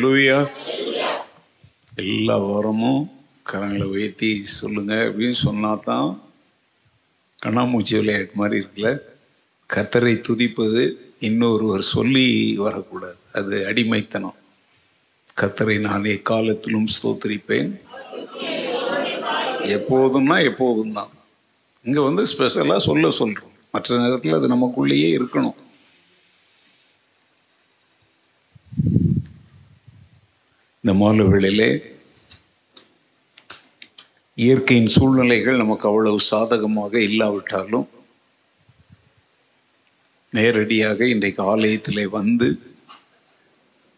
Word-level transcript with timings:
ஹalleluya 0.00 0.36
எல்லா 2.02 2.36
வாரமும் 2.36 3.00
கரங்களை 3.50 3.86
உயர்த்தி 3.94 4.44
சொல்லுங்க 4.44 4.92
அப்படின்னு 5.06 5.36
சொன்னா 5.46 5.70
தான் 5.88 6.08
கண்ணாமூச்சி 7.42 7.94
விளையாட்டு 7.96 8.38
மாதிரி 8.40 8.56
இருக்குல்ல? 8.60 8.90
கத்தரை 9.70 10.14
துதிப்பது 10.28 10.82
இன்னொருவர் 11.28 11.84
சொல்லி 11.94 12.56
வரக்கூடாது. 12.56 13.18
அது 13.32 13.66
அடிமைத்தனம். 13.66 14.38
கத்தரை 15.40 15.76
நான் 15.80 16.10
எக்காலத்திலும் 16.16 16.88
ஸ்தோத்திரிப்பேன். 16.96 17.70
எப்போதும்னா 19.76 20.38
எப்போதும் 20.50 20.92
தான் 20.92 21.12
இங்கே 21.82 22.00
வந்து 22.00 22.24
ஸ்பெஷலாக 22.26 22.86
சொல்ல 22.88 23.10
சொல்கிறோம் 23.10 23.54
மற்ற 23.70 23.98
நேரத்தில் 23.98 24.38
அது 24.38 24.48
நமக்குள்ளேயே 24.56 25.10
இருக்கணும். 25.18 25.58
இந்த 30.84 30.92
மாலை 30.94 31.80
இயற்கையின் 34.38 34.86
சூழ்நிலைகள் 34.86 35.56
நமக்கு 35.56 35.88
அவ்வளவு 35.88 36.20
சாதகமாக 36.20 37.00
இல்லாவிட்டாலும் 37.00 37.88
நேரடியாக 40.32 41.04
இன்றைக்கு 41.04 41.42
ஆலயத்திலே 41.42 42.04
வந்து 42.04 42.48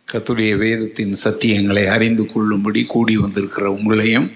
கத்துடைய 0.08 0.56
வேதத்தின் 0.56 1.14
சத்தியங்களை 1.24 1.86
அறிந்து 1.86 2.26
கொள்ளும்படி 2.26 2.84
கூடி 2.84 3.16
வந்திருக்கிற 3.16 3.70
உங்களையும் 3.70 4.28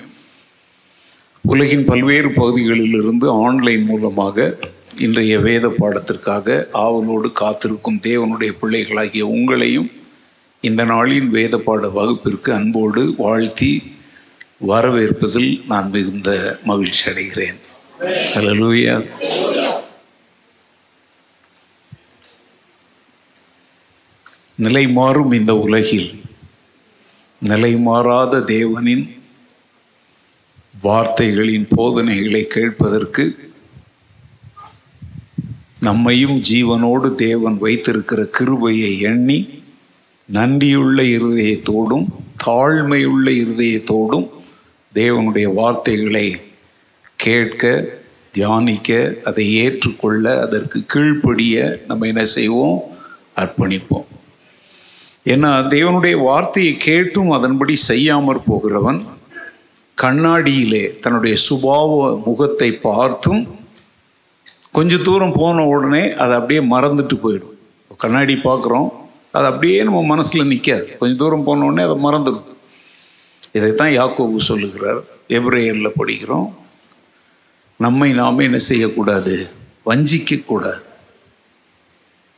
உலகின் 1.45 1.84
பல்வேறு 1.84 2.31
பகுதிகளிலிருந்து 2.31 3.28
ஆன்லைன் 3.33 3.84
மூலமாக 3.84 4.59
இன்றைய 4.99 5.39
வேத 5.39 5.69
பாடத்திற்காக 5.69 6.67
ஆவலோடு 6.73 7.33
காத்திருக்கும் 7.33 8.03
தேவனுடைய 8.03 8.53
பிள்ளைகளாகிய 8.61 9.27
உங்களையும் 9.27 10.05
இந்த 10.69 10.83
நாளின் 10.92 11.28
வேத 11.36 11.55
பாட 11.67 11.89
வகுப்பிற்கு 11.97 12.50
அன்போடு 12.59 13.03
வாழ்த்தி 13.25 13.72
வரவேற்பதில் 14.70 15.50
நான் 15.70 15.89
மிகுந்த 15.95 16.31
மகிழ்ச்சி 16.69 17.03
அடைகிறேன். 17.11 17.59
அலலூயா 18.39 18.94
நிலை 24.59 24.84
மாறும் 24.98 25.33
இந்த 25.39 25.53
உலகில் 25.64 26.09
நிலை 27.42 27.72
மாறாத 27.87 28.39
தேவனின் 28.55 29.05
வார்த்தைகளின் 30.84 31.67
போதனைகளை 31.75 32.42
கேட்பதற்கு 32.55 33.25
நம்மையும் 35.87 36.37
ஜீவனோடு 36.48 37.09
தேவன் 37.25 37.59
வைத்திருக்கிற 37.64 38.20
கிருபையை 38.37 38.92
எண்ணி 39.11 39.39
நன்றியுள்ள 40.33 41.03
இருதயத்தோடும் 41.03 42.07
தாழ்மையுள்ள 42.47 43.27
இருதயத்தோடும் 43.43 44.27
தேவனுடைய 44.95 45.53
வார்த்தைகளை 45.55 46.37
கேட்க 47.17 47.89
தியானிக்க 48.31 49.15
அதை 49.25 49.55
ஏற்றுக்கொள்ள 49.55 50.41
அதற்கு 50.41 50.84
கீழ்ப்படிய 50.87 51.84
நம்ம 51.87 52.06
என்ன 52.06 52.25
செய்வோம்? 52.25 52.81
அர்ப்பணிப்போம். 53.37 54.06
ஏன்னா 55.25 55.50
தேவனுடைய 55.75 56.17
வார்த்தையை 56.23 56.77
கேட்டும் 56.77 57.31
அதன்படி 57.31 57.77
செய்யாமற் 57.89 58.47
போகிறவன் 58.47 59.03
கண்ணாடியிலே 60.03 60.99
தன்னுடைய 60.99 61.37
சுபாவ 61.50 62.23
முகத்தை 62.25 62.73
பார்த்தும் 62.73 63.59
கொஞ்ச 64.73 64.97
தூரம் 64.97 65.33
போன 65.33 65.67
உடனே 65.67 66.12
அதை 66.12 66.37
அப்படியே 66.37 66.61
மறந்துட்டு 66.61 67.17
போயிடும். 67.23 67.56
கண்ணாடி 67.97 68.34
பார்க்குறோம் 68.34 68.89
அது 69.37 69.47
அப்படியே 69.47 69.83
நம்ம 69.83 70.03
மனசில் 70.03 70.51
நிற்காது 70.53 70.97
கொஞ்சம் 70.99 71.21
தூரம் 71.23 71.47
போனோடனே 71.47 71.83
அதை 71.87 71.97
மறந்துடும். 72.05 72.49
இதைத்தான் 73.53 73.97
யாக்கோபு 73.99 74.37
சொல்லுகிறார். 74.51 75.01
எப்ரேயரில் 75.29 75.97
படிக்கிறோம். 76.01 76.49
நம்மை 77.77 78.09
நாமே 78.13 78.45
என்ன 78.45 78.59
செய்யக்கூடாது? 78.59 79.35
வஞ்சிக்கக்கூடாது. 79.87 80.83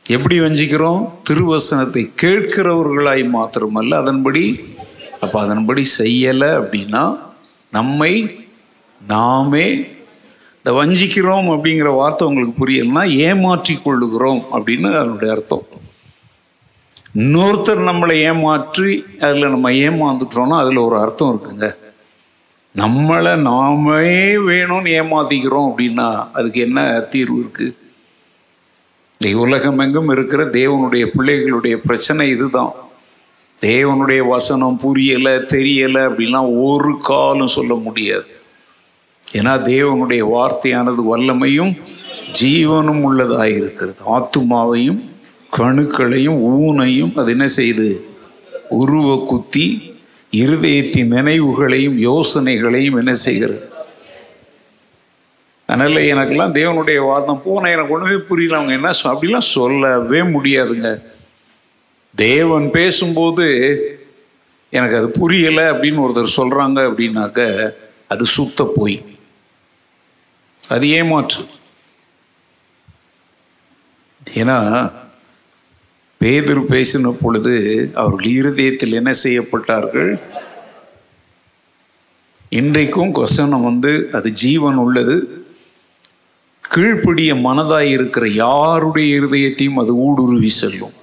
எப்படி 0.07 0.39
வஞ்சிக்கிறோம்? 0.39 1.01
திருவசனத்தை 1.29 2.03
கேட்கிறவர்களாய் 2.21 3.23
மாத்திரமல்ல 3.35 3.93
அதன்படி 3.93 4.45
அப்போ 5.21 5.37
அதன்படி 5.41 5.83
செய்யலை 5.97 6.49
அப்படின்னா 6.61 7.03
நம்மை 7.71 8.13
நாமே 9.07 9.65
இந்த 10.57 10.71
வஞ்சிக்கிறோம் 10.79 11.47
அப்படிங்கிற 11.53 11.89
வார்த்தை 11.95 12.27
உங்களுக்கு 12.27 12.59
புரியலன்னா 12.61 13.03
ஏமாற்றி 13.25 13.75
கொள்ளுகிறோம் 13.75 14.41
அப்படின்னு 14.51 14.89
அதனுடைய 14.97 15.33
அர்த்தம். 15.33 15.78
இன்னொருத்தர் 17.15 17.79
நம்மளை 17.89 18.15
ஏமாற்றி 18.21 19.05
அதில் 19.19 19.49
நம்ம 19.49 19.71
ஏமாந்துட்டோம்னா 19.71 20.57
அதில் 20.57 20.77
ஒரு 20.77 20.97
அர்த்தம் 20.97 21.31
இருக்குங்க. 21.33 21.75
நம்மளை 22.75 23.35
நாமே 23.35 24.35
வேணும்னு 24.49 24.91
ஏமாத்திக்கிறோம் 24.99 25.69
அப்படின்னா 25.69 26.27
அதுக்கு 26.33 26.59
என்ன 26.59 26.99
தீர்வு 27.09 27.39
இருக்குது 27.39 27.75
இந்த 29.21 29.37
உலகம் 29.37 29.79
எங்கும் 29.79 30.09
இருக்கிற 30.09 30.43
தேவனுடைய 30.43 31.05
பிள்ளைகளுடைய 31.17 31.75
பிரச்சனை 31.75 32.29
இதுதான். 32.29 32.73
தேவனுடைய 33.61 34.27
வசனம் 34.27 34.79
புரியலை 34.83 35.33
தெரியலை 35.55 36.01
அப்படின்லாம் 36.09 36.49
ஒரு 36.63 36.97
காலம் 37.01 37.55
சொல்ல 37.57 37.75
முடியாது. 37.75 38.27
ஏன்னா 39.33 39.53
தேவனுடைய 39.71 40.21
வார்த்தையானது 40.35 41.01
வல்லமையும் 41.11 41.73
ஜீவனும் 42.41 43.01
உள்ளதாக 43.01 43.49
இருக்கிறது 43.49 44.01
ஆத்துமாவையும் 44.17 45.01
கணுக்களையும் 45.57 46.39
ஊனையும் 46.39 47.19
அது 47.19 47.31
என்ன 47.31 47.47
செய்து? 47.47 48.05
உருவ 48.69 49.23
குத்தி 49.27 49.93
இருதயத்தின் 50.31 51.07
நினைவுகளையும் 51.07 51.97
யோசனைகளையும் 51.97 52.97
என்ன 52.97 53.13
செய்கிறது? 53.13 53.69
அதனால் 55.65 55.95
எனக்கெல்லாம் 55.95 56.55
தேவனுடைய 56.55 57.05
வாதம் 57.05 57.41
போனால் 57.41 57.71
எனக்கு 57.71 57.93
ஒன்றுமே 57.93 58.23
புரியல. 58.27 58.55
அவங்க 58.55 58.73
என்ன 58.73 58.89
அப்படிலாம் 59.03 59.37
சொல்லவே 59.37 60.19
முடியாதுங்க. 60.19 61.01
தேவன் 62.15 62.71
பேசும்போது 62.71 63.47
எனக்கு 64.69 64.95
அது 64.95 65.07
புரியலை 65.07 65.63
அப்படின்னு 65.73 66.01
ஒருத்தர் 66.01 66.37
சொல்கிறாங்க 66.37 66.79
அப்படின்னாக்க 66.89 67.71
அது 68.07 68.25
சுத்த 68.25 68.73
போய். 68.75 69.17
அது 70.67 70.89
ஏமாற்று. 70.89 71.43
ஏன்னா 74.33 74.91
பேதுரு 76.23 76.61
பேசின 76.69 77.17
பொழுது 77.21 77.91
அவர்கள் 77.93 78.31
இருதயத்தில் 78.31 78.93
என்ன 78.93 79.11
செய்யப்பட்டார்கள்? 79.23 80.19
இன்றைக்கும் 82.49 83.11
கொசனம் 83.11 83.63
வந்து 83.63 84.09
அது 84.11 84.31
ஜீவன் 84.31 84.75
உள்ளது. 84.75 85.45
கீழ்ப்படிய 86.61 87.35
மனதாய் 87.35 87.91
இருக்கிற 87.91 88.27
யாருடைய 88.27 89.19
இருதயத்தையும் 89.19 89.79
அது 89.79 89.95
ஊடுருவி 89.95 90.49
செல்லும். 90.49 90.95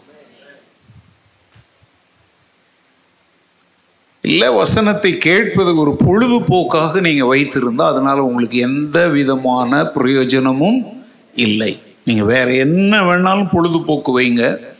இல்லை 4.20 4.48
வசனத்தை 4.48 5.18
கேட்பது 5.18 5.76
ஒரு 5.76 5.96
பொழுதுபோக்காக 6.04 7.00
நீங்க 7.00 7.34
வைத்திருந்தா 7.34 7.84
அதனால 7.86 8.24
உங்களுக்கு 8.24 8.58
எந்த 8.58 9.08
விதமான 9.08 9.84
பிரயோஜனமும் 9.86 11.04
இல்லை. 11.34 11.82
நீங்க 12.04 12.24
வேற 12.24 12.54
என்ன 12.54 13.00
வேணாலும் 13.00 13.52
பொழுதுபோக்கு 13.52 14.20
வைங்க. 14.20 14.74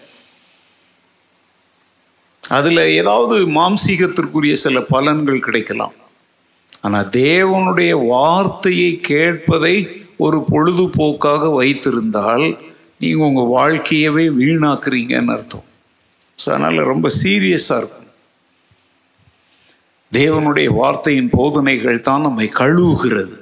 அதில் 2.50 2.82
ஏதாவது 3.00 3.36
மாம்சீகத்திற்குரிய 3.46 4.52
சில 4.52 4.80
பலன்கள் 4.94 5.44
கிடைக்கலாம். 5.46 5.94
ஆனால் 6.80 7.08
தேவனுடைய 7.08 7.92
வார்த்தையை 8.06 9.00
கேட்பதை 9.08 9.76
ஒரு 10.16 10.38
பொழுதுபோக்காக 10.50 11.54
வைத்திருந்தால் 11.54 12.46
நீங்கள் 12.98 13.26
உங்கள் 13.28 13.52
வாழ்க்கையவே 13.58 14.26
வீணாக்குறீங்கன்னு 14.40 15.32
அர்த்தம். 15.36 15.66
ஸோ 16.38 16.46
அதனால் 16.50 16.90
ரொம்ப 16.92 17.08
சீரியஸாக 17.22 17.78
இருக்கும். 17.78 18.02
தேவனுடைய 20.12 20.68
வார்த்தையின் 20.80 21.30
போதனைகள் 21.30 22.00
தான் 22.00 22.20
நம்மை 22.20 22.48
கழுவுகிறது. 22.48 23.36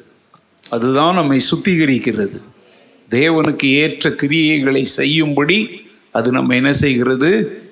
அதுதான் 0.64 1.14
நம்மை 1.14 1.40
சுத்திகரிக்கிறது. 1.50 2.38
தேவனுக்கு 3.10 3.66
ஏற்ற 3.82 4.10
கிரியைகளை 4.22 4.82
செய்யும்படி 4.82 5.58
அது 6.10 6.30
நம்ம 6.30 6.54
என்ன 6.54 6.72
செய்கிறது? 6.72 7.30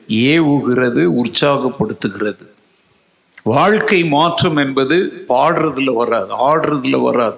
ஏவுகிறது 0.09 1.23
உற்சாகப்படுத்துகிறது. 1.23 2.51
வாழ்க்கை 3.43 4.05
மாற்றம் 4.05 4.57
என்பது 4.57 5.25
பாடுறதுல 5.29 5.95
வராது 5.95 6.57
ஆடுறதுல 6.57 7.03
வராது. 7.03 7.37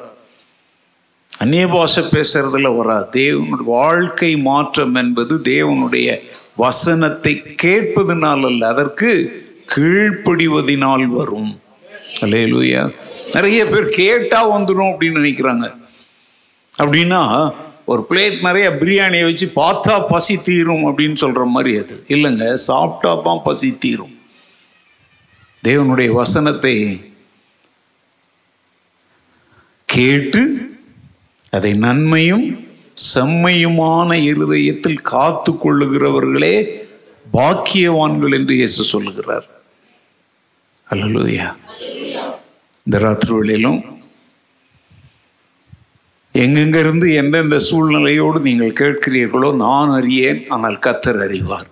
அந்நிய 1.38 1.66
பாஷை 1.66 2.04
பேசுறதுல 2.04 2.76
வராது. 2.76 3.08
தேவனுடைய 3.10 3.62
வாழ்க்கை 3.64 4.36
மாற்றம் 4.36 4.94
என்பது 4.94 5.40
தேவனுடைய 5.44 6.18
வசனத்தை 6.56 7.42
கேட்பதனால் 7.62 8.46
அல்ல 8.46 8.66
அதற்கு 8.66 9.42
கீழ்ப்படிவதினால் 9.74 11.04
வரும். 11.04 11.60
அல்லேலூயா. 12.20 12.90
நிறைய 13.32 13.66
பேர் 13.66 13.88
கேட்டா 13.88 14.58
வந்துடும் 14.58 14.94
அப்படின்னு 14.94 15.18
நினைக்கிறாங்க. 15.18 15.74
அப்படின்னா 16.78 17.50
ஒரு 17.86 18.06
பிளேட் 18.10 18.40
நிறைய 18.40 18.70
பிரியாணியை 18.70 19.24
வச்சு 19.24 19.52
பார்த்தா 19.56 20.08
பசி 20.08 20.38
தீரும் 20.44 20.84
அப்படின்னு 20.84 21.14
சொல்கிற 21.14 21.44
மாதிரி 21.44 21.76
அது. 21.76 22.04
இல்லைங்க 22.08 22.52
சாப்பிட்டா 22.52 23.14
தான் 23.14 23.40
பசி 23.44 23.78
தீரும். 23.78 24.14
தேவனுடைய 25.64 26.12
வசனத்தை 26.12 27.04
கேட்டு 29.84 30.72
அதை 31.50 31.74
நன்மையும் 31.74 32.58
செம்மையுமான 33.14 34.12
இருதயத்தில் 34.12 35.00
காத்து 35.02 35.52
கொள்ளுகிறவர்களே 35.52 36.84
பாக்கியவான்கள் 37.32 38.34
என்று 38.34 38.54
இயேசு 38.54 38.84
சொல்லுகிறார். 38.84 39.46
அல்லேலூயா. 40.90 41.56
இந்த 42.86 42.98
ராத்திரி 42.98 43.32
வேளையிலும் 43.34 43.93
எங்கெங்கிருந்து 46.42 47.06
எந்தெந்த 47.14 47.56
சூழ்நிலையோடு 47.66 48.38
நீங்கள் 48.46 48.78
கேட்கிறீர்களோ 48.80 49.48
நான் 49.56 49.90
அறியேன் 49.96 50.40
ஆனால் 50.54 50.78
கத்தர் 50.86 51.20
அறிவார். 51.26 51.68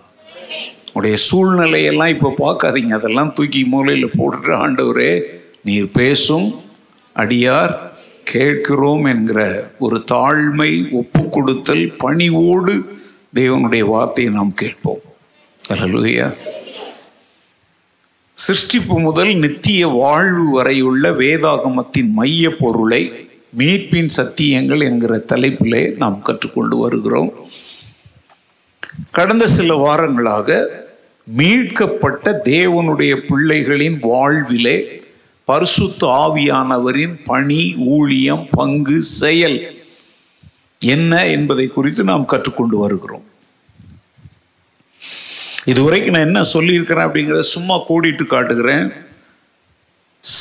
உடைய 0.97 1.15
சூழ்நிலையெல்லாம் 1.29 2.13
இப்போ 2.15 2.29
பார்க்காதீங்க. 2.43 2.91
அதெல்லாம் 2.99 3.31
தூக்கி 3.37 3.61
மூலையில் 3.73 4.15
போட்டுட்டு 4.17 4.53
ஆண்டவரே 4.63 5.11
நீர் 5.67 5.89
பேசும் 5.91 6.47
அடியார் 7.15 7.73
கேட்கிறோம் 8.33 9.05
என்கிற 9.13 9.39
ஒரு 9.79 9.97
தாழ்மை 10.11 10.71
ஒப்பு 10.91 11.23
கொடுத்தல் 11.29 11.85
பணிவோடு 12.03 12.75
தேவனுடைய 13.39 13.83
வார்த்தையை 13.93 14.31
நாம் 14.33 14.53
கேட்போம். 14.53 15.03
அல்லேலூயா 15.61 16.29
சிருஷ்டிப்பு 18.37 18.95
முதல் 19.07 19.33
நித்திய 19.43 19.87
வாழ்வு 19.87 20.45
வரையுள்ள 20.51 21.11
வேதாகமத்தின் 21.21 22.09
மைய 22.19 22.55
பொருளை 22.61 23.03
மீட்பின் 23.57 24.09
சத்தியங்கள் 24.17 24.83
என்கிற 24.83 25.17
தலைப்பிலே 25.17 25.95
நாம் 25.95 26.21
கற்றுக்கொண்டு 26.21 26.77
வருகிறோம். 26.77 27.33
கடந்த 29.11 29.47
சில 29.47 29.75
வாரங்களாக 29.85 30.67
மீட்கப்பட்ட 31.23 32.41
தேவனுடைய 32.43 33.21
பிள்ளைகளின் 33.27 33.97
வாழ்விலே 34.01 35.01
பரிசுத்த 35.45 36.07
ஆவியானவரின் 36.07 37.19
பணி 37.25 37.75
ஊழியம் 37.75 38.47
பங்கு 38.51 39.01
செயல் 39.01 39.85
என்ன 40.79 41.27
என்பதை 41.27 41.67
குறித்து 41.67 42.03
நாம் 42.03 42.25
கற்றுக்கொண்டு 42.25 42.77
வருகிறோம். 42.77 43.23
இதுவரைக்கும் 45.65 46.13
நான் 46.13 46.25
என்ன 46.25 46.43
சொல்லியிருக்கிறேன் 46.43 47.05
அப்படிங்கிறத 47.05 47.39
சும்மா 47.39 47.75
கூடிட்டு 47.89 48.25
காட்டுகிறேன். 48.25 48.93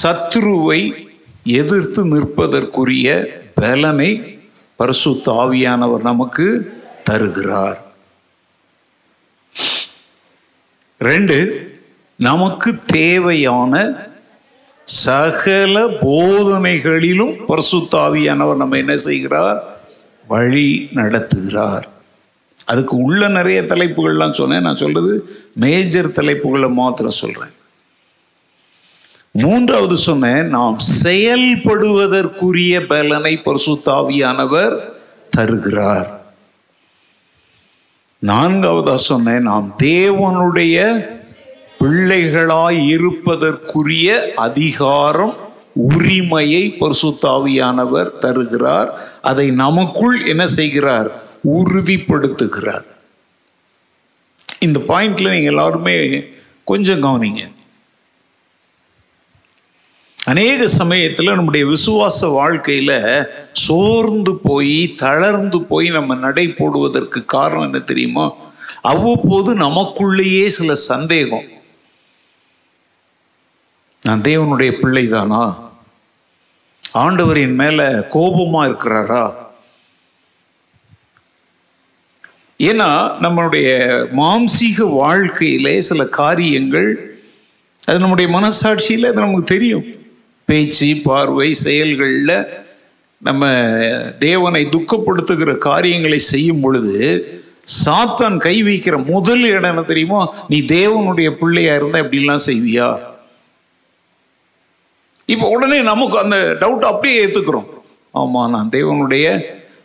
சத்ருவை 0.03 1.11
எதிர்த்து 1.45 2.07
நிற்பதற்குரிய 2.07 3.27
பலனை 3.55 4.39
பரிசு 4.77 5.11
தாவியானவர் 5.11 6.01
நமக்கு 6.01 6.73
தருகிறார். 7.05 7.85
ரெண்டு 10.99 11.71
நமக்கு 12.17 12.77
தேவையான 12.87 13.93
சகல 14.85 15.87
போதனைகளிலும் 15.87 17.37
பரிசுத்தாவியானவர் 17.49 18.57
நம்ம 18.57 18.77
என்ன 18.77 18.97
செய்கிறார்? 18.97 19.81
வழி 20.29 20.89
நடத்துகிறார். 20.95 21.83
அதுக்கு 22.67 22.97
உள்ள 22.97 23.29
நிறைய 23.29 23.63
தலைப்புகள்லாம் 23.63 24.33
சொன்னேன். 24.33 24.61
நான் 24.61 24.77
சொல்றது 24.77 25.37
மேஜர் 25.53 26.09
தலைப்புகளை 26.09 26.73
மாத்திரம் 26.73 27.11
சொல்றேன். 27.11 27.51
மூன்றாவது 29.33 29.97
சொன்னேன் 29.97 30.47
நாம் 30.47 30.79
செயல்படுவதற்குரிய 31.03 32.81
பலனை 32.81 33.41
பரிசுத்தாவியானவர் 33.45 34.81
தருகிறார். 35.31 36.21
நான்காவதா 38.27 38.95
சொன்னேன் 38.95 39.43
நாம் 39.43 39.75
தேவனுடைய 39.83 41.07
பிள்ளைகளாய் 41.81 42.87
இருப்பதற்குரிய 42.87 44.33
அதிகாரம் 44.37 45.37
உரிமையை 45.75 46.77
பரிசுத்தாவியானவர் 46.81 48.19
தருகிறார். 48.19 49.19
அதை 49.23 49.51
நமக்குள் 49.51 50.27
என்ன 50.27 50.47
செய்கிறார்? 50.47 51.23
உறுதிப்படுத்துகிறார். 51.49 52.87
இந்த 54.61 54.81
பாயிண்ட்ல 54.89 55.31
நீங்க 55.31 55.49
எல்லாருமே 55.49 56.25
கொஞ்சம் 56.65 57.03
கவனிங்க. 57.03 57.41
அநேக 60.25 60.67
சமயத்தில் 60.67 61.35
நம்முடைய 61.35 61.67
விசுவாச 61.67 62.33
வாழ்க்கையில் 62.33 63.27
சோர்ந்து 63.53 64.37
போய் 64.37 64.95
தளர்ந்து 64.95 65.63
போய் 65.63 65.89
நம்ம 65.89 66.15
நடை 66.15 66.49
போடுவதற்கு 66.49 67.25
காரணம் 67.25 67.63
என்ன 67.63 67.79
தெரியுமா? 67.79 68.37
அவ்வப்போது 68.83 69.57
நமக்குள்ளேயே 69.57 70.47
சில 70.47 70.75
சந்தேகம். 70.75 71.45
நான் 74.01 74.21
தேவனுடைய 74.21 74.73
பிள்ளைதானா? 74.83 75.71
ஆண்டவரின் 76.93 77.55
மேல 77.55 78.07
கோபமா 78.11 78.61
இருக்கிறாரா? 78.69 79.35
ஏன்னா 82.59 82.91
நம்மளுடைய 83.21 83.69
மாம்சீக 84.17 84.93
வாழ்க்கையிலே 84.93 85.81
சில 85.81 86.05
காரியங்கள் 86.05 87.21
அது 87.85 87.99
நம்முடைய 87.99 88.39
மனசாட்சியில் 88.39 89.07
அது 89.07 89.21
நமக்கு 89.21 89.43
தெரியும். 89.43 90.01
பேச்சு 90.49 90.89
பார்வை 91.05 91.49
செயல்களில் 91.67 92.35
நம்ம 93.19 93.51
தேவனை 94.19 94.63
துக்கப்படுத்துகிற 94.67 95.57
காரியங்களை 95.57 96.19
செய்யும் 96.19 96.61
பொழுது 96.61 96.97
சாத்தான் 97.85 98.37
கை 98.37 98.63
வைக்கிற 98.63 98.97
முதல் 99.05 99.45
இடம் 99.49 99.71
என்ன 99.73 99.83
தெரியுமா? 99.83 100.21
நீ 100.49 100.61
தேவனுடைய 100.61 101.29
பிள்ளையா 101.41 101.75
இருந்தா 101.75 101.99
இப்படிலாம் 102.05 102.47
செய்வியா? 102.47 102.89
இப்போ 105.27 105.47
உடனே 105.49 105.83
நமக்கு 105.83 106.17
அந்த 106.19 106.37
டவுட் 106.61 106.89
அப்படியே 106.91 107.21
ஏற்றுக்கிறோம் 107.25 107.69
ஆமா 108.15 108.41
நான் 108.55 108.73
தேவனுடைய 108.73 109.27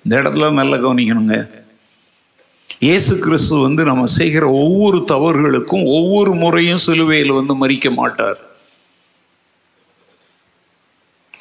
இந்த 0.03 0.13
இடத்துல 0.22 0.50
நல்லா 0.53 0.77
கவனிக்கணுங்க. 0.77 1.38
இயேசு 2.79 3.13
கிறிஸ்து 3.20 3.55
வந்து 3.58 3.84
நம்ம 3.84 4.05
செய்கிற 4.05 4.46
ஒவ்வொரு 4.63 4.98
தவறுகளுக்கும் 5.13 5.86
ஒவ்வொரு 5.98 6.34
முறையும் 6.34 6.84
சிலுவையில் 6.88 7.38
வந்து 7.39 7.53
மறிக்க 7.55 7.91
மாட்டார். 7.91 8.39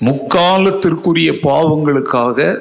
முக்காலத்திற்குரிய 0.01 1.33
பாவங்களுக்காக 1.43 2.59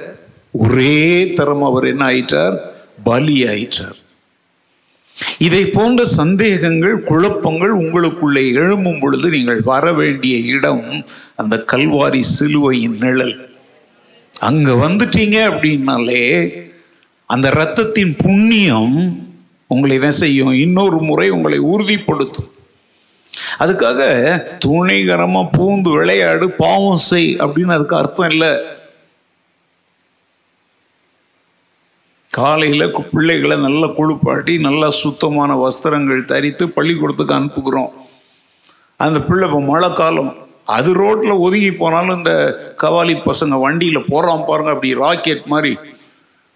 ஒரே 0.51 1.34
தரம் 1.34 1.63
அவர் 1.63 1.86
என்ன 1.86 2.06
ஆயிட்டார்? 2.06 2.58
பலி 3.04 3.44
ஆயிட்டார். 3.44 3.98
இதை 5.38 5.65
போன்ற 5.65 6.04
சந்தேகங்கள் 6.04 7.04
குழப்பங்கள் 7.04 7.74
உங்களுக்குள்ளே 7.75 8.44
எழும்பும் 8.54 9.00
பொழுது 9.00 9.30
நீங்கள் 9.30 9.62
வர 9.62 9.94
வேண்டிய 9.94 10.38
இடம் 10.38 11.06
அந்த 11.36 11.63
கல்வாரி 11.72 12.20
சிலுவையின் 12.20 12.98
நிழல். 12.98 13.54
அங்க 14.39 14.72
வந்துட்டீங்க 14.72 15.38
அப்படின்னாலே 15.51 16.51
அந்த 17.25 17.51
இரத்தத்தின் 17.56 18.15
புண்ணியம் 18.18 19.24
உங்களை 19.68 19.96
என்ன 19.96 20.12
செய்யும்? 20.12 20.54
இன்னொரு 20.54 20.98
முறை 21.01 21.30
உங்களை 21.30 21.60
உறுதிப்படுத்தும். 21.60 22.51
அதுக்காக 23.64 24.02
துணிகரமா 24.64 25.42
பூந்து 25.58 25.90
விளையாடு 25.98 26.46
பாவம் 26.62 27.04
செய் 27.10 27.30
அப்படின்னு 27.46 27.76
அதுக்கு 27.76 27.96
அர்த்தம் 28.00 28.32
இல்லை. 28.34 28.52
காலையில் 32.38 32.86
பிள்ளைகளை 33.12 33.58
நல்லா 33.66 33.88
குளிப்பாட்டி 33.98 34.54
நல்லா 34.68 34.88
சுத்தமான 35.02 35.52
வஸ்திரங்கள் 35.66 36.30
தரித்து 36.32 36.66
பள்ளிக்கூடத்துக்கு 36.78 37.38
அனுப்புகிறோம். 37.38 37.92
அந்த 39.06 39.20
பிள்ளை 39.28 39.46
இப்போ 39.48 39.62
மழை 39.72 39.90
காலம். 39.94 40.32
அது 40.76 40.90
ரோட்டில் 41.02 41.42
ஒதுங்கி 41.46 41.72
போனாலும் 41.72 42.18
இந்த 42.20 42.34
கவாலி 42.84 43.16
பசங்க 43.30 43.56
வண்டியில் 43.66 44.08
போகிறான் 44.12 44.46
பாருங்க 44.48 44.72
அப்படி 44.76 44.94
ராக்கெட் 45.04 45.44
மாதிரி. 45.54 45.74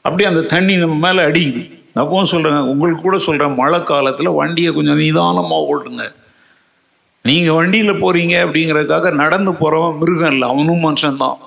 அப்படியே 0.05 0.29
அந்த 0.29 0.41
தண்ணி 0.53 0.75
நம்ம 0.83 0.95
மேலே 1.05 1.21
அடிக்குது. 1.29 1.61
அப்பவும் 2.01 2.31
சொல்கிறேங்க 2.31 2.61
உங்களுக்கு 2.71 3.01
கூட 3.01 3.17
சொல்கிறேன் 3.27 3.59
மழை 3.61 3.79
காலத்தில் 3.83 4.37
வண்டியை 4.39 4.71
கொஞ்சம் 4.77 4.99
நிதானமாக 5.03 5.69
ஓட்டுங்க. 5.71 6.05
நீங்கள் 7.23 7.55
வண்டியில் 7.55 8.01
போகிறீங்க 8.01 8.35
அப்படிங்கிறதுக்காக 8.45 9.11
நடந்து 9.13 9.51
போகிறவன் 9.53 9.97
மிருகம் 9.97 10.31
இல்லை 10.31 10.49
அவனும் 10.49 10.83
மனுஷன்தான். 10.83 11.37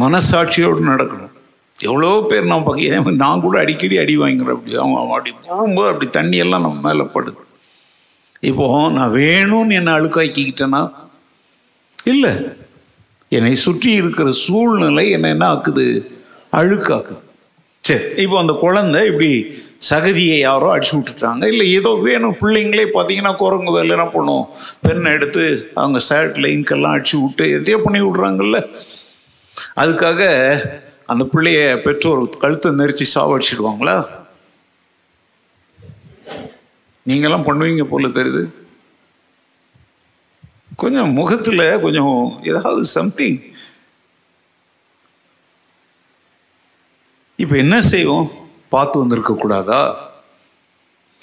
மனசாட்சியோடு 0.00 0.80
நடக்கணும். 0.90 1.32
எவ்வளோ 1.80 2.26
பேர் 2.28 2.44
நான் 2.44 2.62
பார்க்க 2.62 3.10
நான் 3.10 3.40
கூட 3.40 3.60
அடிக்கடி 3.60 3.98
அடி 3.98 4.18
வாங்கிக்கிறேன் 4.18 4.56
அப்படி 4.56 4.76
அவன் 4.76 5.06
அப்படி 5.08 5.30
போகும்போது 5.46 5.88
அப்படி 5.92 6.10
தண்ணியெல்லாம் 6.10 6.64
நம்ம 6.66 6.92
மேலே 6.92 7.08
படுது. 7.14 7.42
இப்போ 8.40 8.66
நான் 8.88 9.14
வேணும்னு 9.14 9.74
என்னை 9.74 9.92
அழுக்காக்கிக்கிட்டேன்னா 9.92 10.92
இல்லை. 12.04 12.32
என்னை 13.28 13.54
சுற்றி 13.54 13.92
இருக்கிற 13.92 14.30
சூழ்நிலை 14.30 15.10
என்ன 15.10 15.28
என்ன 15.28 15.52
ஆக்குது? 15.52 15.86
அழுக்காக்குது. 16.52 17.23
சரி 17.88 18.04
இப்போ 18.22 18.36
அந்த 18.42 18.52
குழந்தை 18.64 19.00
இப்படி 19.10 19.30
சகதியை 19.88 20.36
யாரோ 20.38 20.68
அடிச்சு 20.74 20.94
விட்டுட்டாங்க. 20.96 21.42
இல்லை 21.52 21.64
ஏதோ 21.78 21.90
வேணும் 22.06 22.36
பிள்ளைங்களே 22.42 22.84
பார்த்தீங்கன்னா 22.94 23.32
குரங்கு 23.42 23.74
வேலை 23.76 23.92
என்ன 23.96 24.06
பண்ணும். 24.14 24.44
பெண்ணை 24.84 25.10
எடுத்து 25.16 25.44
அவங்க 25.80 25.98
சேட்டில் 26.08 26.52
இங்கெல்லாம் 26.56 26.94
அடிச்சு 26.96 27.16
விட்டு 27.22 27.46
எதையோ 27.58 27.78
பண்ணி 27.84 28.00
விடுறாங்கல்ல. 28.04 28.60
அதுக்காக 29.82 30.22
அந்த 31.12 31.24
பிள்ளைய 31.32 31.60
பெற்றோர் 31.86 32.22
கழுத்தை 32.44 32.70
நெரிச்சு 32.80 33.06
சாவடிச்சிடுவாங்களா? 33.14 33.96
நீங்கெல்லாம் 37.08 37.48
பண்ணுவீங்க 37.48 37.84
போல 37.92 38.08
தெரியுது. 38.18 38.44
கொஞ்சம் 40.82 41.10
முகத்தில் 41.18 41.66
கொஞ்சம் 41.82 42.14
ஏதாவது 42.50 42.84
சம்திங் 42.98 43.38
இப்போ 47.42 47.56
என்ன 47.56 47.76
செய்வோம்? 47.92 48.26
பார்த்து 48.74 49.02
வந்திருக்கக்கூடாதா 49.02 49.82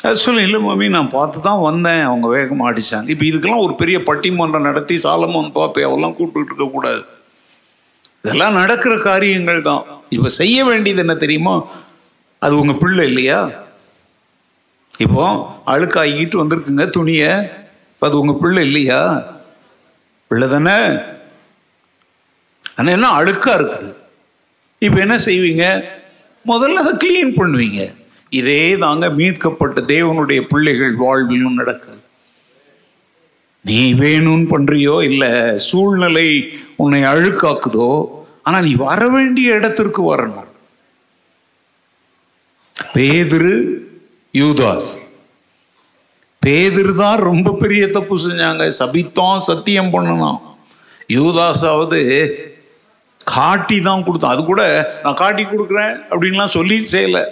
அது 0.08 0.16
சொல்லு 0.16 0.42
இல்லை 0.48 0.60
மாமி 0.60 0.86
நான் 0.96 1.16
பார்த்து 1.16 1.42
தான் 1.42 1.60
வந்தேன். 1.60 2.04
அவங்க 2.10 2.28
வேகமாக 2.28 2.70
அடிச்சாங்க. 2.72 3.08
இப்போ 3.14 3.26
இதுக்கெல்லாம் 3.26 3.66
ஒரு 3.66 3.74
பெரிய 3.82 3.98
பட்டிமன்றம் 4.00 4.68
நடத்தி 4.70 4.96
சாலமோன் 5.04 5.50
பாப்பே 5.58 5.84
அவெல்லாம் 5.88 6.16
கூப்பிட்டு 6.20 6.50
இருக்கக்கூடாது 6.52 7.02
இதெல்லாம் 8.24 8.58
நடக்கிற 8.62 8.98
காரியங்கள் 8.98 9.62
தான். 9.62 9.84
இப்போ 10.16 10.30
செய்ய 10.40 10.66
வேண்டியது 10.66 11.00
என்ன 11.00 11.16
தெரியுமா? 11.16 11.54
அது 12.42 12.60
உங்கள் 12.60 12.80
பிள்ளை 12.82 13.08
இல்லையா? 13.08 13.40
இப்போ 15.06 15.24
அழுக்காகிட்டு 15.74 16.42
வந்திருக்குங்க 16.42 16.90
துணியை. 16.90 17.32
அது 18.02 18.20
உங்கள் 18.20 18.40
பிள்ளை 18.42 18.64
இல்லையா? 18.64 19.00
பிள்ளை 20.32 20.48
தானே? 20.50 20.78
ஆனால் 22.76 22.94
என்ன 22.98 23.10
அழுக்காக 23.20 23.58
இருக்குது? 23.60 23.90
இப்போ 24.82 25.00
என்ன 25.00 25.16
செய்வீங்க? 25.30 25.66
முதல்ல 26.46 26.82
அதை 26.84 26.94
கிளீன் 26.94 27.36
பண்ணுவீங்க. 27.40 27.96
இதே 28.30 28.78
தாங்க 28.78 29.10
மீட்கப்பட்ட 29.10 29.82
தேவனுடைய 29.82 30.42
பிள்ளைகள் 30.42 30.98
வாழ்விலும் 30.98 31.54
நடக்குது. 31.54 32.00
நீ 33.64 33.94
வேணும்னு 33.94 34.46
பண்றியோ 34.54 35.04
இல்லை 35.04 35.58
சூழ்நிலை 35.58 36.50
உன்னை 36.76 37.02
அழுக்காக்குதோ 37.04 38.06
ஆனா 38.44 38.62
நீ 38.62 38.76
வர 38.76 39.10
வேண்டிய 39.10 39.54
இடத்திற்கு 39.54 40.16
வரணும். 40.16 40.50
பேதிரு 42.94 43.56
யூதாஸ். 44.34 44.92
பேதிரு 46.46 46.96
தான் 46.96 47.20
ரொம்ப 47.20 47.58
பெரிய 47.60 47.88
தப்பு 47.88 48.16
செஞ்சாங்க. 48.18 48.72
சபித்தான் 48.80 49.38
சத்தியம் 49.38 49.94
பண்ணணும். 49.94 50.40
யூதாஸாவது 51.08 52.02
காட்டி 53.36 53.78
தான் 53.88 54.06
கொடுத்தான் 54.06 54.34
அது 54.36 54.44
கூட 54.52 54.64
நான் 55.04 55.20
காட்டி 55.24 55.44
கொடுக்குறேன் 55.44 55.94
அப்படின்லாம் 56.12 56.56
சொல்லி 56.58 56.78
செய்யலை. 56.94 57.24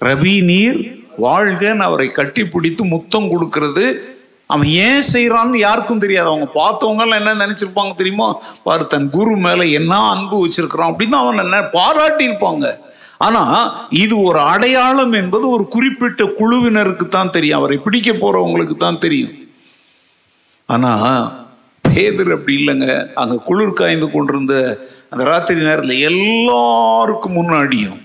ரவி 0.00 0.34
நீர் 0.50 0.80
வாழ்கன்னு 1.24 1.86
அவரை 1.88 2.08
கட்டி 2.18 2.42
பிடித்து 2.54 2.82
முத்தம் 2.94 3.30
கொடுக்கறது. 3.32 3.84
அவன் 4.52 4.70
ஏன் 4.86 5.04
செய்கிறான்னு 5.12 5.58
யாருக்கும் 5.66 6.02
தெரியாது. 6.04 6.28
அவங்க 6.32 6.48
பார்த்தவங்க 6.60 7.04
எல்லாம் 7.04 7.20
என்ன 7.22 7.36
நினச்சிருப்பாங்க 7.44 7.94
தெரியுமா? 8.00 8.26
பாரு 8.66 8.84
தன் 8.94 9.06
குரு 9.14 9.34
மேலே 9.46 9.64
என்ன 9.78 10.00
அன்பு 10.14 10.38
வச்சிருக்கிறான் 10.42 10.90
அப்படின்னு 10.92 11.16
அவன் 11.20 11.42
என்ன 11.44 11.60
பாராட்டியிருப்பாங்க. 11.76 12.66
ஆனால் 13.26 13.70
இது 14.02 14.14
ஒரு 14.28 14.40
அடையாளம் 14.52 15.14
என்பது 15.20 15.46
ஒரு 15.56 15.64
குறிப்பிட்ட 15.74 16.24
குழுவினருக்கு 16.40 17.06
தான் 17.08 17.34
தெரியும். 17.36 17.60
அவரை 17.60 17.78
பிடிக்க 17.86 18.10
போகிறவங்களுக்கு 18.12 18.76
தான் 18.84 19.02
தெரியும். 19.04 19.34
ஆனால் 20.74 21.24
பேதர் 21.84 22.34
அப்படி 22.36 22.54
இல்லைங்க. 22.60 22.88
அங்கே 23.22 23.36
குளிர் 23.48 23.78
காய்ந்து 23.80 24.06
கொண்டிருந்த 24.10 24.54
அந்த 25.14 25.24
ராத்திரி 25.24 25.60
நேரத்தில் 25.60 25.98
எல்லாருக்கும் 25.98 27.36
முன்னாடியும் 27.36 28.00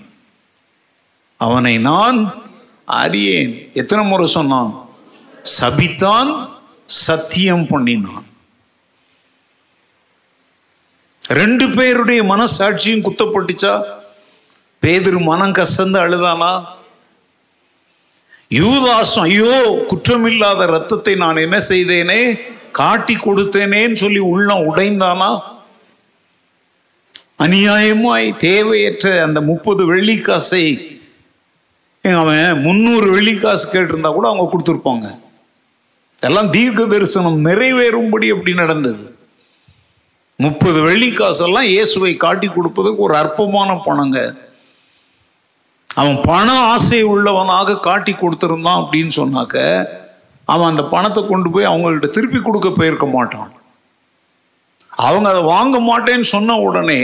அவனை 1.36 1.78
நான் 1.78 2.18
அறியேன். 2.84 3.70
எத்தனை 3.72 4.04
முறை 4.04 4.26
சொன்னான்? 4.26 4.88
சபித்தான் 5.60 6.30
சத்தியம் 6.84 7.66
பண்ணினான். 7.66 8.26
ரெண்டு 11.22 11.68
பேருடைய 11.68 12.22
மனசாட்சியும் 12.22 13.04
குத்தப்பட்டுச்சா? 13.06 13.82
பேதர் 14.78 15.18
மனம் 15.18 15.52
கசந்து 15.52 15.98
அழுதானா? 16.04 16.52
யூதாசம் 18.50 19.28
ஐயோ 19.30 19.84
குற்றமில்லாத 19.92 20.66
ரத்தத்தை 20.66 21.14
நான் 21.14 21.36
என்ன 21.36 21.58
செய்தேனே? 21.68 22.40
காட்டி 22.72 23.14
கொடுத்தேனேன்னு 23.14 23.92
சொல்லி 23.92 24.18
உள்ளம் 24.18 24.74
உடைந்தானா? 24.74 25.58
அநியாயமாய் 27.42 28.36
தேவையற்ற 28.36 29.22
அந்த 29.22 29.40
முப்பது 29.40 29.94
வெள்ளிக்காசை 29.94 30.64
அவன் 32.04 32.60
முந்நூறு 32.60 33.06
வெள்ளிக்காசு 33.14 33.64
கேட்டிருந்தா 33.72 34.10
கூட 34.12 34.28
அவங்க 34.28 34.44
கொடுத்துருப்பாங்க. 34.50 35.18
எல்லாம் 36.20 36.50
தீர்க்க 36.50 36.84
தரிசனம் 36.84 37.44
நிறைவேறும்படி 37.44 38.28
அப்படி 38.32 38.54
நடந்தது. 38.54 39.04
முப்பது 40.36 40.78
வெள்ளிக்காசெல்லாம் 40.88 41.62
இயேசுவை 41.62 42.16
காட்டி 42.16 42.48
கொடுப்பதுக்கு 42.48 42.96
ஒரு 42.96 43.16
அற்பமான 43.16 43.70
பணங்க. 43.86 44.18
அவன் 45.94 46.20
பண 46.22 46.52
ஆசை 46.52 47.02
உள்ளவனாக 47.02 47.78
காட்டி 47.78 48.12
கொடுத்துருந்தான் 48.12 48.82
அப்படின்னு 48.82 49.12
சொன்னாக்க 49.16 49.86
அவன் 50.44 50.70
அந்த 50.70 50.84
பணத்தை 50.84 51.26
கொண்டு 51.26 51.50
போய் 51.50 51.66
அவங்கள்ட்ட 51.66 52.08
திருப்பி 52.10 52.38
கொடுக்க 52.40 52.70
போயிருக்க 52.70 53.06
மாட்டான். 53.06 53.50
அவங்க 55.06 55.28
அதை 55.32 55.42
வாங்க 55.54 55.76
மாட்டேன்னு 55.80 56.26
சொன்ன 56.34 56.56
உடனே 56.66 57.00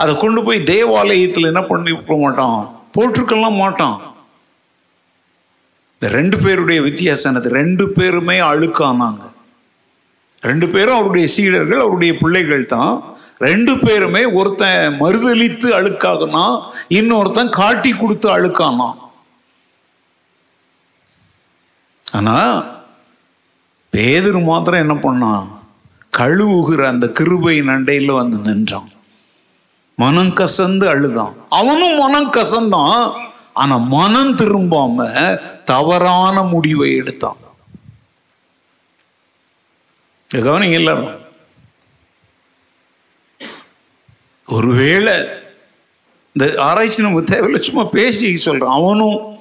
அதை 0.00 0.12
கொண்டு 0.16 0.40
போய் 0.44 0.66
தேவாலயத்தில் 0.72 1.50
என்ன 1.50 1.62
பண்ணிருக்க 1.70 2.14
மாட்டான்? 2.20 2.60
போட்டிருக்கலாம் 2.94 3.60
மாட்டான். 3.62 3.98
இந்த 5.94 6.08
ரெண்டு 6.18 6.36
பேருடைய 6.44 6.80
வித்தியாசம் 6.88 7.30
என்னது? 7.30 7.50
ரெண்டு 7.62 7.84
பேருமே 7.96 8.36
அழுக்கானாங்க. 8.50 9.24
ரெண்டு 10.48 10.66
பேரும் 10.68 10.98
அவருடைய 10.98 11.26
சீடர்கள் 11.36 11.84
அவருடைய 11.84 12.12
பிள்ளைகள் 12.22 12.70
தான். 12.76 12.94
ரெண்டு 13.48 13.72
பேருமே 13.78 14.22
ஒருத்தன் 14.38 14.96
மறுதளித்து 15.02 15.68
அழுக்காகனா 15.78 16.46
இன்னொருத்தன் 16.98 17.56
காட்டி 17.60 17.92
கொடுத்து 17.92 18.28
அழுக்கானா. 18.36 18.88
ஆனா 22.18 22.36
பேதர் 23.94 24.40
மாத்திரம் 24.50 24.84
என்ன 24.84 24.94
பண்ணான்? 25.06 25.46
கழுவுகிற 26.18 26.84
அந்த 26.84 27.08
கிருபை 27.08 27.60
நண்டையில் 27.60 28.12
வந்து 28.12 28.36
நின்றான். 28.36 28.90
மனம் 29.96 30.28
கசந்து 30.28 30.86
அழுதான். 30.86 31.34
அவனும் 31.48 31.98
மனம் 31.98 32.32
கசந்தான். 32.32 33.28
ஆனா 33.54 33.76
மனம் 33.76 34.36
திரும்பாம 34.36 35.38
தவறான 35.64 36.42
முடிவை 36.42 36.96
எடுத்தான். 36.96 37.36
கவனிங்க 40.34 40.72
எல்லாரும். 40.72 41.18
ஒருவேளை 44.46 45.12
இந்த 46.32 46.62
ஆராய்ச்சி 46.62 47.02
நம்ம 47.02 47.20
தேவையில்லை 47.20 47.62
சும்மா 47.62 47.84
பேசி 47.84 48.50
சொல்றான். 48.50 48.68
அவனும் 48.68 49.38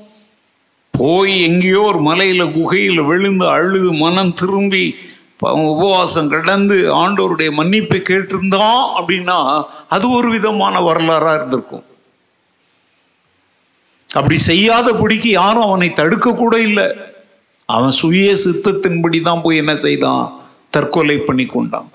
போய் 0.92 1.42
எங்கேயோ 1.42 1.82
ஒரு 1.82 2.00
மலையில 2.00 2.52
குகையில 2.52 3.06
விழுந்து 3.06 3.48
அழுது 3.48 3.94
மனம் 3.94 4.34
திரும்பி 4.34 4.96
உபவாசம் 5.40 6.30
கடந்து 6.30 6.96
ஆண்டோருடைய 6.96 7.52
மன்னிப்பை 7.52 8.00
கேட்டிருந்தான் 8.00 8.84
அப்படின்னா 8.98 9.64
அது 9.90 10.10
ஒரு 10.12 10.30
விதமான 10.30 10.80
வரலாறாக 10.80 11.36
இருந்திருக்கும். 11.36 11.84
அப்படி 14.10 14.38
செய்யாத 14.38 14.94
பிடிக்கு 14.94 15.30
யாரும் 15.30 15.62
அவனை 15.62 15.94
தடுக்க 15.94 16.34
கூட 16.34 16.62
இல்லை. 16.62 16.92
அவன் 17.66 17.92
சுய 17.92 18.36
சித்தத்தின்படி 18.46 19.22
தான் 19.22 19.42
போய் 19.42 19.58
என்ன 19.58 19.76
செய்தான்? 19.76 20.40
தற்கொலை 20.70 21.18
பண்ணி 21.18 21.46
கொண்டான். 21.46 21.90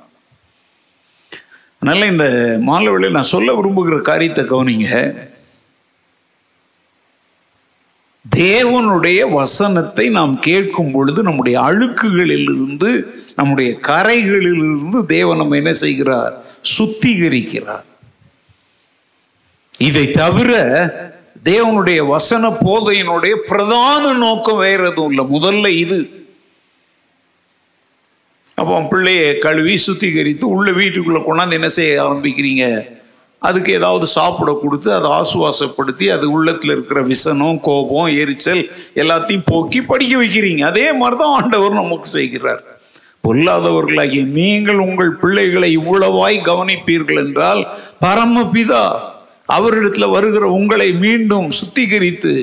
அதனால 1.81 2.07
இந்த 2.07 2.57
மாலை 2.61 3.11
நான் 3.11 3.23
சொல்ல 3.23 3.53
விரும்புகிற 3.53 4.01
காரியத்தை 4.01 4.45
கவனிங்க. 4.45 5.17
தேவனுடைய 8.37 9.33
வசனத்தை 9.33 10.09
நாம் 10.09 10.39
கேட்கும் 10.39 10.93
பொழுது 10.93 11.23
நம்முடைய 11.23 11.61
அழுக்குகளிலிருந்து 11.61 13.23
நம்முடைய 13.37 13.79
கரைகளிலிருந்து 13.83 15.07
தேவன் 15.07 15.37
நம்ம 15.37 15.57
என்ன 15.57 15.73
செய்கிறார்? 15.73 16.45
சுத்திகரிக்கிறார். 16.79 17.85
இதை 19.79 20.11
தவிர 20.11 20.53
தேவனுடைய 21.45 22.07
வசன 22.07 22.49
போதையினுடைய 22.49 23.35
பிரதான 23.35 24.13
நோக்கம் 24.13 24.59
வேற 24.59 24.91
எதுவும் 24.91 25.11
இல்லை. 25.11 25.25
முதல்ல 25.25 25.69
இது. 25.69 26.27
அப்போ 28.55 28.81
பிள்ளைய 28.81 29.39
கழுவி 29.39 29.79
சுத்திகரித்து 29.87 30.45
உள்ள 30.45 30.71
வீட்டுக்குள்ள 30.71 31.23
கொண்டாந்து 31.27 31.53
என்ன 31.53 31.69
செய்ய 31.69 32.03
ஆரம்பிக்கிறீங்க? 32.03 32.93
அதுக்கு 33.39 33.73
ஏதாவது 33.73 34.07
சாப்பிட 34.07 34.59
கொடுத்து 34.63 34.95
அதை 34.95 35.11
ஆசுவாசப்படுத்தி 35.11 36.09
அது 36.09 36.31
உள்ளத்தில் 36.31 36.71
இருக்கிற 36.71 37.03
விசனம் 37.03 37.61
கோபம் 37.61 38.17
எரிச்சல் 38.17 38.71
எல்லாத்தையும் 38.95 39.43
போக்கி 39.45 39.83
படிக்க 39.83 40.23
வைக்கிறீங்க. 40.23 40.65
அதே 40.65 40.93
மாதிரி 40.93 41.21
தான் 41.21 41.43
ஆண்டவர் 41.43 41.73
நமக்கு 41.73 42.09
செய்கிறார். 42.09 42.74
பொல்லாதவர்களாகிய 43.25 44.27
நீங்கள் 44.27 44.79
உங்கள் 44.79 45.13
பிள்ளைகளை 45.13 45.79
இவ்வளவாய் 45.79 46.41
கவனிப்பீர்கள் 46.45 47.17
என்றால் 47.17 47.63
பரமபிதா 48.01 48.85
அவரிடத்துல 49.49 50.11
வருகிற 50.11 50.47
உங்களை 50.47 50.93
மீண்டும் 50.93 51.49
சுத்திகரித்து 51.51 52.35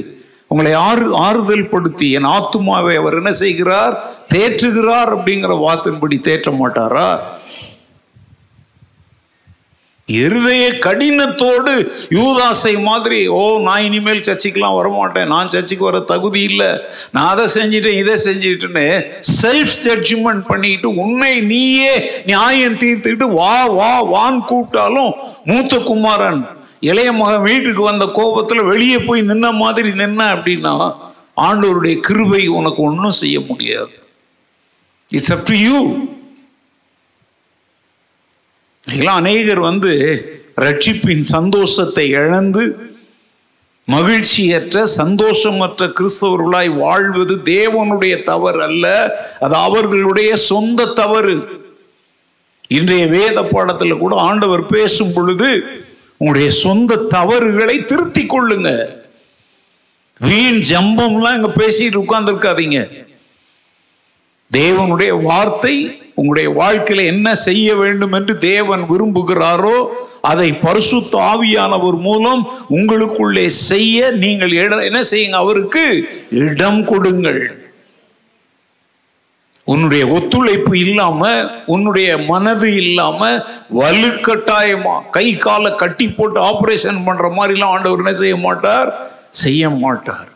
உங்களை 0.47 0.73
ஆறு 0.73 1.15
ஆறுதல் 1.15 1.69
படுத்தி 1.69 2.11
என் 2.11 2.25
ஆத்துமாவை 2.25 2.95
அவர் 2.95 3.13
என்ன 3.13 3.31
செய்கிறார்? 3.31 3.93
தேற்றுகிறார் 4.33 5.09
அப்படிங்கிற 5.15 5.53
வாத்தின்படி 5.59 6.17
தேற்ற 6.21 6.51
மாட்டாரா? 6.59 7.19
இருதய 10.19 10.63
கடினத்தோடு 10.85 11.73
யூதாசை 12.17 12.73
மாதிரி 12.87 13.19
ஓ 13.39 13.41
நான் 13.67 13.83
இனிமேல் 13.87 14.23
சர்ச்சைக்கெல்லாம் 14.27 14.77
வரமாட்டேன். 14.79 15.29
நான் 15.33 15.51
சர்ச்சைக்கு 15.55 15.89
வர 15.89 15.99
தகுதி 16.13 16.41
இல்லை. 16.51 16.71
நான் 17.11 17.31
அதை 17.33 17.45
செஞ்சுட்டேன் 17.57 17.99
இதை 18.03 18.15
செஞ்சிட்டேன்னு 18.27 18.87
செல்ஃப் 19.41 19.77
ஜட்ஜ்மெண்ட் 19.87 20.43
பண்ணிட்டு 20.47 20.89
உன்னை 21.03 21.33
நீயே 21.51 21.93
நியாயம் 22.31 22.79
தீர்த்துக்கிட்டு 22.83 23.29
வா 23.39 23.55
வா 23.79 23.93
வான்னு 24.13 24.41
கூப்பிட்டாலும் 24.51 25.13
மூத்த 25.45 25.77
குமாரன் 25.89 26.41
இளைய 26.89 27.09
மகன் 27.11 27.47
வீட்டுக்கு 27.49 27.81
வந்த 27.81 28.05
கோபத்தில் 28.19 28.69
வெளியே 28.71 28.99
போய் 29.07 29.21
நின்ன 29.21 29.47
மாதிரி 29.63 29.89
நின்ன 30.01 30.21
அப்படின்னா 30.35 30.75
ஆண்டவருடைய 31.47 31.95
கிருபை 32.07 32.41
உனக்கு 32.59 32.81
ஒன்றும் 32.83 33.19
செய்ய 33.19 33.37
முடியாது. 33.47 33.93
இட்ஸ் 35.11 35.33
அப் 35.35 35.45
டு 35.49 35.55
யூ 35.67 35.77
இதெல்லாம் 38.93 39.15
அநேகர் 39.15 39.59
வந்து 39.59 39.91
ரட்சிப்பின் 40.55 41.25
சந்தோஷத்தை 41.35 42.09
இழந்து 42.09 42.63
மகிழ்ச்சியற்ற 43.87 44.83
சந்தோஷமற்ற 44.97 45.87
கிறிஸ்தவர்களாய் 45.97 46.77
வாழ்வது 46.77 47.35
தேவனுடைய 47.45 48.23
தவறு 48.23 48.61
அல்ல 48.63 48.85
அது 49.39 49.55
அவர்களுடைய 49.55 50.35
சொந்த 50.35 50.85
தவறு. 50.85 51.35
இன்றைய 52.67 53.05
வேத 53.05 53.43
பாடத்தில் 53.43 53.97
கூட 53.97 54.15
ஆண்டவர் 54.15 54.65
பேசும் 54.65 55.13
பொழுது 55.15 55.63
உங்களுடைய 56.17 56.51
சொந்த 56.51 56.95
தவறுகளை 56.95 57.85
திருத்திக் 57.85 58.33
கொள்ளுங்க. 58.33 58.85
வீண் 60.19 60.61
ஜம்பம்லாம் 60.69 61.35
இங்க 61.35 61.51
பேசிட்டு 61.57 62.03
உட்கார்ந்துருக்காதீங்க. 62.03 62.79
தேவனுடைய 64.51 65.21
வார்த்தை 65.21 65.75
உங்களுடைய 66.15 66.49
வாழ்க்கையில 66.61 67.05
என்ன 67.05 67.35
செய்ய 67.35 67.75
வேண்டும் 67.75 68.11
என்று 68.11 68.37
தேவன் 68.37 68.81
விரும்புகிறாரோ 68.81 69.77
அதை 70.21 70.53
பரிசுத்த 70.53 71.19
ஆவியானவர் 71.19 71.97
மூலம் 71.99 72.41
உங்களுக்குள்ளே 72.69 73.45
செய்ய 73.45 74.11
நீங்கள் 74.11 74.51
என்ன 74.51 75.01
செய்யுங்க 75.11 75.37
அவருக்கு 75.43 75.83
இடம் 76.29 76.85
கொடுங்கள். 76.85 77.41
உன்னுடைய 79.65 80.07
ஒத்துழைப்பு 80.07 80.79
இல்லாம 80.79 81.29
உன்னுடைய 81.65 82.17
மனது 82.17 82.75
இல்லாம 82.75 83.29
வலுக்கட்டாயமா 83.75 84.95
கை 85.11 85.35
காலை 85.35 85.75
கட்டி 85.75 86.07
போட்டு 86.07 86.39
ஆபரேஷன் 86.41 87.05
பண்ற 87.05 87.27
மாதிரிலாம் 87.29 87.73
ஆண்டவர் 87.75 87.97
என்ன 87.97 88.13
செய்ய 88.13 88.35
மாட்டார்? 88.35 88.91
செய்ய 89.29 89.69
மாட்டார். 89.69 90.30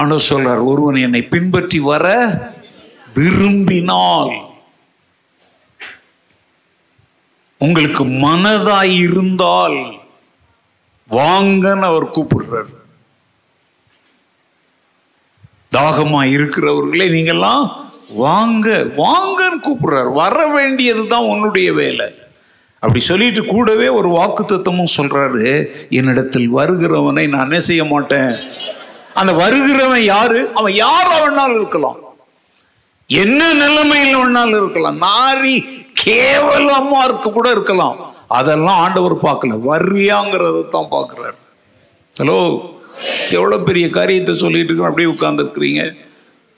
ஆனால் 0.00 0.26
சொல்றார் 0.30 0.62
ஒருவன் 0.70 1.04
என்னை 1.06 1.22
பின்பற்றி 1.32 1.78
வர 1.90 2.06
விரும்பினால் 3.18 4.34
உங்களுக்கு 7.60 8.04
மனதாய் 8.24 8.94
இருந்தால் 9.06 9.78
வாங்கன்னு 11.08 11.86
அவர் 11.90 12.14
கூப்பிடுறார். 12.16 12.70
தாகமா 15.76 16.20
இருக்கிறவர்களே 16.36 17.06
நீங்கெல்லாம் 17.14 17.64
வாங்க 18.24 18.68
வாங்கன்னு 19.04 19.58
கூப்பிடுறார். 19.66 20.10
வர 20.22 20.36
வேண்டியது 20.56 21.04
தான் 21.12 21.30
உன்னுடைய 21.32 21.68
வேலை. 21.80 22.08
அப்படி 22.82 23.00
சொல்லிட்டு 23.10 23.42
கூடவே 23.44 23.88
ஒரு 23.98 24.08
வாக்கு 24.16 24.42
தத்துவமும் 24.44 24.96
சொல்றாரு 24.98 25.46
என்னிடத்தில் 25.98 26.48
வருகிறவனை 26.58 27.24
நான் 27.32 27.46
என்ன 27.48 27.60
செய்ய 27.68 27.84
மாட்டேன்? 27.92 28.30
அந்த 29.20 29.32
வருகிறவன் 29.32 30.04
யாரு? 30.14 30.40
அவன் 30.54 30.74
யார் 30.84 31.10
வேணாலும் 31.12 31.58
இருக்கலாம். 31.60 31.98
என்ன 33.10 33.40
நிலைமையில் 33.52 34.18
வேணாலும் 34.20 34.60
இருக்கலாம். 34.62 34.98
நாரி 35.08 35.54
கேவலமா 36.04 37.00
இருக்க 37.04 37.30
கூட 37.30 37.50
இருக்கலாம். 37.50 37.98
அதெல்லாம் 38.38 38.80
ஆண்டவர் 38.84 39.24
பார்க்கல. 39.26 39.58
வர்றியாங்கிறத 39.70 40.64
தான் 40.68 40.92
பார்க்கிறார். 40.94 41.36
ஹலோ 42.16 42.40
எவ்வளவு 43.38 43.64
பெரிய 43.68 43.86
காரியத்தை 43.96 44.34
சொல்லிட்டு 44.34 44.68
இருக்கிறோம் 44.68 44.90
அப்படியே 44.90 45.12
உட்கார்ந்து 45.14 45.44
இருக்கிறீங்க 45.44 45.82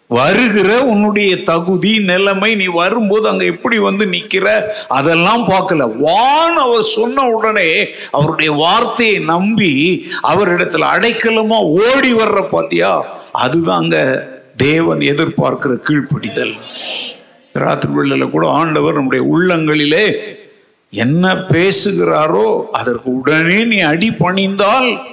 வருகிற 0.09 0.85
உன்னுடைய 0.85 1.43
தகுதி 1.43 1.99
நிலைமை 1.99 2.55
நீ 2.55 2.67
வரும்போது 2.67 3.29
அங்க 3.29 3.45
எப்படி 3.45 3.79
வந்து 3.79 4.07
நிக்கிற 4.07 4.63
அதெல்லாம் 4.89 5.45
பார்க்கல. 5.45 5.99
வான் 5.99 6.57
அவர் 6.57 6.83
சொன்ன 6.83 7.29
உடனே 7.29 7.89
அவருடைய 8.11 8.53
வார்த்தையை 8.53 9.19
நம்பி 9.19 10.07
அவரிடத்துல 10.23 10.85
அடைக்கலமா 10.95 11.59
ஓடி 11.65 12.15
வர்ற 12.15 12.49
பாத்தியா? 12.49 13.07
அதுதாங்க 13.45 14.27
தேவன் 14.57 14.99
எதிர்பார்க்கிற 14.99 15.75
கீழ்ப்படிதல். 15.89 16.55
ராத்திரி 17.53 17.93
வேளையில 17.93 18.31
கூட 18.31 18.49
ஆண்டவர் 18.49 18.95
நம்முடைய 18.95 19.25
உள்ளங்களிலே 19.35 20.17
என்ன 20.91 21.35
பேசுகிறாரோ 21.35 22.65
அதற்கு 22.71 23.11
உடனே 23.11 23.65
நீ 23.65 23.81
அடி 23.81 24.11
பணிந்தால் 24.11 25.08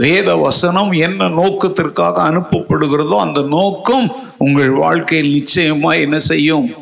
வேத 0.00 0.36
வசனம் 0.36 0.92
என்ன 0.92 1.28
நோக்கத்திற்காக 1.28 2.22
அனுப்பப்படுகிறதோ 2.30 3.18
அந்த 3.18 3.42
நோக்கம் 3.42 4.16
உங்கள் 4.38 4.70
வாழ்க்கையில் 4.70 5.32
நிச்சயமா 5.38 6.00
என்ன 6.00 6.18
செய்யும்? 6.18 6.74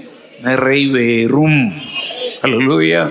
நிறைவேறும். 0.42 1.72
அல்லேலூயா 2.42 3.10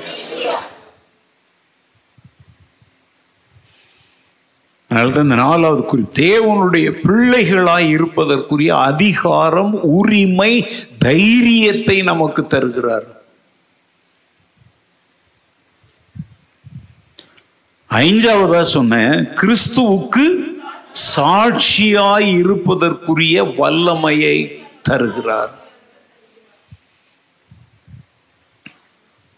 அதனால்தான் 4.89 5.23
இந்த 5.23 5.35
நாலாவது 5.35 5.85
குறி 5.85 6.03
தேவனுடைய 6.15 6.91
பிள்ளைகளாய் 7.03 7.89
இருப்பதற்குரிய 7.89 8.77
அதிகாரம் 8.77 9.83
உரிமை 9.83 10.67
தைரியத்தை 10.99 12.01
நமக்கு 12.01 12.47
தருகிறார். 12.47 13.16
ஐந்தாவதா 17.89 18.61
சொன்னேன் 18.61 19.29
கிறிஸ்துவுக்கு 19.41 20.55
சாட்சியாய் 21.15 22.37
இருப்பதற்குரிய 22.37 23.43
வல்லமையை 23.43 24.63
தருகிறார். 24.81 25.53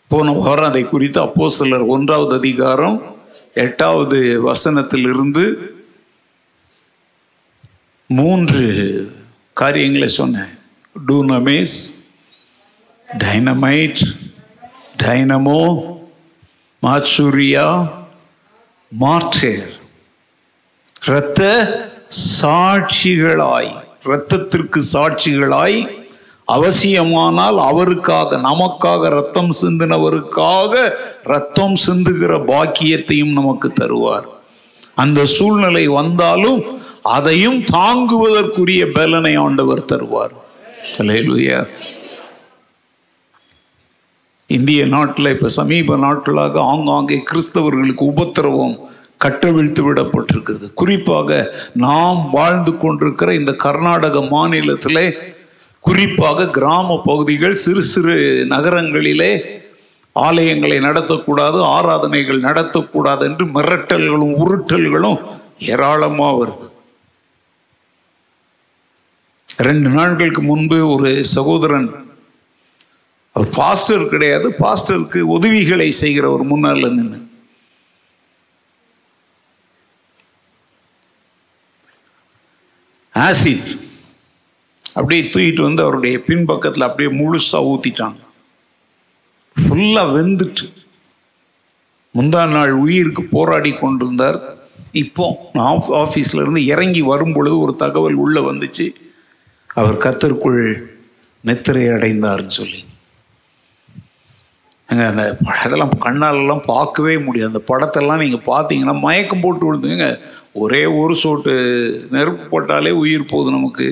போன 0.08 0.32
வாரம் 0.32 0.66
அதை 0.66 0.84
குறித்து 0.84 1.22
அப்போ 1.22 1.50
சிலர் 1.50 1.82
ஒன்றாவது 1.82 2.36
அதிகாரம் 2.38 3.16
எட்டாவது 3.54 4.52
வசனத்திலிருந்து 4.52 5.56
மூன்று 8.06 8.66
காரியங்களை 9.54 10.08
சொன்னேன். 10.08 10.58
டூனமேஸ் 11.08 11.78
டைனமைட் 13.08 14.02
டைனமோ 15.04 15.84
மாச்சூரியா 16.82 17.98
மாற்றேர். 18.92 19.78
இரத்த 21.08 21.42
சாட்சிகளாய் 22.42 23.72
இரத்தத்திற்கு 24.06 24.82
சாட்சிகளாய் 24.94 25.88
அவசியமானால் 26.46 27.58
அவருக்காக 27.58 28.38
நமக்காக 28.38 29.10
ரத்தம் 29.10 29.52
சிந்தினவருக்காக 29.62 30.94
ரத்தம் 31.24 31.76
சிந்துகிற 31.88 32.38
பாக்கியத்தையும் 32.38 33.32
நமக்கு 33.32 33.74
தருவார். 33.82 34.28
அந்த 34.96 35.26
சூழ்நிலை 35.26 35.88
வந்தாலும் 35.88 36.80
அதையும் 37.02 37.64
தாங்குவதற்குரிய 37.74 38.92
பலனை 38.94 39.36
ஆண்டவர் 39.36 39.86
தருவார். 39.86 40.36
அலையலுயா 40.98 41.68
இந்திய 44.56 44.84
நாட்டில் 44.94 45.32
இப்போ 45.34 45.50
சமீப 45.58 45.98
நாட்களாக 46.04 46.62
ஆங்காங்கே 46.72 47.18
கிறிஸ்தவர்களுக்கு 47.30 48.04
உபத்திரவம் 48.14 48.76
கட்டவிழ்த்து 49.24 49.82
விடப்பட்டிருக்கிறது. 49.88 50.68
குறிப்பாக 50.74 51.40
நாம் 51.86 52.22
வாழ்ந்து 52.38 52.72
கொண்டிருக்கிற 52.78 53.30
இந்த 53.40 53.52
கர்நாடக 53.66 54.20
மாநிலத்திலே 54.36 55.06
குறிப்பாக 55.80 56.48
கிராம 56.58 56.98
பகுதிகள் 57.10 57.56
சிறு 57.66 57.84
சிறு 57.84 58.16
நகரங்களிலே 58.54 59.32
ஆலயங்களை 60.16 60.78
நடத்தக்கூடாது 60.88 61.60
ஆராதனைகள் 61.78 62.46
நடத்தக்கூடாது 62.48 63.24
என்று 63.30 63.46
மிரட்டல்களும் 63.58 64.36
உருட்டல்களும் 64.44 65.20
ஏராளமாக 65.74 66.34
வருது. 66.40 66.68
ரெண்டு 69.68 69.90
நாட்களுக்கு 69.90 70.42
முன்பு 70.42 70.78
ஒரு 70.96 71.10
சகோதரன் 71.36 71.90
அவர் 73.40 73.52
பாஸ்டர் 73.58 74.02
கிடையாது 74.12 74.48
பாஸ்டருக்கு 74.62 75.20
உதவிகளை 75.34 75.92
செய்கிற 76.00 76.26
ஒரு 76.32 76.44
முன்னால 76.50 76.88
நின்று 76.96 77.20
ஆசிட். 83.16 83.70
அப்படியே 84.98 85.22
தூக்கிட்டு 85.22 85.62
வந்து 85.68 85.82
அவருடைய 85.86 86.18
பின்பக்கத்தில் 86.28 86.88
அப்படியே 86.88 87.10
முழுசாக 87.20 87.70
ஊற்றிட்டாங்க 87.72 88.22
ஃபுல்லாக 89.56 90.14
வெந்துட்டு. 90.18 90.68
முந்தா 92.18 92.44
நாள் 92.56 92.74
உயிருக்கு 92.84 93.24
போராடி 93.36 93.74
கொண்டிருந்தார். 93.74 94.40
இப்போ 95.04 95.26
நான் 95.54 95.84
ஆஃபீஸ்லேருந்து 96.04 96.64
இறங்கி 96.74 97.02
வரும் 97.12 97.34
பொழுது 97.34 97.58
ஒரு 97.60 97.76
தகவல் 97.86 98.22
உள்ளே 98.26 98.44
வந்துச்சு. 98.50 98.88
அவர் 99.80 100.04
கத்தருக்குள் 100.06 100.62
நித்திரை 101.42 101.88
அடைந்தார்னு 101.96 102.56
சொல்லி. 102.62 102.82
அங்கே 104.90 105.06
அந்த 105.12 105.24
படத்தெல்லாம் 105.48 105.96
கண்ணாலெல்லாம் 106.06 106.62
பார்க்கவே 106.74 107.16
முடியாது. 107.26 107.52
அந்த 107.52 107.64
படத்தெல்லாம் 107.72 108.22
நீங்கள் 108.24 108.46
பார்த்தீங்கன்னா 108.52 108.96
மயக்கம் 109.06 109.44
போட்டு 109.44 109.66
விழுந்துங்க 109.68 110.08
ஒரே 110.62 110.84
ஒரு 111.02 111.16
சோட்டு 111.24 111.54
நெருப்பு 112.16 112.46
போட்டாலே 112.54 112.92
உயிர் 113.02 113.32
போகுது 113.32 113.52
நமக்கு. 113.58 113.88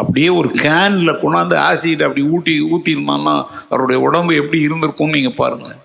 அப்படியே 0.00 0.28
ஒரு 0.38 0.48
கேனில் 0.64 1.20
கொண்டாந்து 1.20 1.56
ஆசிட் 1.68 2.02
அப்படி 2.06 2.22
ஊட்டி 2.34 2.54
ஊற்றிருந்தான்னா 2.72 3.34
அவருடைய 3.70 3.98
உடம்பு 4.06 4.32
எப்படி 4.40 4.58
இருந்திருக்கும்னு 4.66 5.16
நீங்கள் 5.18 5.38
பாருங்கள் 5.42 5.78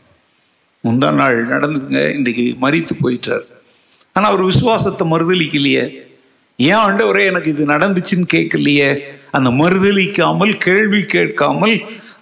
முந்தா 0.83 1.09
நாள் 1.19 1.37
நடந்துங்க 1.53 2.01
இன்றைக்கி 2.17 2.45
மறித்து 2.63 2.95
போயிட்டார். 3.03 3.45
ஆனால் 4.15 4.29
அவர் 4.31 4.43
விசுவாசத்தை 4.49 5.05
மறுதளிக்கலையே. 5.11 5.85
ஏன் 6.59 6.81
ஆண்டவரே 6.83 7.23
எனக்கு 7.31 7.49
இது 7.53 7.63
நடந்துச்சுன்னு 7.71 8.27
கேட்கலையே? 8.33 8.89
அந்த 9.37 9.49
மறுதளிக்காமல் 9.61 10.53
கேள்வி 10.65 11.01
கேட்காமல் 11.15 11.75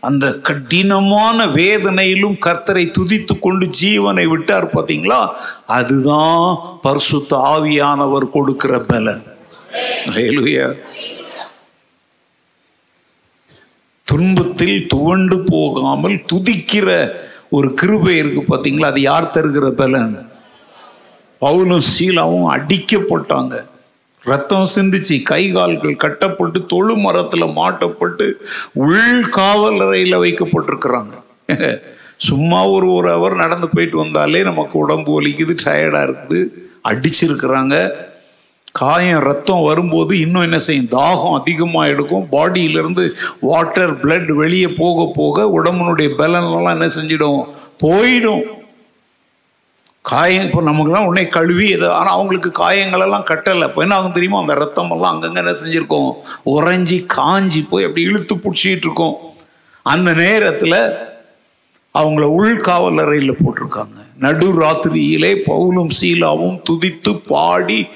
அந்த 0.07 0.25
கடினமான 0.47 1.45
வேதனையிலும் 1.59 2.37
கர்த்தரை 2.45 2.83
துதித்து 2.97 3.33
கொண்டு 3.39 3.65
ஜீவனை 3.81 4.25
விட்டார் 4.25 4.65
பார்த்தீங்களா? 4.73 5.19
அதுதான் 5.67 6.57
பரிசுத்த 6.81 7.37
ஆவியானவர் 7.53 8.25
கொடுக்கிற 8.35 8.79
பலன். 8.79 9.23
துன்பத்தில் 14.07 14.87
துவண்டு 14.87 15.37
போகாமல் 15.51 16.17
துதிக்கிற 16.33 16.89
ஒரு 17.49 17.73
கிருபை 17.73 18.15
இருக்கு 18.17 18.41
பார்த்தீங்களா? 18.41 18.89
அது 18.93 19.01
யார் 19.01 19.33
தருகிற 19.33 19.69
பலன்? 19.69 20.13
பவுலும் 21.41 21.87
சீலாவும் 21.93 22.49
அடிக்கப்பட்டாங்க. 22.55 23.55
ரத்தம் 24.23 24.67
சிந்திச்சு 24.75 25.21
கை 25.23 25.51
கால்கள் 25.51 25.95
கட்டப்பட்டு 25.95 26.65
தொழு 26.65 26.97
மரத்தில் 26.97 27.43
மாட்டப்பட்டு 27.43 28.31
உள் 28.73 29.29
காவல் 29.29 29.79
அறையில் 29.79 30.17
வைக்கப்பட்டிருக்கிறாங்க. 30.17 31.13
சும்மா 32.17 32.67
ஒரு 32.67 32.93
ஒரு 32.93 33.11
அவர் 33.11 33.35
நடந்து 33.35 33.69
போயிட்டு 33.69 33.97
வந்தாலே 33.97 34.43
நமக்கு 34.43 34.79
உடம்பு 34.79 35.21
வலிக்குது 35.21 35.55
டயர்டாக 35.65 36.07
இருக்குது. 36.07 36.41
அடிச்சிருக்கிறாங்க. 36.83 37.91
காயம் 38.71 39.19
ரத்தம் 39.19 39.61
வரும்போது 39.61 40.19
இன்னும் 40.19 40.41
என்ன 40.41 40.57
செய்யும்? 40.57 40.91
தாகம் 40.91 41.39
அதிகமாக 41.39 41.87
எடுக்கும். 41.87 42.27
பாடியிலிருந்து 42.31 43.15
வாட்டர் 43.41 44.05
பிளட் 44.05 44.31
வெளியே 44.31 44.67
போக 44.67 45.11
போக 45.15 45.61
உடம்புனுடைய 45.61 46.09
பலன்லாம் 46.17 46.69
என்ன 46.69 46.85
செஞ்சிடும்? 46.85 47.43
போயிடும். 47.83 48.41
காயம் 50.11 50.45
இப்போ 50.45 50.61
நமக்குலாம் 50.61 51.05
உடனே 51.05 51.27
கழுவி 51.27 51.69
எது 51.69 51.91
ஆனால் 51.91 52.13
அவங்களுக்கு 52.13 52.49
காயங்களெல்லாம் 52.63 53.27
கட்டலை. 53.29 53.67
இப்போ 53.67 53.81
என்ன 53.81 53.95
ஆகும் 53.95 54.11
தெரியுமா? 54.11 54.39
அந்த 54.39 54.53
ரத்தமெல்லாம் 54.53 55.13
அங்கங்கே 55.13 55.41
என்ன 55.43 55.53
செஞ்சுருக்கோம்? 55.63 56.11
உறைஞ்சி 56.45 57.05
காஞ்சி 57.05 57.61
போய் 57.69 57.83
அப்படி 57.83 58.05
இழுத்து 58.05 58.35
பிடிச்சிட்டு 58.35 58.85
இருக்கோம். 58.87 59.17
அந்த 59.81 60.13
நேரத்தில் 60.13 60.77
அவங்கள 61.95 62.25
உள்காவல் 62.39 63.01
அறையில் 63.03 63.39
போட்டிருக்காங்க. 63.43 63.97
நடு 64.17 64.61
ராத்திரியிலே 64.61 65.31
பவுலும் 65.47 65.91
சீலாவும் 66.01 66.59
துதித்து 66.69 67.21
பாடி 67.27 67.87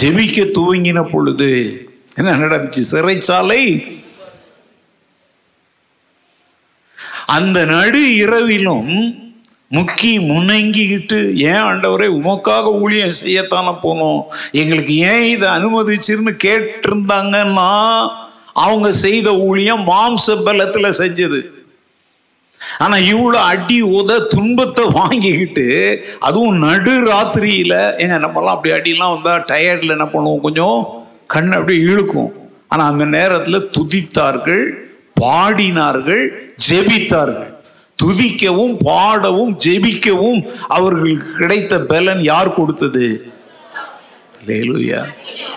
ஜெபிக்க 0.00 0.46
துவங்கின 0.58 1.10
பொழுது 1.10 1.50
என்ன 2.14 2.36
நடந்துச்சு? 2.36 2.82
சிறைச்சாலை. 2.92 3.62
அந்த 7.26 7.64
நடு 7.64 8.14
இரவிலும் 8.14 8.94
முக்கி 9.74 10.18
முன்னங்கிக்கிட்டு 10.18 11.34
ஏன் 11.34 11.64
ஆண்டவரே 11.68 12.06
உமக்காக 12.18 12.80
ஊழியம் 12.80 13.18
செய்யத்தானே 13.24 13.72
போனோம்? 13.82 14.20
எங்களுக்கு 14.52 14.96
ஏன் 14.96 15.24
இதை 15.24 15.48
அனுமதிச்சிருன்னு 15.48 16.34
கேட்டிருந்தாங்கன்னா 16.44 17.70
அவங்க 18.52 18.92
செய்த 18.92 19.36
ஊழியம் 19.36 19.82
மாம்ச 19.88 20.36
பலத்தில் 20.44 20.98
செஞ்சது. 20.98 21.40
ஆனா 22.78 22.96
இவ்வளோ 22.96 23.40
அடி 23.52 23.82
உத 23.82 24.26
துன்பத்தை 24.28 24.84
வாங்கிக்கிட்டு 24.84 25.66
அதுவும் 26.20 26.58
நடு 26.58 26.94
ராத்திரியில 27.10 27.74
ஏங்க 27.98 28.16
நம்மலாம் 28.24 28.56
அப்படி 28.56 28.74
அடிலாம் 28.74 29.14
வந்தா 29.14 29.34
டயர்ட்ல 29.36 29.96
என்ன 29.96 30.04
பண்ணுவோம்? 30.04 30.40
கொஞ்சம் 30.40 31.04
கண் 31.26 31.52
அப்படியே 31.52 31.80
இழுக்கும். 31.80 32.32
ஆனா 32.68 32.86
அந்த 32.86 33.04
நேரத்தில் 33.04 33.68
துதித்தார்கள் 33.78 34.64
பாடினார்கள் 35.20 36.24
ஜெபித்தார்கள். 36.70 37.52
துதிக்கவும் 38.02 38.76
பாடவும் 38.80 39.58
ஜெபிக்கவும் 39.64 40.48
அவர்களுக்கு 40.68 41.32
கிடைத்த 41.32 41.80
பலன் 41.80 42.22
யார் 42.22 42.54
கொடுத்தது? 42.54 43.32
லேலுயா 44.46 45.06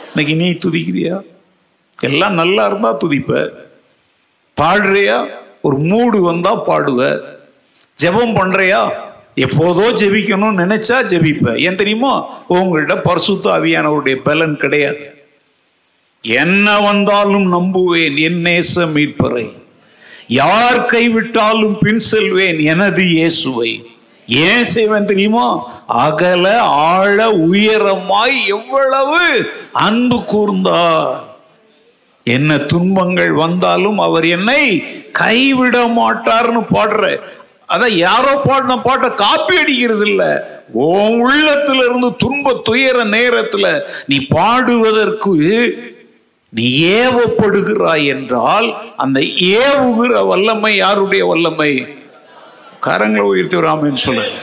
இன்னைக்கு 0.08 0.36
நீ 0.36 0.49
துதிக்கிறியா? 0.49 1.21
எல்லாம் 2.02 2.34
நல்லா 2.34 2.65
இருந்தா 2.65 2.97
துதிப்ப. 2.97 3.49
பாடுறியா? 4.62 5.28
ஒரு 5.62 5.78
மூடு 5.78 6.21
வந்தா 6.21 6.56
பாடுவ. 6.56 7.19
ஜெபம் 8.02 8.36
பண்றியா? 8.36 8.89
எப்போதோ 9.36 9.91
ஜெபிக்கணும்னு 9.91 10.62
நினைச்சா 10.63 11.04
ஜெபிப்ப. 11.04 11.58
ஏன் 11.58 11.75
தெரியுமா? 11.75 12.41
உங்கள்கிட்ட 12.49 13.02
பரிசுத்த 13.04 13.49
அவியானவருடைய 13.49 14.15
பலன் 14.15 14.58
கிடையாது. 14.58 15.13
என்ன 16.21 16.80
வந்தாலும் 16.80 17.54
நம்புவேன். 17.54 18.17
என் 18.17 18.41
நேச 18.41 18.75
மீட்பரை. 18.75 19.54
யார் 20.30 20.86
கைவிட்டாலும் 20.86 21.78
பின் 21.80 22.00
செல்வேன் 22.00 22.60
எனது 22.60 23.04
இயேசுவை. 23.08 23.72
ஏன் 24.28 24.63
செய்வேன் 24.63 25.06
தெரியுமா? 25.06 25.48
அகல 25.88 26.62
ஆழ 26.62 27.18
உயரமாய் 27.30 28.46
எவ்வளவு 28.48 29.22
அன்பு 29.72 30.18
கூர்ந்தார். 30.32 31.18
என்ன 32.24 32.58
துன்பங்கள் 32.58 33.32
வந்தாலும் 33.32 34.00
அவர் 34.00 34.26
என்னை 34.26 34.63
கைவிட 35.12 35.88
மாட்டார்னு 35.88 36.62
பாடுற. 36.74 37.04
அதான் 37.74 37.96
யாரோ 37.98 38.42
பாடின 38.46 38.78
பாட்டை 38.78 39.13
காப்பி 39.13 39.58
அடிக்கிறது 39.58 40.06
இல்லை 40.08 40.32
உன் 40.72 41.15
உள்ளத்துல 41.24 41.84
இருந்து 41.86 42.15
துன்ப 42.15 42.54
துயர 42.63 43.04
நேரத்துல 43.04 43.82
நீ 44.08 44.18
பாடுவதற்கு 44.30 45.34
நீ 46.57 46.65
ஏவப்படுகிறாய் 46.83 48.05
என்றால் 48.13 48.67
அந்த 49.03 49.19
ஏவுகிற 49.57 50.13
வல்லமை 50.27 50.71
யாருடைய 50.75 51.25
வல்லமை? 51.31 51.71
கரங்களை 52.85 53.25
உயர்த்தி 53.31 53.57
வராமன்னு 53.57 54.05
சொல்லுங்க. 54.05 54.39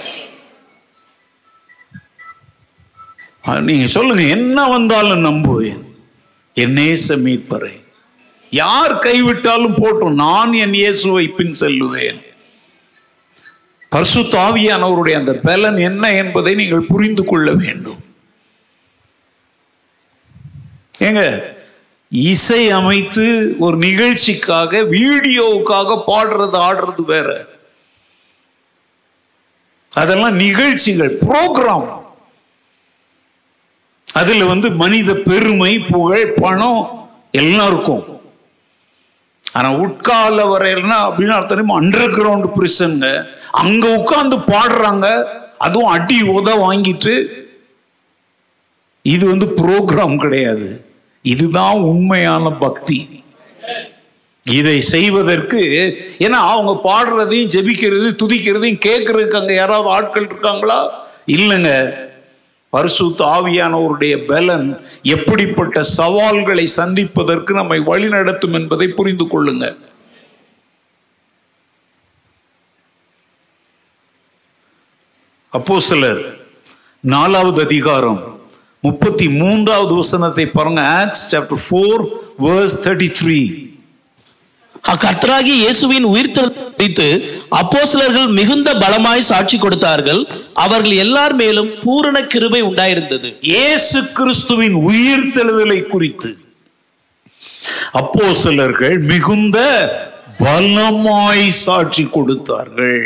நீங்க 3.69 3.87
சொல்லுங்க 3.97 4.23
என்ன 4.37 4.69
வந்தாலும் 4.69 5.25
நம்புவேன். 5.25 5.83
என்னே 6.55 6.87
மீட்பறை 7.25 7.75
யார் 8.51 8.95
கைவிட்டாலும் 9.05 9.77
போட்டும் 9.83 10.19
நான் 10.23 10.53
என் 10.63 10.75
இயேசுவை 10.75 11.27
பின் 11.39 11.55
செல்லுவேன். 11.61 12.19
பர்சு 13.93 14.21
தாவியானவருடைய 14.37 15.15
அந்த 15.21 15.33
பலன் 15.49 15.79
என்ன 15.89 16.15
என்பதை 16.23 16.55
நீங்கள் 16.55 16.89
புரிந்து 16.93 17.25
கொள்ள 17.25 17.49
வேண்டும். 17.63 18.01
ஏங்க 20.99 21.23
இசை 22.13 22.71
அமைத்து 22.71 23.57
ஒரு 23.59 23.77
நிகழ்ச்சிக்காக 23.77 24.83
வீடியோவுக்காக 24.83 26.03
பாடுறது 26.07 26.59
ஆடுறது 26.69 27.05
வேற. 27.05 27.47
அதெல்லாம் 29.93 30.35
நிகழ்ச்சிகள் 30.35 31.19
ப்ரோக்ராம் 31.27 32.05
அதுல 34.09 34.45
வந்து 34.45 34.71
மனித 34.71 35.15
பெருமை 35.15 35.79
புகழ் 35.79 36.33
பணம் 36.33 37.11
எல்லாம் 37.31 37.67
இருக்கும். 37.67 38.23
ஆனா 39.53 39.73
உட்கால 39.73 40.39
வரையிலனா 40.53 40.99
அப்படின்னு 41.07 41.37
அர்த்தம் 41.39 41.69
அண்டர் 41.69 42.15
கிரவுண்ட் 42.17 42.49
பிரிசன்ங்க 42.57 43.29
அங்க 43.51 43.85
உட்காந்து 43.99 44.37
பாடுறாங்க 44.53 45.27
அதுவும் 45.59 45.87
அடி 45.87 46.23
உத 46.23 46.49
வாங்கிட்டு. 46.65 47.15
இது 49.03 49.27
வந்து 49.29 49.47
ப்ரோக்ராம் 49.47 50.17
கிடையாது. 50.17 50.86
இதுதான் 51.27 51.77
உண்மையான 51.77 52.51
பக்தி. 52.51 53.25
இதை 54.45 54.81
செய்வதற்கு 54.81 55.61
ஏன்னா 56.19 56.41
அவங்க 56.53 56.73
பாடுறதையும் 56.85 57.53
ஜெபிக்கிறது 57.55 58.09
துதிக்கிறதையும் 58.23 58.85
கேட்கறதுக்கு 58.87 59.37
அங்க 59.37 59.53
யாராவது 59.53 59.89
ஆட்கள் 59.89 60.25
இருக்காங்களா? 60.25 61.09
இல்லைங்க. 61.27 61.95
பரிசுத்த 62.71 63.25
ஆவியானவருடைய 63.25 64.17
பலன் 64.27 64.87
எப்படிப்பட்ட 65.03 65.83
சவால்களை 65.83 66.67
சந்திப்பதற்கு 66.67 67.55
நம்மை 67.55 67.79
வழிநடத்தும் 67.81 68.53
என்பதை 68.53 68.89
புரிந்து 68.89 69.25
கொள்ளுங்க. 69.25 69.77
அப்போ 75.51 75.81
சிலர் 75.81 76.23
நாலாவது 77.01 77.63
அதிகாரம். 77.65 78.36
முப்பத்தி 78.87 79.27
மூன்றாவது 79.41 79.95
வசனத்தை 80.03 80.47
பாருங்க. 80.57 80.83
Chapter 81.31 81.63
four 81.67 82.03
verse 82.47 82.77
thirty 82.87 83.09
three 83.21 83.41
அக்கர்த்தராகிய 84.93 85.55
இயேசுவின் 85.63 86.05
உயிர்த்தெழுதலை 86.11 86.65
குறித்து 86.79 87.07
அப்போஸ்தலர்கள் 87.61 88.29
மிகுந்த 88.39 88.69
பலமாய் 88.83 89.29
சாட்சி 89.29 89.57
கொடுத்தார்கள். 89.59 90.21
அவர்கள் 90.65 90.95
எல்லார் 91.05 91.35
மேலும் 91.41 91.71
பூரண 91.85 92.17
கிருபை 92.33 92.61
உண்டாயிருந்தது. 92.69 93.29
இயேசு 93.53 93.99
கிறிஸ்துவின் 94.19 94.77
உயிர்த்தெழுதலை 94.89 95.81
குறித்து. 95.95 96.31
அப்போஸ்தலர்கள் 98.01 98.97
மிகுந்த 99.13 99.59
பலமாய் 100.45 101.47
சாட்சி 101.65 102.05
கொடுத்தார்கள். 102.17 103.05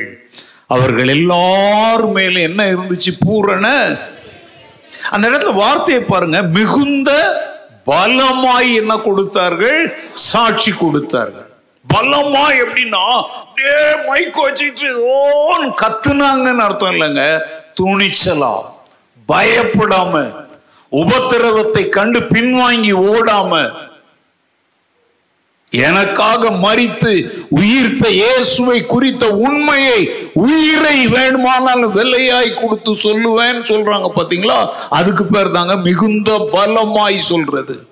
அவர்கள் 0.75 1.11
எல்லார் 1.17 2.07
மேலும் 2.17 2.47
என்ன 2.49 2.63
இருந்துச்சு? 2.75 3.13
பூரண 3.25 3.67
அந்த 5.11 5.29
இடத்துல 5.29 5.53
வார்த்தையை 5.53 6.05
பாருங்க. 6.05 6.43
மிகுந்த 6.43 7.11
பலமாய் 7.87 8.75
என்ன 8.75 8.97
கொடுத்தார்கள்? 8.97 9.99
சாட்சி 10.13 10.73
கொடுத்தார்கள். 10.73 11.49
பலமாய் 11.87 12.61
எப்படின்னா 12.63 13.05
அப்படியே 13.41 13.79
மைக் 14.09 14.39
வச்சுட்டு 14.45 14.91
ஓன் 15.03 15.75
கத்துனாங்கன்னு 15.83 16.59
அர்த்தம் 16.59 16.91
இல்லைங்க. 16.91 17.41
துணிச்சலா 17.81 18.55
பயப்படாம 19.29 20.15
உபத்திரவத்தை 20.93 21.89
கண்டு 21.89 22.21
பின்வாங்கி 22.21 22.93
ஓடாம 23.11 23.73
எனக்காக 25.73 26.51
மறித்து 26.51 27.33
உயிர்த்த 27.49 28.09
இயேசுவை 28.09 28.87
குறித்த 28.87 29.29
உண்மையை 29.31 30.11
உயிரை 30.35 31.07
வேணுமானாலும் 31.07 31.95
வெள்ளையாய் 31.95 32.55
கொடுத்து 32.55 32.93
சொல்லுவேன் 32.93 33.61
சொல்றாங்க 33.63 34.13
பாத்தீங்களா? 34.17 34.69
அதுக்கு 34.89 35.25
பேர் 35.25 35.51
தாங்க 35.51 35.77
மிகுந்த 35.77 36.49
பலமாய் 36.53 37.19
சொல்றது. 37.19 37.87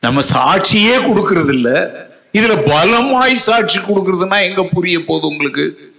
நம்ம 0.00 0.20
சாட்சியே 0.20 0.96
கொடுக்கறது 0.96 1.52
இல்ல 1.52 2.00
இதுல 2.32 2.68
பலமாய் 2.70 3.34
சாட்சி 3.34 3.78
கொடுக்கறதுன்னா 3.78 4.42
எங்க 4.42 4.62
புரிய 4.62 5.04
போகுது 5.04 5.26
உங்களுக்கு? 5.26 5.92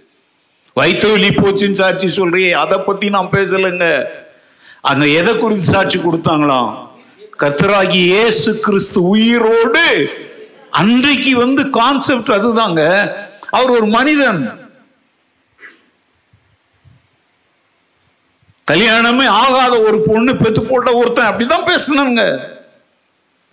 வைத்தவெளி 0.76 1.28
போச்சுன்னு 1.28 1.72
சாட்சி 1.72 2.08
சொல்றியே 2.08 2.50
அதை 2.52 2.78
பத்தி 2.78 3.10
நான் 3.10 3.30
பேசலைங்க. 3.32 4.04
அங்க 4.80 5.06
எதை 5.06 5.36
குறித்து 5.36 5.62
சாட்சி 5.62 5.98
கொடுத்தாங்களாம்? 5.98 6.83
கத்தராகி 7.38 8.06
ஏசு 8.06 8.60
கிறிஸ்து 8.60 9.02
உயிரோடு 9.02 9.86
அன்றைக்கு 10.70 11.36
வந்து 11.36 11.70
கான்செப்ட் 11.70 12.30
அதுதாங்க. 12.30 13.12
அவர் 13.50 13.70
ஒரு 13.70 13.86
மனிதன். 13.86 14.62
கல்யாணமே 18.70 19.26
ஆகாத 19.26 19.80
ஒரு 19.80 20.02
பொண்ணு 20.06 20.36
பெத்து 20.36 20.62
போட்ட 20.62 20.94
ஒருத்தன் 20.94 21.26
அப்படிதான் 21.26 21.68
பேசினாங்க. 21.70 22.46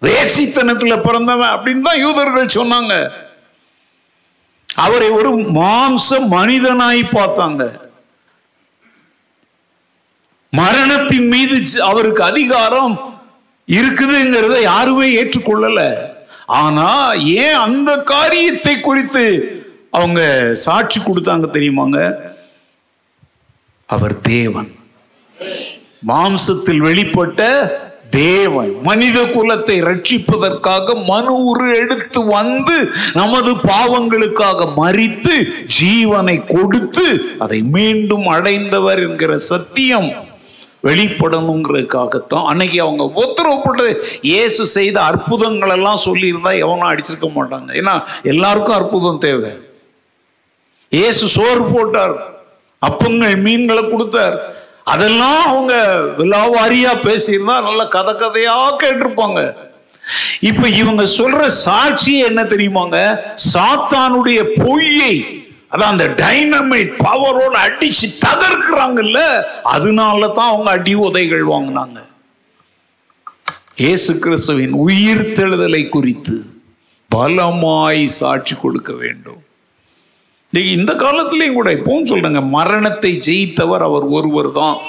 வேசித்தனத்துல 0.01 1.03
பிறந்தவன் 1.03 1.49
அப்படின்னு 1.49 1.81
தான் 1.81 1.97
யூதர்கள் 1.97 2.45
சொன்னாங்க. 2.45 3.11
அவரை 4.75 5.09
ஒரு 5.09 5.37
மாம்ச 5.37 6.09
மனிதனாய் 6.09 7.03
பார்த்தாங்க. 7.11 7.89
மரணத்தின் 10.51 11.27
மீது 11.27 11.83
அவருக்கு 11.83 12.23
அதிகாரம் 12.23 13.20
இருக்குதுங்கிறத 13.75 14.61
யாருமே 14.61 15.07
ஏற்றுக்கொள்ளல. 15.23 15.81
ஆனா 16.45 17.13
ஏன் 17.13 17.53
அந்த 17.53 17.91
காரியத்தை 17.97 18.79
குறித்து 18.79 19.25
அவங்க 19.91 20.21
சாட்சி 20.55 20.99
கொடுத்தாங்க 20.99 21.47
தெரியுமாங்க? 21.57 21.99
அவர் 23.85 24.21
தேவன். 24.21 24.71
மாம்சத்தில் 26.07 26.81
வெளிப்பட்ட 26.87 27.41
தேவன் 28.09 28.71
மனித 28.81 29.17
குலத்தை 29.21 29.75
ரட்சிப்பதற்காக 29.87 31.05
மனு 31.05 31.33
உரு 31.43 31.67
எடுத்து 31.77 32.25
வந்து 32.25 32.89
நமது 33.13 33.51
பாவங்களுக்காக 33.55 34.67
மறித்து 34.77 35.35
ஜீவனை 35.81 36.37
கொடுத்து 36.47 37.35
அதை 37.39 37.61
மீண்டும் 37.61 38.27
அடைந்தவர் 38.27 39.01
என்கிற 39.09 39.37
சத்தியம். 39.37 40.29
வெளிப்படணுங்கிறதுக்காகத்தான். 40.83 42.45
அன்னைக்கு 42.45 42.81
அவங்க 42.81 43.03
உத்தரவுப்பட்டு 43.23 44.03
இயேசு 44.21 44.65
செய்த 44.65 45.01
அற்புதங்கள் 45.01 45.69
எல்லாம் 45.69 45.99
சொல்லியிருந்தா 46.05 46.57
எவனும் 46.57 46.91
அடிச்சிருக்க 46.91 47.29
மாட்டாங்க. 47.35 47.69
ஏன்னா 47.81 48.03
எல்லாருக்கும் 48.23 48.75
அற்புதம் 48.75 49.17
தேவை. 49.17 49.51
இயேசு 50.89 51.27
சோறு 51.27 51.63
போட்டார். 51.63 52.15
அப்பங்கள் 52.81 53.37
மீன்களை 53.37 53.87
கொடுத்தார். 53.87 54.59
அதெல்லாம் 54.83 55.41
அவங்க 55.47 55.73
விழாவாரியா 56.17 56.93
பேசியிருந்தா 57.03 57.57
நல்ல 57.61 57.87
கதை 57.87 58.13
கதையா 58.13 58.55
கேட்டிருப்பாங்க. 58.83 59.69
இப்ப 60.39 60.67
இவங்க 60.67 61.03
சொல்ற 61.03 61.47
சாட்சி 61.47 62.17
என்ன 62.19 62.43
தெரியுமாங்க? 62.43 62.97
சாத்தானுடைய 63.53 64.39
பொய்யை 64.63 65.40
அதான் 65.71 65.93
அந்த 65.93 66.07
டைனமைட் 66.21 66.93
பவரோட 67.05 67.55
அடிச்சு 67.65 68.07
தகர்க்கிறாங்கல்ல 68.25 69.19
அதனால 69.75 70.29
தான் 70.37 70.51
அவங்க 70.53 70.71
அடி 70.77 70.93
உதைகள் 71.07 71.45
வாங்கினாங்க. 71.51 71.99
இயேசு 73.83 74.11
கிறிஸ்துவின் 74.23 74.73
உயிர் 74.85 75.23
தெழுதலை 75.37 75.83
குறித்து 75.95 76.35
பலமாய் 77.11 78.03
சாட்சி 78.19 78.55
கொடுக்க 78.55 78.91
வேண்டும். 79.03 79.39
இந்த 80.77 80.91
காலத்திலையும் 81.03 81.57
கூட 81.57 81.69
இப்பவும் 81.77 82.09
சொல்றேங்க 82.09 82.41
மரணத்தை 82.57 83.11
ஜெயித்தவர் 83.27 83.83
அவர் 83.87 84.05
ஒருவர் 84.17 84.49
தான். 84.59 84.79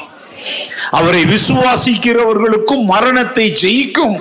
அவரை 0.98 1.22
விசுவாசிக்கிறவர்களுக்கும் 1.34 2.84
மரணத்தை 2.94 3.46
ஜெயிக்கும் 3.62 4.16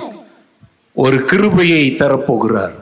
ஒரு 1.04 1.18
கிருபையை 1.30 1.84
தரப்போகிறார். 2.02 2.76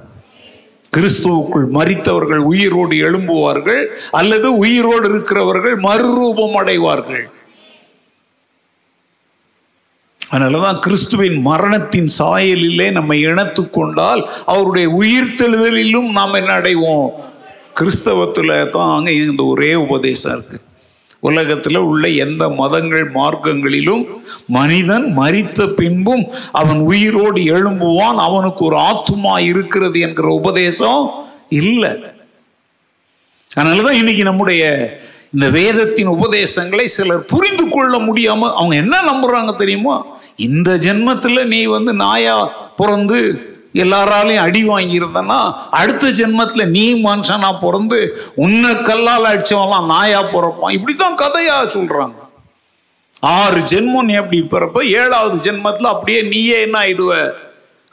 கிறிஸ்துவுக்குள் 0.96 1.66
மறித்தவர்கள் 1.76 2.42
உயிரோடு 2.52 2.94
எழும்புவார்கள் 2.96 3.82
அல்லது 4.10 4.56
உயிரோடு 4.56 5.08
இருக்கிறவர்கள் 5.08 5.76
மறுரூபம் 5.80 6.56
அடைவார்கள். 6.56 7.30
அதனாலதான் 10.30 10.78
கிறிஸ்துவின் 10.78 11.38
மரணத்தின் 11.46 12.10
சாயலிலே 12.18 12.92
நம்மை 12.92 13.20
இணைத்து 13.20 13.70
கொண்டால் 13.70 14.28
அவருடைய 14.46 14.88
உயிர்த்தெழுதலிலும் 14.88 16.10
நாம் 16.10 16.34
என்ன 16.34 16.60
அடைவோம்? 16.60 17.10
கிறிஸ்தவத்தில் 17.80 18.70
தான் 18.70 18.96
அங்கே 18.96 19.14
இந்த 19.14 19.44
ஒரே 19.44 19.74
உபதேசம் 19.74 20.34
இருக்குது 20.36 20.69
உலகத்தில் 21.20 21.76
உள்ள 21.76 22.08
எந்த 22.08 22.48
மதங்கள் 22.48 23.12
மார்க்கங்களிலும் 23.12 24.06
மனிதன் 24.46 25.18
மறித்த 25.18 25.66
பின்பும் 25.66 26.32
அவன் 26.52 26.78
உயிரோடு 26.78 27.40
எழும்புவான் 27.40 28.16
அவனுக்கு 28.16 28.64
ஒரு 28.64 28.76
ஆத்துமா 28.76 29.38
இருக்கிறது 29.38 30.00
என்கிற 30.00 30.28
உபதேசம் 30.28 31.28
இல்லை. 31.48 31.90
அதனாலதான் 33.56 33.90
இன்னைக்கு 33.90 34.22
நம்முடைய 34.22 34.62
இந்த 35.32 35.50
வேதத்தின் 35.50 36.06
உபதேசங்களை 36.06 36.86
சிலர் 36.86 37.24
புரிந்து 37.24 37.68
கொள்ள 37.68 37.98
முடியாம 37.98 38.54
அவங்க 38.54 38.76
என்ன 38.76 39.00
நம்புறாங்க 39.00 39.56
தெரியுமா? 39.56 40.06
இந்த 40.36 40.76
ஜென்மத்தில் 40.76 41.44
நீ 41.44 41.64
வந்து 41.64 41.92
நாயா 41.92 42.44
பிறந்து 42.76 43.48
எல்லாராலையும் 43.74 44.44
அடி 44.44 44.68
வாங்கியிருந்தனா 44.68 45.54
அடுத்த 45.70 46.08
ஜென்மத்தில் 46.08 46.68
நீ 46.68 47.02
மனுஷனா 47.02 47.58
பிறந்து 47.58 48.18
உன்னை 48.34 48.82
கல்லால் 48.82 49.24
அடிச்சவன்லாம் 49.24 49.86
நாயா 49.86 50.22
பிறப்பான். 50.22 50.70
இப்படி 50.70 50.94
தான் 50.96 51.14
கதையாக 51.14 51.78
சொல்கிறாங்க 51.78 52.18
ஆறு 53.20 53.60
ஜென்மம் 53.60 54.04
நீ 54.04 54.14
அப்படி 54.14 54.42
பிறப்ப 54.42 54.84
ஏழாவது 54.88 55.52
ஜென்மத்தில் 55.52 55.92
அப்படியே 55.92 56.22
நீயே 56.22 56.60
என்ன 56.60 56.78
ஆயிடுவ? 56.78 57.32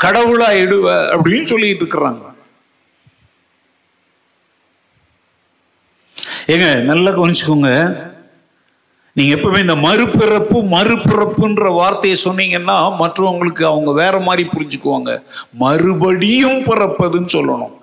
கடவுளா 0.04 0.48
ஆயிடுவ? 0.48 0.88
அப்படின்னு 1.12 1.44
சொல்லிட்டு 1.44 1.86
இருக்கிறாங்க. 1.86 2.36
ஏங்க 6.48 6.76
நல்லா 6.76 7.12
கவனிச்சுக்கோங்க. 7.12 8.07
நீங்க 9.18 9.36
எப்பவுமே 9.36 9.60
இந்த 9.60 9.76
மறுபிறப்பு 9.76 10.58
மறுபிறப்புன்ற 10.74 11.74
வார்த்தையை 11.74 12.20
சொன்னீங்கன்னா 12.24 12.76
மற்றவங்களுக்கு 13.00 13.64
அவங்க 13.64 13.92
வேற 13.92 14.20
மாதிரி 14.20 14.50
புரிஞ்சுக்குவாங்க. 14.50 15.24
மறுபடியும் 15.52 16.60
பிறப்பதுன்னு 16.60 17.30
சொல்லணும். 17.38 17.74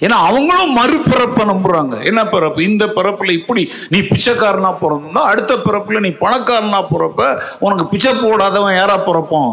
ஏன்னா 0.00 0.18
அவங்களும் 0.28 0.76
மறுபிறப்பை 0.76 1.44
நம்புறாங்க. 1.50 2.04
என்ன 2.04 2.26
பிறப்பு? 2.26 2.64
இந்த 2.64 2.86
பிறப்புல 2.86 3.30
இப்படி 3.30 3.72
நீ 3.88 3.98
பிச்சைக்காரனா 3.98 4.74
பிறந்தா 4.80 5.18
அடுத்த 5.18 5.54
பிறப்புல 5.54 6.00
நீ 6.00 6.08
பணக்காரனா 6.08 6.84
பிறப்ப 6.92 7.40
உனக்கு 7.58 7.86
பிச்சை 7.86 8.12
போடாதவன் 8.12 8.76
யாரா 8.76 8.96
பிறப்பான்? 9.08 9.52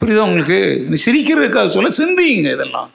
புரியுதா 0.00 0.28
உங்களுக்கு? 0.30 0.86
நீ 0.88 0.96
சிரிக்கிறதுக்காக 1.06 1.68
சொல்ல 1.68 1.90
சிந்திங்க 1.98 2.52
இதெல்லாம். 2.52 2.90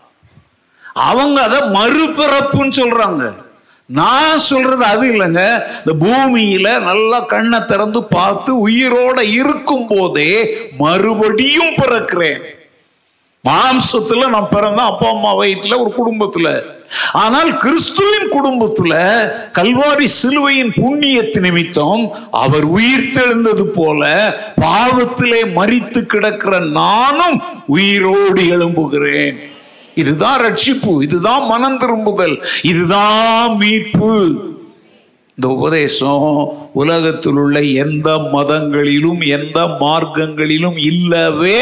அவங்க 0.93 1.43
அதை 1.43 1.59
மறுபிறப்புன்னு 1.59 2.79
சொல்றாங்க. 2.81 3.47
நான் 3.89 4.37
சொல்றது 4.37 4.83
அது 4.83 5.13
இல்லைங்க. 5.13 5.61
இந்த 5.79 6.05
பூமியில 6.05 6.79
நல்லா 6.79 7.19
கண்ணை 7.19 7.65
திறந்து 7.65 8.03
பார்த்து 8.03 8.69
உயிரோட 8.69 9.19
இருக்கும் 9.19 9.87
போதே 9.87 10.57
மறுபடியும் 10.77 11.73
பிறக்கிறேன். 11.77 12.39
மாம்சத்துல 13.45 14.29
நான் 14.29 14.47
பிறந்த 14.51 14.81
அப்பா 14.81 15.09
அம்மா 15.09 15.35
வயிற்றுல 15.35 15.77
ஒரு 15.79 15.91
குடும்பத்துல. 15.97 16.77
ஆனால் 17.13 17.57
கிறிஸ்துவின் 17.57 18.29
குடும்பத்துல 18.31 18.93
கல்வாரி 19.57 20.03
சிலுவையின் 20.03 20.73
புண்ணியத்து 20.75 21.39
நிமித்தம் 21.39 22.11
அவர் 22.31 22.63
உயிர் 22.63 23.11
தெழுந்தது 23.13 23.61
போல 23.61 24.33
பாவத்திலே 24.61 25.41
மறித்து 25.55 26.01
கிடக்கிற 26.01 26.59
நானும் 26.59 27.41
உயிரோடு 27.67 28.49
எழும்புகிறேன். 28.49 29.39
இதுதான் 29.99 30.41
ரட்சிப்பு 30.41 31.01
இதுதான் 31.01 31.45
மனம் 31.45 31.77
திரும்புதல் 31.77 32.35
இதுதான் 32.61 33.55
மீட்பு. 33.55 34.13
இந்த 35.29 35.55
உபதேசம் 35.55 36.25
உலகத்தில் 36.73 37.39
உள்ள 37.43 37.61
எந்த 37.61 38.17
மதங்களிலும் 38.17 39.21
எந்த 39.21 39.59
மார்க்கங்களிலும் 39.79 40.77
இல்லவே 40.77 41.61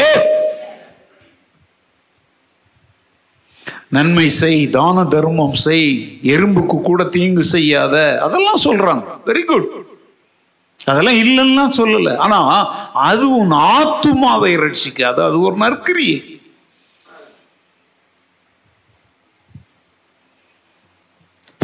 நன்மை 3.90 4.28
செய் 4.28 4.68
தான 4.68 5.04
தர்மம் 5.04 5.54
செய் 5.54 6.18
எறும்புக்கு 6.22 6.80
கூட 6.80 7.04
தீங்கு 7.04 7.42
செய்யாத. 7.42 8.18
அதெல்லாம் 8.22 8.64
சொல்றாங்க. 8.64 9.04
வெரி 9.26 9.44
குட் 9.44 9.68
அதெல்லாம் 10.84 11.20
இல்லைன்னா 11.22 11.72
சொல்லலை. 11.76 12.16
ஆனா 12.16 12.38
அது 12.92 13.36
உன் 13.36 13.52
ஆத்துமாவை 13.52 14.52
ரட்சிக்காது. 14.64 15.20
அது 15.28 15.40
ஒரு 15.40 15.56
நற்கிரியை. 15.56 16.37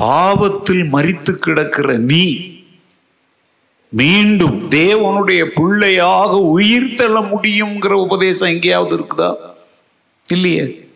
பாவத்தில் 0.05 0.93
மறித்து 0.93 1.33
கிடக்கிற 1.33 1.97
நீ 1.97 2.53
மீண்டும் 3.89 4.69
தேவனுடைய 4.69 5.45
பிள்ளையாக 5.45 6.37
உயிர் 6.37 6.95
தள்ள 6.95 7.21
முடியுங்கிற 7.21 7.93
உபதேசம் 7.93 8.49
எங்கேயாவது 8.49 8.97
இருக்குதா? 8.97 9.37
இல்லையே. 10.29 10.89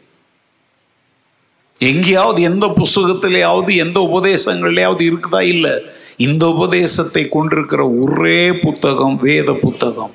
எங்கேயாவது 1.78 2.42
எந்த 2.42 2.66
புஸ்தகத்திலேயாவது 2.66 3.76
எந்த 3.76 4.08
உபதேசங்கள்லயாவது 4.14 5.12
இருக்குதா? 5.12 5.42
இல்லை. 5.42 5.70
இந்த 6.16 6.48
உபதேசத்தை 6.48 7.28
கொண்டிருக்கிற 7.28 7.88
ஒரே 7.88 8.52
புத்தகம் 8.52 9.18
வேத 9.20 9.52
புத்தகம். 9.52 10.10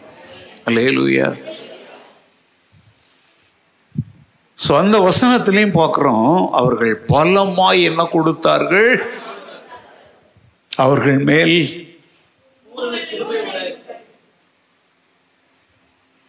அல்லேலூயா. 0.66 1.43
ஸோ 4.58 4.72
அந்த 4.82 4.98
வசனத்திலையும் 5.08 5.78
பார்க்குறோம் 5.80 6.50
அவர்கள் 6.60 6.94
பலமாய் 7.12 7.82
என்ன 7.90 8.02
கொடுத்தார்கள்? 8.16 8.92
அவர்கள் 10.72 11.20
மேல் 11.30 11.56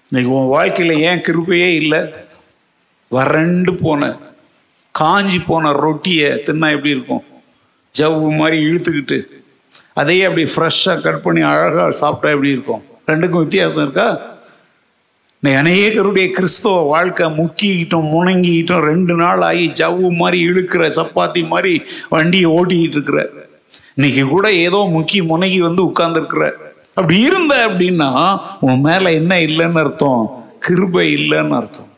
இன்னைக்கு 0.08 0.32
உன் 0.38 0.52
வாழ்க்கையில் 0.56 1.02
ஏன் 1.08 1.22
கிருபையே 1.28 1.70
இல்லை? 1.82 2.00
வறண்டு 3.10 3.72
போன 3.74 4.10
காஞ்சி 4.94 5.38
போன 5.38 5.72
ரொட்டியை 5.84 6.28
தின்னா 6.46 6.68
எப்படி 6.74 6.94
இருக்கும்? 6.96 7.24
ஜவ்வு 7.94 8.28
மாதிரி 8.40 8.56
இழுத்துக்கிட்டு 8.68 9.18
அதையே 10.00 10.22
அப்படி 10.28 10.44
ஃப்ரெஷ்ஷாக 10.52 11.02
கட் 11.06 11.24
பண்ணி 11.24 11.42
அழகாக 11.52 11.90
சாப்பிட்டா 12.02 12.34
எப்படி 12.34 12.54
இருக்கும்? 12.56 12.82
ரெண்டுக்கும் 13.10 13.44
வித்தியாசம் 13.44 13.84
இருக்கா? 13.86 14.08
அநேகருடைய 15.50 16.30
கிறிஸ்தவ 16.30 16.80
வாழ்க்கை 16.80 17.26
முக்கிக்கிட்டும் 17.26 18.10
முணங்கிக்கிட்டும் 18.14 18.80
ரெண்டு 18.80 19.14
நாள் 19.14 19.40
ஆகி 19.40 19.68
ஜவ்வு 19.68 20.10
மாதிரி 20.10 20.48
இழுக்கிற 20.48 20.90
சப்பாத்தி 20.96 21.46
மாதிரி 21.46 21.82
வண்டியை 22.08 22.50
ஓட்டிக்கிட்டு 22.50 22.90
இருக்கிற. 22.90 23.30
இன்னைக்கு 23.94 24.24
கூட 24.24 24.52
ஏதோ 24.52 24.88
முக்கி 24.92 25.18
முனகி 25.18 25.58
வந்து 25.58 25.84
உட்கார்ந்துருக்குற. 25.84 26.50
அப்படி 26.94 27.20
இருந்த 27.20 27.68
அப்படின்னா 27.68 28.40
உன் 28.60 28.80
மேல 28.80 29.12
என்ன 29.12 29.38
இல்லைன்னு 29.38 29.78
அர்த்தம்? 29.78 30.44
கிருபை 30.58 31.14
இல்லைன்னு 31.14 31.54
அர்த்தம். 31.54 31.88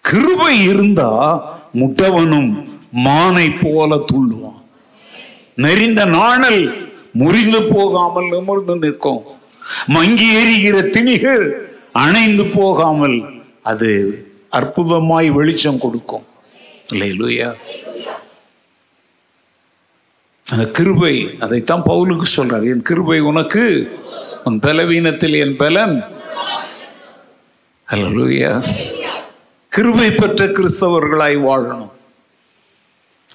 கிருபை 0.00 0.62
இருந்தா 0.62 1.10
முட்டவனும் 1.74 2.64
மானை 3.04 3.50
போல 3.62 3.96
துள்ளுவான். 3.96 4.62
நெறிந்த 5.56 6.04
நாணல் 6.04 6.90
முறிந்து 7.12 7.62
போகாமல் 7.62 8.28
நிமிர்ந்து 8.28 8.76
நிற்கும். 8.76 9.22
மங்கி 9.86 10.34
எரிகிற 10.34 10.80
திணிகள் 10.80 11.70
அணைந்து 11.92 12.44
போகாமல் 12.44 13.42
அது 13.62 13.90
அற்புதமாய் 14.52 15.30
வெளிச்சம் 15.30 15.78
கொடுக்கும். 15.78 16.26
இல்லையா 16.90 17.54
அந்த 20.50 20.66
கிருபை 20.66 21.30
அதைத்தான் 21.40 21.82
பவுலுக்கு 21.86 22.22
சொல்றார். 22.36 22.64
என் 22.64 22.82
கிருபை 22.82 23.20
உனக்கு 23.20 23.96
உன் 24.44 24.58
பலவீனத்தில் 24.58 25.34
என் 25.34 25.56
பலன். 25.56 26.04
அல்லேலூயா. 27.88 28.74
கிருபை 29.68 30.10
பெற்ற 30.10 30.46
கிறிஸ்தவர்களாய் 30.46 31.36
வாழணும். 31.48 31.90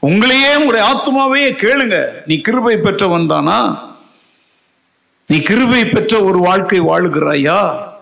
உங்களையே 0.02 0.56
உங்களுடைய 0.56 0.86
ஆத்மாவையே 0.90 1.64
கேளுங்க. 1.64 2.08
நீ 2.26 2.42
கிருபை 2.42 2.78
பெற்றவன் 2.78 3.28
தானா? 3.28 3.90
நீ 5.28 5.42
கிருபை 5.42 5.86
பெற்ற 5.86 6.24
ஒரு 6.24 6.40
வாழ்க்கை 6.40 6.82
வாழுகிறாயா? 6.82 7.96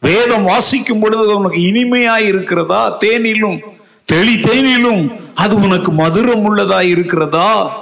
வேதம் 0.00 0.44
வாசிக்கும் 0.44 1.00
பொழுது 1.00 1.36
உனக்கு 1.36 1.58
இனிமையாய் 1.58 2.26
இருக்கிறதா? 2.26 2.96
தேனிலும். 3.04 3.58
தெளி 4.04 4.34
தேனிலும். 4.34 5.18
அது 5.34 5.56
உனக்கு 5.56 5.92
மதுரம் 5.92 6.44
உள்ளதா 6.48 6.82
இருக்கிறதா? 6.82 7.72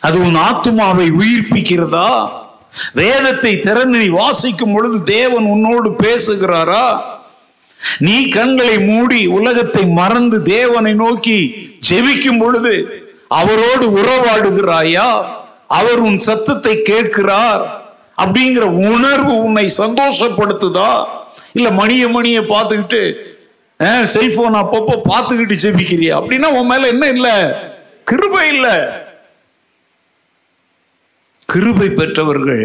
அது 0.00 0.20
உன் 0.20 0.36
ஆத்துமாவை 0.36 1.10
உயிர்ப்பிக்கிறதா? 1.10 2.30
வேதத்தை 2.94 3.60
திறந்து 3.60 3.98
நீ 3.98 4.06
வாசிக்கும் 4.06 4.72
பொழுது 4.72 5.02
தேவன் 5.02 5.44
உன்னோடு 5.44 5.90
பேசுகிறாரா? 5.90 7.00
நீ 7.98 8.28
கண்களை 8.28 8.78
மூடி 8.78 9.26
உலகத்தை 9.26 9.86
மறந்து 9.86 10.42
தேவனை 10.42 10.94
நோக்கி 10.94 11.70
ஜெபிக்கும் 11.90 12.38
பொழுது 12.38 13.04
அவரோடு 13.28 13.98
உறவாடுகிறாயா? 13.98 15.24
அவர் 15.68 15.98
உன் 15.98 16.18
சத்தத்தை 16.18 16.82
கேட்கிறார். 16.82 17.79
அப்படிங்கிற 18.18 18.64
உணர்வு 18.88 19.38
உன்னை 19.38 19.70
சந்தோஷப்படுத்துதா? 19.78 20.90
இல்ல 21.52 21.70
மணிய 21.70 22.08
மணிய 22.08 22.40
பார்த்துக்கிட்டு 22.40 23.02
செல்போன் 24.04 24.54
அப்பப்போ 24.54 24.94
பார்த்துக்கிட்டு 25.08 25.54
ஜெபிக்கிறியா? 25.62 26.14
அப்படின்னா 26.16 26.46
உன் 26.52 26.66
மேல 26.66 26.86
என்ன 26.86 27.06
இல்ல? 27.06 27.28
கிருபை 28.06 28.48
இல்ல. 28.48 28.68
கிருபை 31.48 31.88
பெற்றவர்கள் 31.90 32.64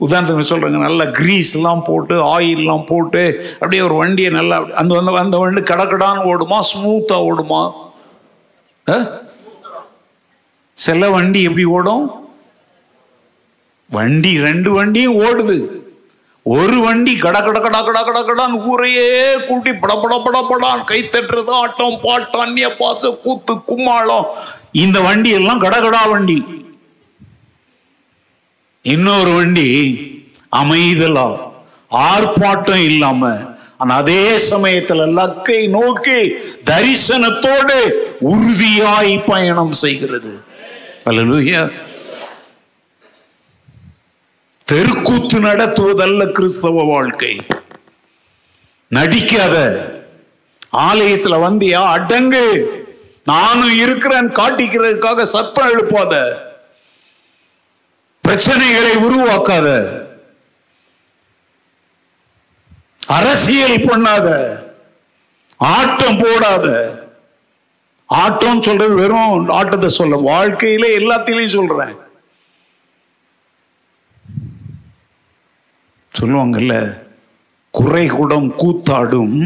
உதாரணத்துக்கு 0.00 0.50
சொல்றேங்க 0.50 0.78
நல்லா 0.78 1.04
கிரீஸ் 1.10 1.56
எல்லாம் 1.56 1.84
போட்டு 1.84 2.14
ஆயில் 2.24 2.58
எல்லாம் 2.58 2.84
போட்டு 2.84 3.22
அப்படியே 3.52 3.82
ஒரு 3.82 3.94
வண்டியை 3.94 4.30
நல்லா 4.30 4.56
அந்த 4.74 4.98
அந்த 4.98 5.12
அந்த 5.18 5.36
வண்டி 5.36 5.60
கடக்கடான்னு 5.60 6.24
ஓடுமா 6.24 6.58
ஸ்மூத்தா 6.72 7.16
ஓடுமா? 7.24 7.62
அஹ்? 8.86 9.06
சில 10.76 11.10
வண்டி 11.10 11.42
எப்படி 11.42 11.64
ஓடும்? 11.70 12.04
வண்டி 13.90 14.32
ரெண்டு 14.46 14.70
வண்டியும் 14.72 15.18
ஓடுது. 15.20 15.58
ஒரு 16.42 16.76
வண்டி 16.80 17.16
கட 17.16 17.36
கட 17.42 17.58
கட 17.60 17.78
கட 17.86 17.98
கட 18.04 18.20
கடான் 18.28 18.54
ஊரையே 18.70 19.08
கூட்டி 19.46 19.72
பட 19.72 19.94
பட 20.02 20.14
பட 20.24 20.38
படான். 20.50 20.84
கை 20.84 21.00
தட்டுறது 21.02 21.52
ஆட்டம் 21.62 21.98
பாட்டம் 22.04 22.44
அந்நிய 22.44 22.68
பாச 22.78 23.10
கூத்து 23.22 23.54
கும்மாளம். 23.54 24.26
இந்த 24.72 25.00
வண்டி 25.00 25.30
எல்லாம் 25.30 25.60
கடகடா 25.60 26.02
வண்டி. 26.10 26.38
இன்னொரு 28.82 29.30
வண்டி 29.30 29.68
அமைதலா 30.56 31.28
ஆர்ப்பாட்டம் 31.90 32.84
இல்லாம 32.90 33.32
ஆனா 33.76 33.94
அதே 33.94 34.22
சமயத்துல 34.50 35.02
லக்கை 35.18 35.60
நோக்கி 35.68 36.20
தரிசனத்தோடு 36.70 37.76
உறுதியாய் 38.30 39.12
பயணம் 39.26 39.72
செய்கிறது. 39.72 40.32
அல்லேலூயா. 41.04 41.62
தெருக்கூத்து 44.72 45.40
நடத்துவதல்ல 45.40 46.32
கிறிஸ்தவ 46.32 46.82
வாழ்க்கை. 46.82 47.46
நடிக்காத. 48.88 49.84
ஆலயத்துல 50.76 51.36
வந்தியா 51.36 51.84
அடங்கு. 51.84 52.76
நானும் 53.24 53.78
இருக்கிறேன் 53.78 54.28
காட்டிக்கிறதுக்காக 54.28 55.22
சத்தம் 55.22 55.68
எழுப்பாத. 55.68 56.42
பிரச்சனைகளை 58.28 58.92
உருவாக்காத. 58.92 59.88
அரசியல் 63.06 63.76
பண்ணாத. 63.76 64.58
ஆட்டம் 65.58 66.18
போடாத. 66.18 66.98
ஆட்டம் 68.06 68.62
சொல்றது 68.62 68.94
வெறும் 68.94 69.48
ஆட்டத்தை 69.48 69.88
சொல்ல 69.88 70.20
வாழ்க்கையில 70.20 70.84
எல்லாத்திலையும் 70.98 71.46
சொல்றேன். 71.46 72.06
சொல்லுவாங்கல்ல 76.18 76.74
குறைகுடம் 77.74 78.48
கூத்தாடும் 78.62 79.36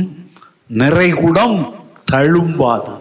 நிறைகுடம் 0.81 1.57
தழும்பாது. 2.13 2.95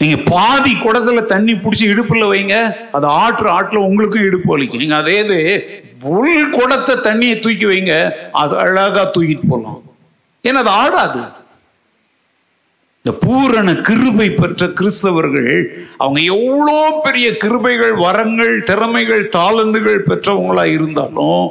நீங்க 0.00 0.16
பாதி 0.30 0.72
குடத்துல 0.74 1.20
தண்ணி 1.32 1.52
பிடிச்சி 1.52 1.84
இடுப்புல 1.92 2.24
வைங்க 2.32 2.56
அது 2.92 3.06
ஆற்று 3.06 3.48
ஆற்றுல 3.56 3.84
உங்களுக்கும் 3.88 4.26
இடுப்பு 4.26 4.48
வலிக்கும். 4.52 4.82
நீங்க 4.84 4.96
அதே 4.96 5.18
இது 5.24 5.38
உள் 6.02 6.50
குடத்தை 6.50 6.94
தண்ணியை 6.96 7.34
தூக்கி 7.40 7.66
வைங்க 7.66 7.94
அது 8.32 8.54
அழகா 8.58 9.02
தூக்கிட்டு 9.04 9.48
போகலாம். 9.48 9.82
ஏன்னா 10.44 10.60
அது 10.64 10.72
ஆடாது. 10.82 11.22
இந்த 13.04 13.12
பூரண 13.22 13.68
கிருபை 13.86 14.26
பெற்ற 14.30 14.66
கிறிஸ்தவர்கள் 14.78 15.56
அவங்க 16.02 16.20
எவ்வளோ 16.34 16.76
பெரிய 17.06 17.28
கிருபைகள் 17.44 17.94
வரங்கள் 18.02 18.52
திறமைகள் 18.68 19.24
தாளந்துகள் 19.36 20.06
பெற்றவங்களா 20.10 20.64
இருந்தாலும் 20.74 21.42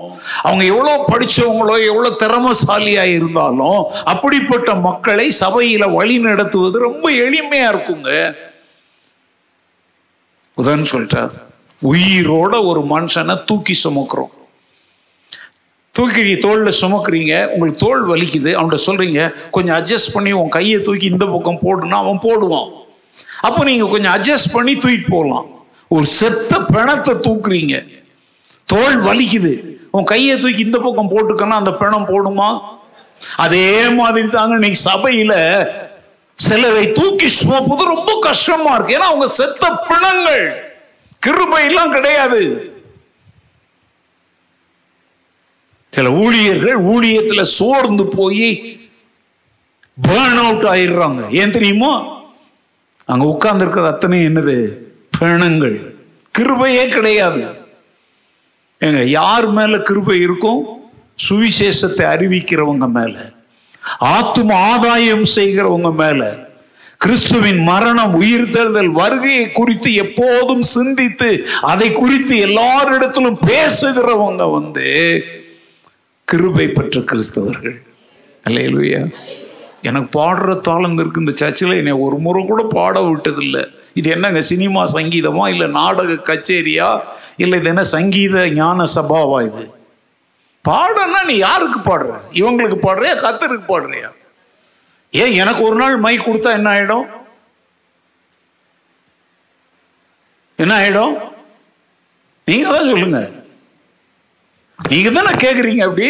அவங்க 0.44 0.64
எவ்வளோ 0.74 0.94
படித்தவங்களோ 1.10 1.76
எவ்வளோ 1.90 2.12
திறமசாலியா 2.24 3.04
இருந்தாலும் 3.18 3.82
அப்படிப்பட்ட 4.14 4.76
மக்களை 4.88 5.28
சபையில் 5.42 5.96
வழி 5.98 6.18
நடத்துவது 6.20 6.80
ரொம்ப 6.88 7.06
எளிமையா 7.26 7.68
இருக்குங்க. 7.74 8.12
உதாரணம் 10.58 10.92
சொல்லிட்டா 10.94 11.24
உயிரோட 11.92 12.54
ஒரு 12.70 12.84
மனுஷனை 12.96 13.36
தூக்கி 13.50 13.76
சுமக்கிறோம். 13.84 14.34
தூக்கி 15.92 16.38
தோளில் 16.38 16.80
சுமக்குறீங்க 16.82 17.46
உங்களுக்கு 17.46 17.80
தோல் 17.86 18.08
வலிக்குது 18.10 18.52
அவன்கிட்ட 18.58 18.80
சொல்கிறீங்க 18.86 19.50
கொஞ்சம் 19.50 19.76
அட்ஜஸ்ட் 19.76 20.14
பண்ணி 20.14 20.32
உன் 20.32 20.50
கையை 20.50 20.82
தூக்கி 20.82 21.06
இந்த 21.06 21.26
பக்கம் 21.26 21.60
போடுனா 21.66 21.90
அவன் 21.90 22.20
போடுவான். 22.22 22.72
அப்போ 23.42 23.64
நீங்கள் 23.64 23.90
கொஞ்சம் 23.90 24.14
அட்ஜஸ்ட் 24.14 24.54
பண்ணி 24.54 24.74
தூக்கிட்டு 24.74 25.10
போகலாம். 25.10 25.46
ஒரு 25.88 26.06
செத்த 26.06 26.60
பிணத்தை 26.60 27.14
தூக்குறீங்க. 27.14 27.88
தோல் 28.66 29.04
வலிக்குது. 29.04 29.66
உன் 29.92 30.04
கையை 30.04 30.40
தூக்கி 30.40 30.60
இந்த 30.60 30.78
பக்கம் 30.78 31.12
போட்டுக்கன்னா 31.12 31.50
அந்த 31.50 31.74
பிணம் 31.74 32.08
போடுமா? 32.08 32.60
அதே 33.36 33.90
மாதிரி 33.90 34.28
தாங்க 34.28 34.54
இன்னைக்கு 34.54 34.80
சபையில் 34.80 35.68
சிலரை 36.34 36.92
தூக்கி 36.92 37.28
சுமப்பது 37.30 37.84
ரொம்ப 37.84 38.18
கஷ்டமா 38.22 38.76
இருக்கு. 38.76 38.96
ஏன்னா 38.96 39.10
அவங்க 39.12 39.28
செத்த 39.28 39.72
பிணங்கள். 39.88 40.74
கிருபை 41.20 41.66
எல்லாம் 41.66 41.92
கிடையாது. 41.92 42.71
சில 45.94 46.12
ஊழியர்கள் 46.12 46.78
ஊழியத்துல 46.84 47.42
சோர்ந்து 47.42 48.08
போய் 48.08 48.80
பேர்ன் 50.08 50.40
அவுட் 50.44 50.64
ஆயிடுறாங்க. 50.64 51.30
ஏன் 51.30 51.52
தெரியுமோ? 51.52 51.92
அங்க 53.06 53.26
உட்கார்ந்து 53.26 53.64
இருக்கிறது 53.64 53.94
அத்தனை 53.94 54.26
என்னது? 54.26 54.78
பிணங்கள் 55.20 55.96
கிருபையே 56.40 56.88
கிடையாது. 56.88 57.44
ஏங்க 58.80 59.04
யார் 59.04 59.48
மேல 59.48 59.80
கிருபை 59.80 60.20
இருக்கும்? 60.20 60.66
சுவிசேஷத்தை 61.30 62.06
அறிவிக்கிறவங்க 62.14 62.90
மேல. 62.90 63.32
ஆத்தும 64.00 64.54
ஆதாயம் 64.54 65.26
செய்கிறவங்க 65.36 65.96
மேல. 65.96 66.50
கிறிஸ்துவின் 66.98 67.60
மரணம் 67.60 68.14
உயிர் 68.14 68.52
தேர்தல் 68.52 68.90
வருகையை 68.90 69.52
குறித்து 69.52 69.94
எப்போதும் 69.94 70.62
சிந்தித்து 70.62 71.48
அதை 71.62 71.92
குறித்து 71.92 72.36
எல்லாரிடத்திலும் 72.36 73.38
பேசுகிறவங்க 73.46 74.52
வந்து 74.52 74.90
கிருபை 76.32 76.68
பெற்ற 76.78 77.00
கிறிஸ்தவர்கள். 77.12 77.78
அல்லையா 78.48 79.02
எனக்கு 79.90 80.10
பாடுற 80.20 80.54
தாளம் 80.68 80.98
இருக்கு 81.02 81.22
இந்த 81.24 81.34
சர்ச்சில் 81.42 81.80
என்னை 81.82 81.94
ஒரு 82.06 82.18
முறை 82.26 82.42
கூட 82.46 82.62
பாட 82.78 82.96
விட்டதில்லை. 83.08 83.64
இது 84.00 84.10
என்னங்க 84.16 84.42
சினிமா 84.50 84.82
சங்கீதமா 84.96 85.46
இல்லை 85.54 85.68
நாடக 85.80 86.18
கச்சேரியா 86.30 86.90
இல்லை 87.44 87.56
இது 87.60 87.70
என்ன 87.74 87.84
சங்கீத 87.96 88.44
ஞான 88.60 88.86
சபாவா 88.96 89.38
இது? 89.50 89.64
பாடனா 90.66 91.20
நீ 91.30 91.36
யாருக்கு 91.48 91.80
பாடுற? 91.90 92.12
இவங்களுக்கு 92.40 92.78
பாடுறியா 92.88 93.14
கத்தருக்கு 93.26 93.66
பாடுறியா? 93.74 94.10
ஏன் 95.22 95.34
எனக்கு 95.42 95.62
ஒரு 95.70 95.78
நாள் 95.82 95.98
மை 96.06 96.14
கொடுத்தா 96.18 96.52
என்ன 96.60 96.70
ஆயிடும்? 96.76 97.08
என்ன 100.60 100.74
ஆயிடும்? 100.82 101.16
நீங்க 102.48 102.66
தான் 102.76 102.90
சொல்லுங்க. 102.92 103.22
நீங்க 104.82 105.10
தானே 105.10 105.32
கேக்குறீங்க 105.36 105.84
அப்படி? 105.88 106.10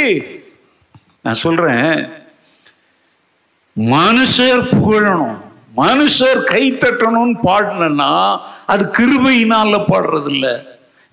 நான் 1.21 1.41
சொல்றேன் 1.41 1.89
மனுஷர் 3.77 4.63
புகழணும் 4.71 5.37
மனுஷர் 5.77 6.39
கை 6.43 6.63
தட்டணும்னு 6.73 7.35
பாடினா 7.43 8.09
அது 8.65 8.83
கிருபையினால 8.97 9.77
பாடுறது 9.83 10.29
இல்ல 10.29 10.47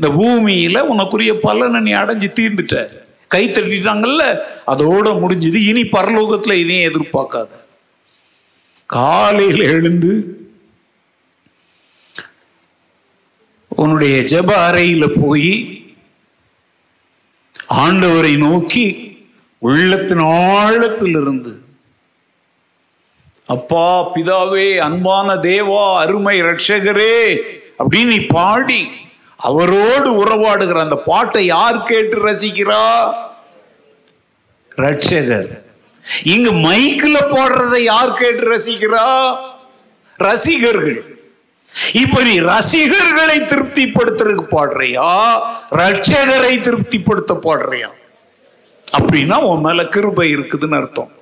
இந்த 0.01 0.09
பூமியில 0.15 0.79
உனக்குரிய 0.87 1.33
பலனை 1.41 1.81
நீ 1.81 1.93
அடைஞ்சு 1.93 2.29
தீர்ந்துட்ட 2.33 2.77
கை 3.31 3.45
தட்டிட்டாங்கல்ல 3.49 4.25
அதோட 4.67 5.09
முடிஞ்சது 5.21 5.59
இனி 5.63 5.83
பரலோகத்துல 5.89 6.53
இதையும் 6.55 6.89
எதிர்பார்க்காத. 6.91 7.51
காலையில் 8.91 9.65
எழுந்து 9.69 10.13
உன்னுடைய 13.71 14.23
ஜெப 14.25 14.51
அறையில 14.67 15.07
போய் 15.21 15.51
ஆண்டவரை 17.69 18.37
நோக்கி 18.37 19.17
உள்ளத்தின் 19.63 20.19
ஆழத்திலிருந்து 20.19 21.53
அப்பா 23.47 24.13
பிதாவே 24.15 24.79
அன்பான 24.79 25.37
தேவா 25.37 25.97
அருமை 25.99 26.43
ரட்சகரே 26.43 27.19
அப்படின்னு 27.79 28.05
நீ 28.05 28.27
பாடி 28.27 28.91
அவரோடு 29.39 30.25
உறவாடுகிற 30.25 30.75
அந்த 30.75 30.95
பாட்டை 30.95 31.47
யார் 31.47 31.83
கேட்டு 31.83 32.25
ரசிக்கிறா? 32.25 32.83
ரட்சகர் 34.79 35.51
இங்கு 36.25 36.53
மைக்கில் 36.53 37.31
பாடுறதை 37.31 37.79
யார் 37.79 38.13
கேட்டு 38.13 38.51
ரசிக்கிறா? 38.51 39.05
ரசிகர்கள். 40.19 41.08
இப்ப 41.95 42.23
நீ 42.23 42.41
ரசிகர்களை 42.41 43.39
திருப்திப்படுத்துறதுக்கு 43.41 44.47
பாடுறியா? 44.51 45.09
ரட்சகரை 45.71 46.61
திருப்திப்படுத்த 46.61 47.35
பாடுறியா? 47.35 47.91
அப்படின்னா 48.93 49.37
உன் 49.43 49.61
மேல 49.61 49.85
கிருபை 49.85 50.37
இருக்குதுன்னு 50.37 50.77
அர்த்தம். 50.77 51.13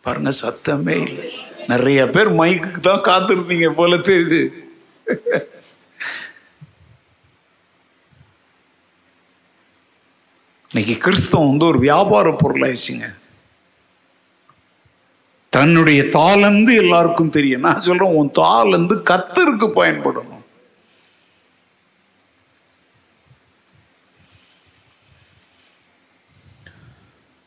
பாருங்க 0.00 0.30
சத்தமே 0.42 0.96
இல்லை. 1.08 1.30
நிறைய 1.66 2.10
பேர் 2.10 2.30
மைக்குக்கு 2.30 2.80
தான் 2.80 3.06
காத்திருந்தீங்க 3.08 3.70
போல 3.70 3.96
தெரியுது. 3.96 4.52
இன்னைக்கு 10.70 10.98
கிறிஸ்தவம் 10.98 11.48
வந்து 11.48 11.66
ஒரு 11.66 11.78
வியாபார 11.78 12.30
பொருளாயிடுச்சுங்க 12.30 13.08
தன்னுடைய 15.56 16.00
தாளந்து 16.18 16.72
எல்லாருக்கும் 16.82 17.34
தெரியும். 17.36 17.64
நான் 17.66 17.86
சொல்றேன் 17.88 18.16
உன் 18.18 18.30
தாளந்து 18.38 18.94
கத்தருக்கு 19.10 19.68
பயன்படணும். 19.80 20.44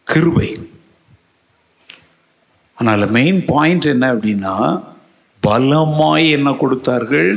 கிருவை 0.08 0.50
ஆனால் 2.80 3.06
மெயின் 3.18 3.40
பாயிண்ட் 3.52 3.88
என்ன 3.94 4.06
அப்படின்னா 4.14 4.56
பலமாய் 5.44 6.26
என்ன 6.38 6.50
கொடுத்தார்கள்? 6.62 7.30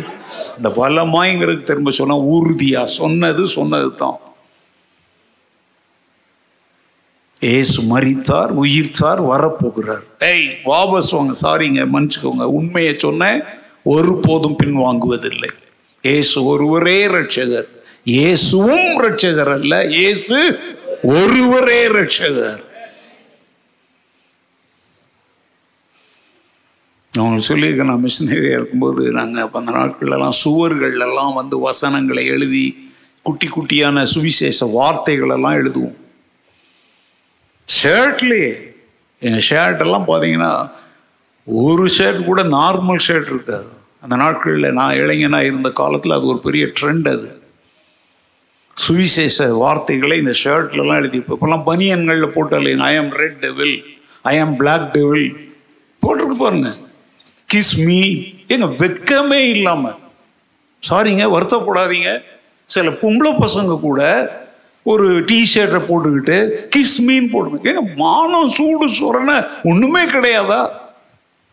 இந்த 0.56 0.68
பலமாய்ங்கிறது 0.80 1.60
திரும்ப 1.70 1.90
சொன்னால் 1.98 2.28
உறுதியாக 2.36 2.94
சொன்னது 3.00 3.42
சொன்னது 3.58 3.90
தான் 4.02 4.18
ஏசு 7.40 7.82
மறித்தார் 7.82 8.52
உயிர்த்தார் 8.62 9.20
வரப்போகிறார். 9.30 10.04
ஏய் 10.18 10.48
வாபஸ் 10.64 11.10
வாங்க 11.16 11.34
சாரிங்க 11.42 11.82
மன்னிச்சுக்கோங்க. 11.94 12.44
உண்மையை 12.58 12.94
சொன்ன 12.96 13.30
ஒருபோதும் 13.82 14.56
பின் 14.56 14.78
வாங்குவதில்லை. 14.78 15.50
ஏசு 16.02 16.44
ஒருவரே 16.44 17.06
ரட்சகர் 17.06 17.68
இயேசுவும் 18.04 18.94
ரட்சகர் 19.04 19.52
அல்ல 19.54 19.86
இயேசு 19.86 20.38
ஒருவரே 21.02 21.86
ரட்சகர் 21.86 22.62
அவங்க 27.14 27.26
உங்களுக்கு 27.26 27.50
சொல்லியிருக்கேன் 27.50 27.90
நான் 27.90 28.04
மிஷினரியாக 28.04 28.58
இருக்கும்போது 28.58 29.12
நாங்கள் 29.12 29.48
அந்த 29.58 29.72
நாட்களெல்லாம் 29.78 30.36
சுவர்கள் 30.42 31.00
எல்லாம் 31.06 31.32
வந்து 31.32 31.58
வசனங்களை 31.58 32.26
எழுதி 32.26 32.66
குட்டி 33.22 33.46
குட்டியான 33.46 34.02
சுவிசேஷ 34.02 34.66
வார்த்தைகளெல்லாம் 34.76 35.58
எழுதுவோம். 35.60 35.96
ஷர்ட்லேயே 37.76 38.52
எங்கள் 39.20 39.46
ஷர்ட்டெல்லாம் 39.50 40.06
பார்த்தீங்கன்னா 40.10 40.70
ஒரு 41.44 41.84
ஷர்ட் 41.98 42.24
கூட 42.24 42.42
நார்மல் 42.42 43.04
ஷர்ட் 43.08 43.30
இருக்காது. 43.34 43.68
அந்த 44.00 44.16
நாட்களில் 44.16 44.72
நான் 44.72 44.94
இளைஞனாக 44.94 45.44
இருந்த 45.44 45.70
காலத்தில் 45.70 46.12
அது 46.12 46.26
ஒரு 46.26 46.38
பெரிய 46.38 46.64
ட்ரெண்ட் 46.80 47.08
அது. 47.08 47.30
சுவிசேஷ 48.74 49.46
வார்த்தைகளை 49.54 50.18
இந்த 50.18 50.34
ஷர்ட்லலாம் 50.44 50.96
எழுதி 50.96 51.18
இப்போல்லாம் 51.18 51.64
பனியன்களில் 51.66 52.34
போட்டாலே 52.34 52.72
ஐ 52.90 52.96
ஆம் 52.96 53.10
ரெட் 53.10 53.38
டெவில் 53.44 53.76
ஐ 54.22 54.38
ஆம் 54.38 54.56
பிளாக் 54.56 54.92
டெவில் 54.92 55.26
போட்டிருக்கு 56.02 56.36
பாருங்க. 56.38 56.76
கிஸ் 57.54 57.86
மீ 57.86 58.00
ஏங்க 58.48 58.68
வெக்கமே 58.82 59.40
இல்லாமல் 59.54 59.98
சாரிங்க 60.90 61.24
வருத்தப்படாதீங்க. 61.36 62.22
சில 62.64 62.90
பொம்பளை 62.90 63.32
பசங்க 63.44 63.80
கூட 63.80 64.00
ஒரு 64.90 65.06
டிஷர்ட்டை 65.30 65.80
போட்டுக்கிட்டு 65.88 66.36
கிஸ் 66.76 66.98
மீன் 67.06 67.30
போட்டுருக்கு 67.32 67.72
மானம் 67.96 68.52
சூடு 68.56 68.86
சுரணை 68.98 69.38
ஒன்றுமே 69.64 70.02
கிடையாதா? 70.04 70.60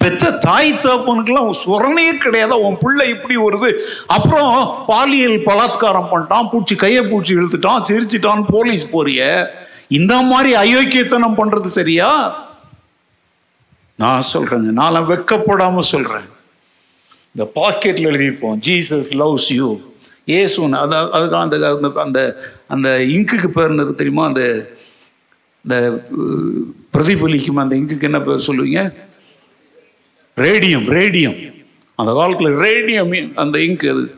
பெத்த 0.02 0.32
தாய் 0.46 0.72
தகப்பனுக்கெல்லாம் 0.84 1.52
சுரணையே 1.64 2.14
கிடையாதா? 2.24 2.56
உன் 2.68 2.78
பிள்ளை 2.80 3.06
இப்படி 3.10 3.36
வருது. 3.38 3.70
அப்புறம் 4.16 4.52
பாலியல் 4.88 5.46
பலாத்காரம் 5.50 6.10
பண்ணிட்டான் 6.12 6.50
பூச்சி 6.52 6.76
கையை 6.76 7.04
பூச்சி 7.04 7.34
இழுத்துட்டான் 7.36 7.86
சிரிச்சிட்டான் 7.90 8.44
போலீஸ் 8.48 8.86
போறிய. 8.96 9.22
இந்த 10.00 10.16
மாதிரி 10.32 10.52
அயோக்கியத்தனம் 10.64 11.38
பண்றது 11.40 11.72
சரியா? 11.80 12.12
நான் 13.96 14.30
சொல்றேங்க 14.34 14.72
நான் 14.80 15.08
வெக்கப்படாம 15.10 15.80
சொல்றேன். 15.94 16.30
இந்த 17.36 17.46
பாக்கெட்ல 17.60 18.08
எழுதியிருப்போம் 18.12 18.60
ஜீசஸ் 18.68 19.10
லவ்ஸ் 19.22 19.50
யூ 19.50 19.68
ஏசுன்னு 20.28 20.72
அது 20.72 20.96
அதுக்கு 20.96 21.36
அந்த 21.36 21.76
அந்த 21.76 22.02
அந்த 22.02 22.20
அந்த 22.68 22.90
இங்குக்கு 23.00 23.48
பேர் 23.48 23.66
இருந்தது 23.66 23.96
தெரியுமா? 23.96 24.26
அந்த 24.26 24.44
இந்த 25.66 26.04
பிரதிபலிக்கும் 26.94 27.56
அந்த 27.56 27.76
இங்குக்கு 27.76 28.02
என்ன 28.02 28.22
பேர் 28.22 28.48
சொல்லுவீங்க? 28.48 28.96
Radium 30.36 30.88
radium. 30.98 31.64
அந்த 31.96 32.14
காலத்தில் 32.14 32.48
ரேடியம் 32.48 33.34
அந்த 33.34 33.60
இங்க் 33.60 33.90
அது. 33.90 34.16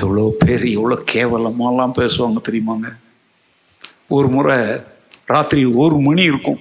எவ்வளோ 0.00 0.34
பேர் 0.38 0.64
எவ்வளோ 0.64 1.02
கேவலமாலாம் 1.12 1.96
பேசுவாங்க 1.98 2.40
தெரியுமாங்க? 2.50 2.96
ஒரு 4.08 4.28
முறை 4.28 4.58
ராத்திரி 5.26 5.64
ஒரு 5.64 5.98
மணி 5.98 6.22
இருக்கும். 6.22 6.60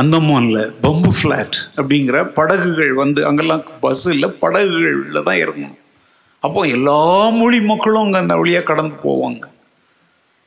அந்தமான்ல 0.00 0.58
பம்பு 0.84 1.10
ஃப்ளாட் 1.18 1.56
அப்படிங்கிற 1.78 2.16
படகுகள் 2.38 2.92
வந்து 2.94 3.20
அங்கெல்லாம் 3.28 3.62
பஸ் 3.84 4.06
இல்லை 4.14 4.28
படகுகளில் 4.42 5.26
தான் 5.28 5.40
இறங்கணும். 5.44 5.76
அப்போ 6.42 6.62
எல்லா 6.76 7.02
மொழி 7.40 7.58
மக்களும் 7.70 8.02
அங்கே 8.02 8.18
அந்த 8.24 8.34
வழியாக 8.36 8.66
கடந்து 8.70 8.96
போவாங்க. 9.04 9.44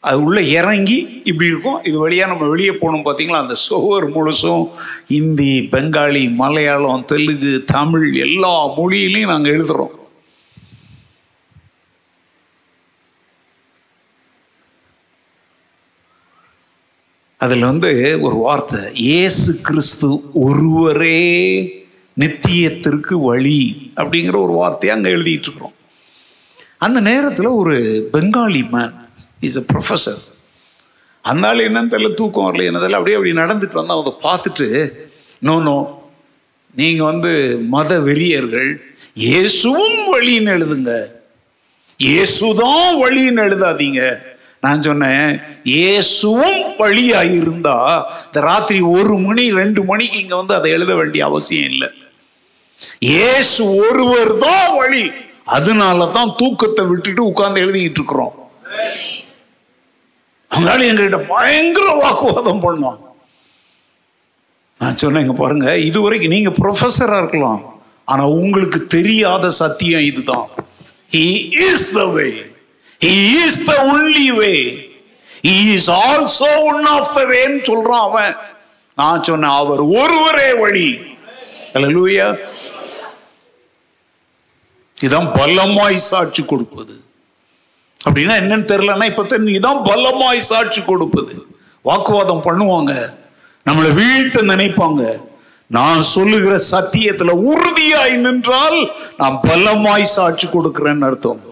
அது 0.04 0.18
உள்ள 0.26 0.39
இறங்கி 0.58 0.97
இப்படி 1.30 1.47
இருக்கும். 1.52 1.80
இது 1.84 1.97
வழியாக 2.04 2.32
நம்ம 2.32 2.47
வெளியே 2.47 2.72
போகணும் 2.72 3.06
பார்த்தீங்களா 3.08 3.41
அந்த 3.43 3.56
சுவர் 3.66 4.08
முழுசும் 4.16 4.66
ஹிந்தி 5.14 5.54
பெங்காலி 5.72 6.24
மலையாளம் 6.41 7.06
தெலுங்கு 7.06 7.54
தமிழ் 7.76 8.08
எல்லா 8.26 8.54
மொழியிலையும் 8.78 9.34
நாங்கள் 9.34 9.56
எழுதுகிறோம் 9.56 9.95
அதில் 17.40 17.60
வந்து 17.60 18.20
ஒரு 18.22 18.36
வார்த்தை 18.36 18.80
ஏசு 18.96 19.62
கிறிஸ்து 19.62 20.10
ஒருவரே 20.34 21.20
நித்தியத்திற்கு 22.18 23.14
வழி 23.24 23.92
அப்படிங்கிற 23.96 24.42
ஒரு 24.42 24.52
வார்த்தையை 24.52 24.96
அங்கே 24.96 25.10
எழுதிட்டுருக்குறோம் 25.10 25.76
அந்த 26.78 27.00
நேரத்தில் 27.00 27.46
ஒரு 27.46 27.76
Bengali 28.14 28.70
man 28.70 28.94
is 29.40 29.58
a 29.58 29.64
professor 29.74 30.22
அந்த 31.22 31.48
என்னன்னு 31.54 31.94
தெரியல 31.94 32.14
தூக்கம் 32.14 32.46
வரல 32.48 32.68
என்னதில் 32.70 32.98
அப்படியே 32.98 33.18
அப்படி 33.18 33.32
நடந்துட்டு 33.32 33.80
வந்தால் 33.80 34.02
அதை 34.02 34.14
பார்த்துட்டு 34.24 34.68
நோ 35.40 35.60
நோ 35.60 35.78
நீங்கள் 36.76 37.06
வந்து 37.06 37.32
மத 37.70 38.00
வெறியர்கள் 38.00 38.70
இயேசுவும் 39.18 40.14
வழின்னு 40.14 40.52
எழுதுங்க. 40.58 40.92
இயேசுதான் 42.00 42.92
வழின்னு 43.04 43.42
எழுதாதீங்க. 43.48 44.02
நான் 44.64 44.86
சொன்னேன் 44.88 45.30
இயேசுவும் 45.74 46.62
வழியா 46.80 47.22
இருந்தா 47.39 47.78
இந்த 48.26 48.39
ராத்திரி 48.49 48.80
ஒரு 48.95 49.16
மணி 49.28 49.43
ரெண்டு 49.60 49.82
மணிக்கு 49.91 50.18
இங்க 50.24 50.36
வந்து 50.41 50.53
அதை 50.57 50.70
எழுத 50.78 50.91
வேண்டிய 50.99 51.22
அவசியம் 51.30 51.70
இல்லை. 51.74 51.89
இயேசு 53.12 53.62
ஒருவர் 53.86 54.34
தான் 54.45 54.70
வழி. 54.80 55.05
அதனால 55.57 56.07
தான் 56.18 56.34
தூக்கத்தை 56.39 56.84
விட்டுட்டு 56.89 57.22
உட்கார்ந்து 57.32 57.64
எழுதிக்கிட்டு 57.66 57.99
இருக்கிறோம். 58.01 58.34
அவங்களால 60.51 60.88
எங்ககிட்ட 60.89 61.22
பயங்கர 61.34 61.88
வாக்குவாதம் 62.01 62.64
பண்ணோம் 62.66 62.99
நான் 64.82 64.99
சொன்னேன் 65.01 65.24
இங்க 65.26 65.36
பாருங்க 65.41 65.70
இதுவரைக்கும் 65.89 66.36
நீங்க 66.36 66.51
ப்ரொஃபஸரா 66.62 67.18
இருக்கலாம். 67.22 67.62
ஆனா 68.12 68.24
உங்களுக்கு 68.41 68.80
தெரியாத 68.97 69.49
சத்தியம் 69.62 70.07
இதுதான். 70.12 70.45
He 71.16 71.26
is 71.70 71.89
the 71.97 72.05
way 72.16 72.28
He 73.06 73.36
is 73.47 73.68
the 73.68 73.78
only 73.82 74.32
way. 74.32 74.89
He 75.43 75.74
is 75.76 75.89
also 75.89 76.64
one 76.64 76.88
of 76.88 77.16
the 77.18 77.26
way 77.26 77.45
சொல்றான் 77.47 78.02
அவன். 78.08 78.36
நான் 78.95 79.24
சொன்னேன் 79.24 79.50
அவர் 79.50 79.80
ஒருவரே 79.80 80.52
வழி. 80.52 81.18
லூயா 81.74 82.38
இதான் 85.02 85.30
பலமாய் 85.34 85.95
சாட்சி 85.95 86.45
கொடுப்பது. 86.45 87.04
அப்படின்னா 88.10 88.34
என்னன்னு 88.41 88.68
தெரியலன்னா 88.72 89.06
இப்ப 89.06 89.24
தெரிஞ்சு 89.24 89.60
இதான் 89.60 89.84
பலமாய் 89.84 90.39
சாட்சி 90.39 90.82
கொடுப்பது. 90.82 91.45
வாக்குவாதம் 91.82 92.43
பண்ணுவாங்க. 92.43 93.18
நம்மளை 93.66 93.93
வீழ்த்த 93.93 94.41
நினைப்பாங்க. 94.41 95.22
நான் 95.68 96.02
சொல்லுகிற 96.02 96.62
சத்தியத்துல 96.72 97.30
உறுதியாய் 97.30 98.16
நின்றால் 98.16 98.91
நான் 99.18 99.39
பலமாய் 99.41 100.04
சாட்சி 100.04 100.47
கொடுக்கிறேன்னு 100.47 101.06
அர்த்தம். 101.06 101.49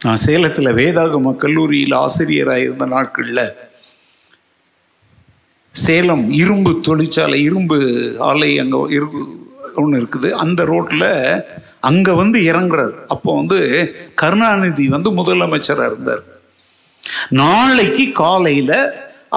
நான் 0.00 0.22
சேலத்தில் 0.24 0.76
வேதாகம 0.78 1.32
கல்லூரியில் 1.42 1.94
ஆசிரியராக 2.04 2.64
இருந்த 2.66 2.86
நாட்களில் 2.94 3.44
சேலம் 5.74 6.24
இரும்பு 6.42 6.70
தொழிற்சாலை 6.86 7.38
இரும்பு 7.48 7.78
ஆலை 8.28 8.50
அங்கே 8.62 8.80
இரு 8.96 9.08
ஒன்று 9.80 9.98
இருக்குது. 10.00 10.28
அந்த 10.42 10.60
ரோட்டில் 10.70 11.08
அங்கே 11.90 12.12
வந்து 12.20 12.38
இறங்குறார். 12.50 12.94
அப்போ 13.14 13.30
வந்து 13.40 13.58
கருணாநிதி 14.22 14.86
வந்து 14.94 15.10
முதலமைச்சராக 15.20 15.90
இருந்தார். 15.90 16.24
நாளைக்கு 17.42 18.06
காலையில் 18.22 18.78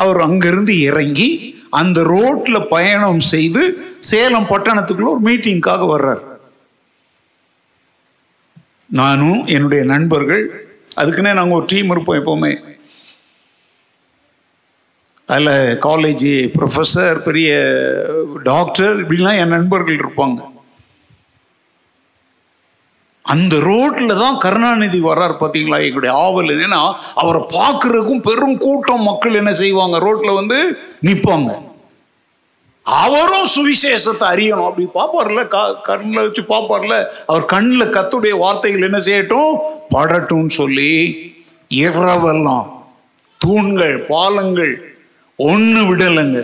அவர் 0.02 0.20
அங்கிருந்து 0.28 0.76
இறங்கி 0.90 1.30
அந்த 1.82 2.00
ரோட்டில் 2.14 2.70
பயணம் 2.76 3.22
செய்து 3.34 3.64
சேலம் 4.10 4.50
பட்டணத்துக்குள்ள 4.52 5.14
ஒரு 5.16 5.24
மீட்டிங்காக 5.30 5.88
வர்றார். 5.94 6.24
நானும் 9.00 9.42
என்னுடைய 9.56 9.84
நண்பர்கள் 9.92 10.44
அதுக்குன்னே 11.02 11.32
நாங்கள் 11.40 11.58
ஒரு 11.60 11.68
டீம் 11.72 11.92
இருப்போம் 11.94 12.20
எப்போவுமே. 12.22 12.54
அதில் 15.34 15.78
காலேஜ் 15.86 16.32
ப்ரொஃபஸர் 16.56 17.20
பெரிய 17.28 17.52
டாக்டர் 18.50 18.96
இப்படிலாம் 19.04 19.40
என் 19.44 19.56
நண்பர்கள் 19.58 20.02
இருப்பாங்க. 20.02 20.40
அந்த 23.34 23.56
ரோட்டில் 23.70 24.20
தான் 24.22 24.40
கருணாநிதி 24.46 25.00
வர்றார் 25.10 25.36
பார்த்தீங்களா 25.42 25.78
எங்களுடைய 25.88 26.14
ஆவல் 26.24 26.54
என்னன்னா 26.56 26.82
அவரை 27.22 27.42
பார்க்குறதுக்கும் 27.58 28.26
பெரும் 28.30 28.58
கூட்டம் 28.66 29.08
மக்கள் 29.10 29.40
என்ன 29.42 29.52
செய்வாங்க? 29.62 29.98
ரோட்டில் 30.08 30.40
வந்து 30.40 30.58
நிற்பாங்க 31.08 31.52
அவரும் 32.86 33.52
சுவிசேஷத்தை 33.56 34.26
அறியணும். 34.34 34.68
அப்படி 34.70 34.86
பார்ப்பார்ல 34.96 35.42
கண்ணில் 35.82 36.24
வச்சு 36.26 36.42
பார்ப்பார்ல 36.42 36.96
அவர் 37.26 37.46
கண்ணில் 37.46 37.94
கத்துடைய 37.96 38.36
வார்த்தைகள் 38.38 38.88
என்ன 38.90 39.00
செய்யட்டும்? 39.10 39.54
படட்டும்னு 39.96 40.54
சொல்லி 40.62 40.92
இரவெல்லாம் 41.70 42.68
தூண்கள் 43.38 43.96
பாலங்கள் 44.10 44.74
ஒன்று 45.36 45.82
விடலைங்க. 45.90 46.42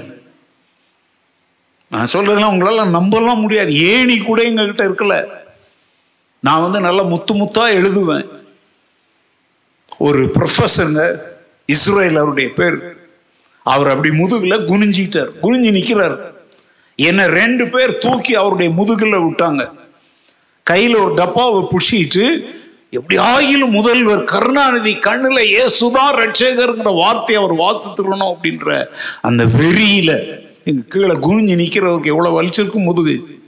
நான் 1.91 2.11
சொல்றதுலாம் 2.13 2.53
உங்களால 2.55 2.85
நம்பலாம் 2.97 3.43
முடியாது. 3.43 3.71
ஏணி 3.91 4.17
கூட 4.17 4.39
எங்ககிட்ட 4.49 4.83
இருக்கல. 4.89 5.15
நான் 6.39 6.61
வந்து 6.61 6.79
நல்லா 6.79 7.03
முத்து 7.03 7.33
முத்தா 7.33 7.63
எழுதுவேன். 7.79 8.27
ஒரு 9.97 10.21
ப்ரொஃபஸருங்க 10.35 11.03
இஸ்ரேல் 11.65 12.19
அவருடைய 12.21 12.49
பேர். 12.59 12.77
அவர் 13.63 13.89
அப்படி 13.89 14.09
முதுகுல 14.09 14.55
குனிஞ்சிட்டார் 14.65 15.29
குனிஞ்சு 15.41 15.71
நிக்கிறார். 15.71 16.17
என்ன 16.95 17.27
ரெண்டு 17.27 17.67
பேர் 17.67 17.97
தூக்கி 17.97 18.35
அவருடைய 18.35 18.71
முதுகுல 18.71 19.15
விட்டாங்க. 19.27 19.71
கையில 20.69 21.03
ஒரு 21.03 21.13
டப்பாவை 21.13 21.67
புடிச்சிட்டு 21.69 22.57
எப்படி 22.89 23.21
ஆகிலும் 23.21 23.69
முதல்வர் 23.69 24.23
கருணாநிதி 24.23 24.95
கண்ணுல 24.95 25.39
ஏசுதான் 25.61 26.13
ரட்சகருங்கிற 26.15 26.95
வார்த்தையை 26.95 27.45
அவர் 27.45 27.57
வாசித்துக்கணும் 27.57 28.33
அப்படின்ற 28.33 28.85
அந்த 29.21 29.45
வெறியில 29.45 30.41
எங்க 30.63 30.81
கீழே 30.87 31.13
குனிஞ்சு 31.13 31.59
நிக்கிறவருக்கு 31.59 32.05
எவ்வளவு 32.05 32.41
வலிச்சிருக்கும் 32.41 32.83
முதுகு. 32.83 33.41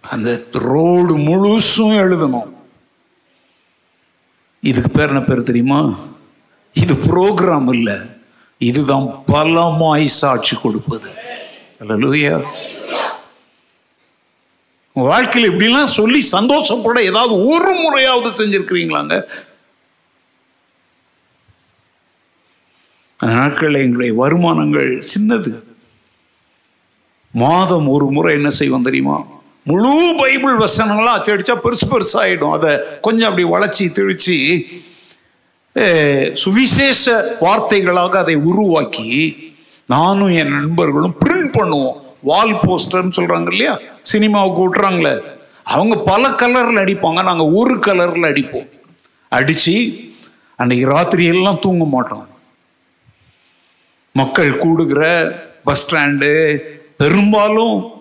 அந்த 0.00 0.42
ரோடு 0.52 1.18
முழுசும் 1.18 1.96
எழுதணும். 1.98 2.52
இதுக்கு 4.60 4.90
பேர் 4.90 5.08
என்ன 5.08 5.20
பேர் 5.20 5.42
தெரியுமா? 5.42 5.98
இது 6.72 6.94
ப்ரோக்ராம் 6.94 7.74
இல்லை. 7.74 7.96
இதுதான் 8.58 9.24
பலமாய் 9.26 10.06
சாட்சி 10.06 10.56
கொடுப்பது. 10.56 11.10
அல்லேலூயா 11.80 12.42
உங்க 14.92 15.08
வாழ்க்கையில் 15.08 15.50
இப்படிலாம் 15.50 15.84
சொல்லி 15.84 16.20
சந்தோஷப்பட 16.20 17.02
ஏதாவது 17.02 17.44
ஒரு 17.46 17.72
முறையாவது 17.72 18.30
செஞ்சிருக்கிறீங்களாங்க? 18.38 19.22
அந்த 23.16 23.34
நாட்களில் 23.34 23.80
எங்களுடைய 23.80 24.14
வருமானங்கள் 24.14 25.04
சின்னது. 25.14 25.62
மாதம் 27.32 27.88
ஒரு 27.88 28.10
முறை 28.10 28.34
என்ன 28.34 28.50
செய்வோம் 28.50 28.82
தெரியுமா? 28.82 29.26
முழு 29.64 30.14
பைபிள் 30.18 30.56
வசனங்களாம் 30.56 31.18
அச்சடிச்சா 31.18 31.54
பெருசு 31.64 31.86
பெருசாயிடும். 31.90 32.52
அதை 32.52 33.00
கொஞ்சம் 33.00 33.28
அப்படி 33.28 33.48
வளைச்சி 33.48 33.84
திழிச்சு 33.86 34.36
சுவிசேஷ 36.32 37.34
வார்த்தைகளாக 37.40 38.18
அதை 38.18 38.34
உருவாக்கி 38.34 39.36
நானும் 39.86 40.36
என் 40.36 40.50
நண்பர்களும் 40.50 41.16
பிரிண்ட் 41.24 41.56
பண்ணுவோம். 41.56 42.00
வால் 42.22 42.52
போஸ்டர்னு 42.52 43.12
சொல்கிறாங்க 43.16 43.50
இல்லையா? 43.50 43.78
சினிமாவுக்கு 44.02 44.62
விட்டுறாங்களே. 44.62 45.20
அவங்க 45.62 45.96
பல 45.96 46.28
கலரில் 46.28 46.82
அடிப்பாங்க. 46.84 47.22
நாங்கள் 47.22 47.50
ஒரு 47.52 47.74
கலரில் 47.74 48.28
அடிப்போம். 48.30 48.68
அடித்து 49.28 49.90
அன்னைக்கு 50.56 50.86
ராத்திரி 50.86 51.24
எல்லாம் 51.24 51.58
தூங்க 51.60 51.84
மாட்டோம். 51.84 52.28
மக்கள் 54.12 54.56
கூடுகிற 54.56 55.32
பஸ் 55.64 55.94
ஸ்டாண்டு 55.94 56.58
பெரும்பாலும் 56.96 57.92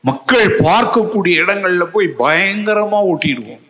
மக்கள் 0.00 0.58
பார்க்கக்கூடிய 0.58 1.34
இடங்களில் 1.34 1.90
போய் 1.92 2.06
பயங்கரமாக 2.06 3.14
ஓட்டிடுவோம். 3.14 3.60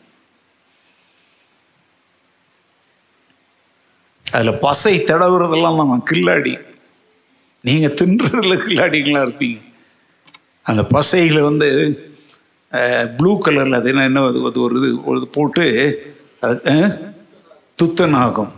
அதில் 4.37 4.61
பசை 4.67 4.95
தடவுறதெல்லாம் 5.11 5.81
நம்ம 5.81 5.99
கில்லாடி. 6.11 6.55
நீங்கள் 7.65 7.97
தின்றதில் 7.99 8.63
கில்லாடிகளா 8.65 9.21
இருப்பீங்க. 9.27 9.59
அந்த 10.67 10.83
பசையில் 10.97 11.47
வந்து 11.49 11.69
ப்ளூ 13.19 13.31
கலரில் 13.45 13.79
அது 13.79 13.89
என்ன 13.93 14.05
என்ன 14.09 14.21
அது 14.31 14.41
அது 14.49 14.61
ஒரு 14.67 14.77
இது 14.81 14.89
ஒரு 15.09 15.17
இது 15.21 15.29
போட்டு 15.37 15.65
அது 16.47 16.77
துத்தனாகும் 17.81 18.53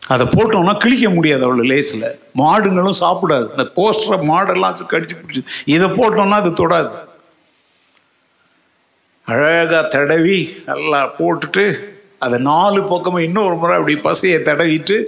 அதை 0.00 0.24
போட்டோம்னா 0.34 0.74
கிழிக்க 0.82 1.06
முடியாது 1.14 1.42
அவ்வளோ 1.46 1.64
லேஸில். 1.72 2.06
மாடுங்களும் 2.40 3.00
சாப்பிடாது. 3.04 3.46
இந்த 3.54 3.64
போஸ்டரை 3.78 4.18
மாடெல்லாம் 4.30 4.90
கடிச்சு 4.92 5.16
பிடிச்சி 5.20 5.42
இதை 5.74 5.86
போட்டோம்னா 5.98 6.38
அது 6.42 6.52
தொடாது. 6.62 6.92
அழகாக 9.28 9.82
தடவி 9.94 10.38
நல்லா 10.68 11.00
போட்டுட்டு 11.20 11.64
அதை 12.18 12.38
நாலு 12.38 12.88
பக்கமும் 12.88 13.22
இன்னொரு 13.22 13.54
முறை 13.54 13.76
அப்படி 13.76 13.96
பசையை 13.96 14.38
தடவிட்டு 14.40 15.04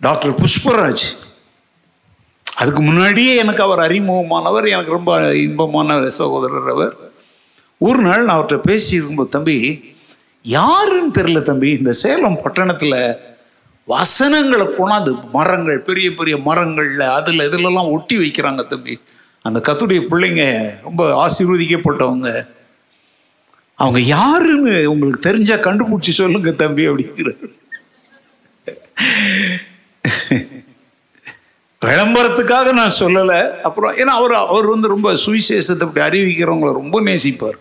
டாக்டர் 0.00 0.30
புஷ்பராஜ் 0.30 1.16
அதுக்கு 2.56 2.82
முன்னாடியே 2.82 3.36
எனக்கு 3.36 3.62
அவர் 3.62 3.92
அறிமுகமானவர் 3.92 4.68
எனக்கு 4.68 4.90
ரொம்ப 4.90 5.34
இன்பமான 5.34 6.08
சகோதரர் 6.08 6.68
அவர். 6.68 6.96
ஒரு 7.78 7.98
நாள் 7.98 8.24
நான் 8.24 8.40
அவர்கிட்ட 8.40 8.60
பேசியிருக்கும்போது 8.68 9.28
தம்பி 9.28 9.84
யாருன்னு 10.42 11.10
தெரியல 11.10 11.42
தம்பி 11.42 11.70
இந்த 11.70 11.92
சேலம் 11.92 12.42
பட்டணத்தில் 12.42 13.16
வசனங்களை 13.84 14.66
கொண்டாந்து 14.66 15.30
மரங்கள் 15.32 15.80
பெரிய 15.80 16.14
பெரிய 16.14 16.36
மரங்களில் 16.36 17.00
அதில் 17.00 17.38
இதுலலாம் 17.38 17.90
ஒட்டி 17.90 18.16
வைக்கிறாங்க 18.16 18.66
தம்பி. 18.66 18.98
அந்த 19.42 19.72
கத்துடைய 19.72 20.00
பிள்ளைங்க 20.10 20.70
ரொம்ப 20.82 21.26
ஆசீர்வதிக்கப்பட்டவங்க. 21.26 22.48
அவங்க 23.78 24.00
யாருன்னு 24.16 24.74
உங்களுக்கு 24.92 25.26
தெரிஞ்சா 25.28 25.56
கண்டுபிடிச்சி 25.66 26.12
சொல்லுங்க 26.22 26.52
தம்பி 26.64 26.88
அப்படிங்கிறார் 26.90 27.40
விளம்பரத்துக்காக 31.82 32.68
நான் 32.78 32.98
சொல்லலை. 33.02 33.38
அப்புறம் 33.66 33.92
ஏன்னா 34.00 34.12
அவர் 34.20 34.34
அவர் 34.52 34.66
வந்து 34.72 34.88
ரொம்ப 34.94 35.08
சுவிசேஷத்தை 35.24 35.84
அப்படி 35.86 36.02
அறிவிக்கிறவங்கள 36.06 36.70
ரொம்ப 36.80 36.96
நேசிப்பார். 37.08 37.58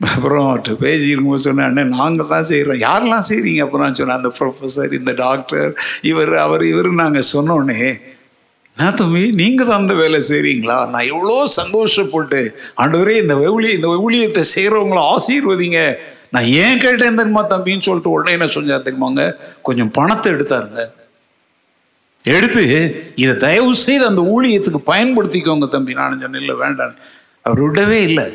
அப்புறம் 0.00 0.44
அவர்கிட்ட 0.44 0.72
பேசியிருக்கும்போது 0.84 1.46
சொன்னேன் 1.46 1.68
அண்ணன் 1.68 1.92
நாங்கள் 1.98 2.30
தான் 2.32 2.48
செய்கிறோம் 2.50 2.80
யாரெல்லாம் 2.86 3.28
செய்கிறீங்க 3.28 3.60
அப்புறம் 3.64 3.84
நான் 3.86 3.98
சொன்னேன் 4.00 4.20
அந்த 4.20 4.30
ப்ரொஃபஸர் 4.38 4.96
இந்த 5.00 5.12
டாக்டர் 5.24 5.70
இவர் 6.10 6.32
அவர் 6.46 6.64
இவர் 6.72 6.88
நாங்கள் 7.02 7.30
சொன்னோன்னே 7.34 7.82
நான் 8.78 8.96
தம்பி 9.00 9.22
நீங்கள் 9.40 9.68
தான் 9.68 9.82
அந்த 9.82 9.94
வேலை 10.00 10.18
செய்கிறீங்களா 10.28 10.76
நான் 10.92 11.08
எவ்வளோ 11.12 11.36
சந்தோஷப்பட்டு 11.60 12.40
ஆண்டவரே 12.82 13.14
இந்த 13.22 13.34
வெவுளிய 13.42 13.76
இந்த 13.78 13.88
ஊழியத்தை 14.04 14.42
செய்கிறவங்கள 14.54 15.00
ஆசீர்வதிங்க. 15.14 15.80
நான் 16.34 16.48
ஏன் 16.62 16.80
கேட்டேன் 16.84 17.18
தெரியுமா 17.20 17.42
தம்பின்னு 17.52 17.86
சொல்லிட்டு 17.86 18.14
உடனே 18.14 18.32
என்ன 18.36 18.46
செஞ்சா 18.54 18.78
தெரியுமாங்க 18.86 19.24
கொஞ்சம் 19.66 19.92
பணத்தை 19.98 20.28
எடுத்தாருங்க. 20.34 20.82
எடுத்து 22.36 22.62
இதை 23.22 23.34
தயவு 23.44 23.72
செய்து 23.86 24.04
அந்த 24.10 24.22
ஊழியத்துக்கு 24.34 24.80
பயன்படுத்திக்கோங்க 24.92 25.68
தம்பி. 25.74 25.98
நான் 26.00 26.20
சொன்னேன் 26.24 26.42
இல்லை 26.42 26.56
வேண்டாம். 26.64 26.96
அவர் 27.46 27.62
விடவே 27.66 28.00
இல்லை. 28.08 28.26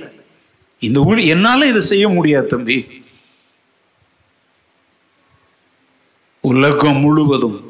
இந்த 0.81 0.99
ஊழி 1.09 1.21
என்னால் 1.33 1.71
இதை 1.71 1.81
செய்ய 1.91 2.07
முடியாது 2.17 2.47
தம்பி. 2.55 2.77
உலகம் 6.43 6.99
முழுவதும் 7.05 7.66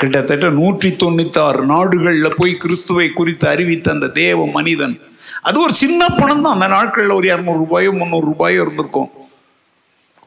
கிட்டத்தட்ட 0.00 0.46
நூற்றி 0.58 0.88
தொண்ணூத்தி 1.02 1.38
ஆறு 1.46 2.34
போய் 2.40 2.52
கிறிஸ்துவை 2.62 3.06
குறித்து 3.18 3.46
அறிவித்த 3.52 3.86
அந்த 3.96 4.06
தேவ 4.22 4.46
மனிதன். 4.58 4.94
அது 5.48 5.56
ஒரு 5.64 5.74
சின்ன 5.82 6.08
பணம் 6.20 6.42
தான் 6.44 6.54
அந்த 6.56 6.68
நாட்களில் 6.76 7.16
ஒரு 7.18 7.26
இரநூறு 7.32 7.60
ரூபாயோ 7.64 7.90
முந்நூறு 7.98 8.26
ரூபாயோ 8.30 8.58
இருந்திருக்கும். 8.64 9.10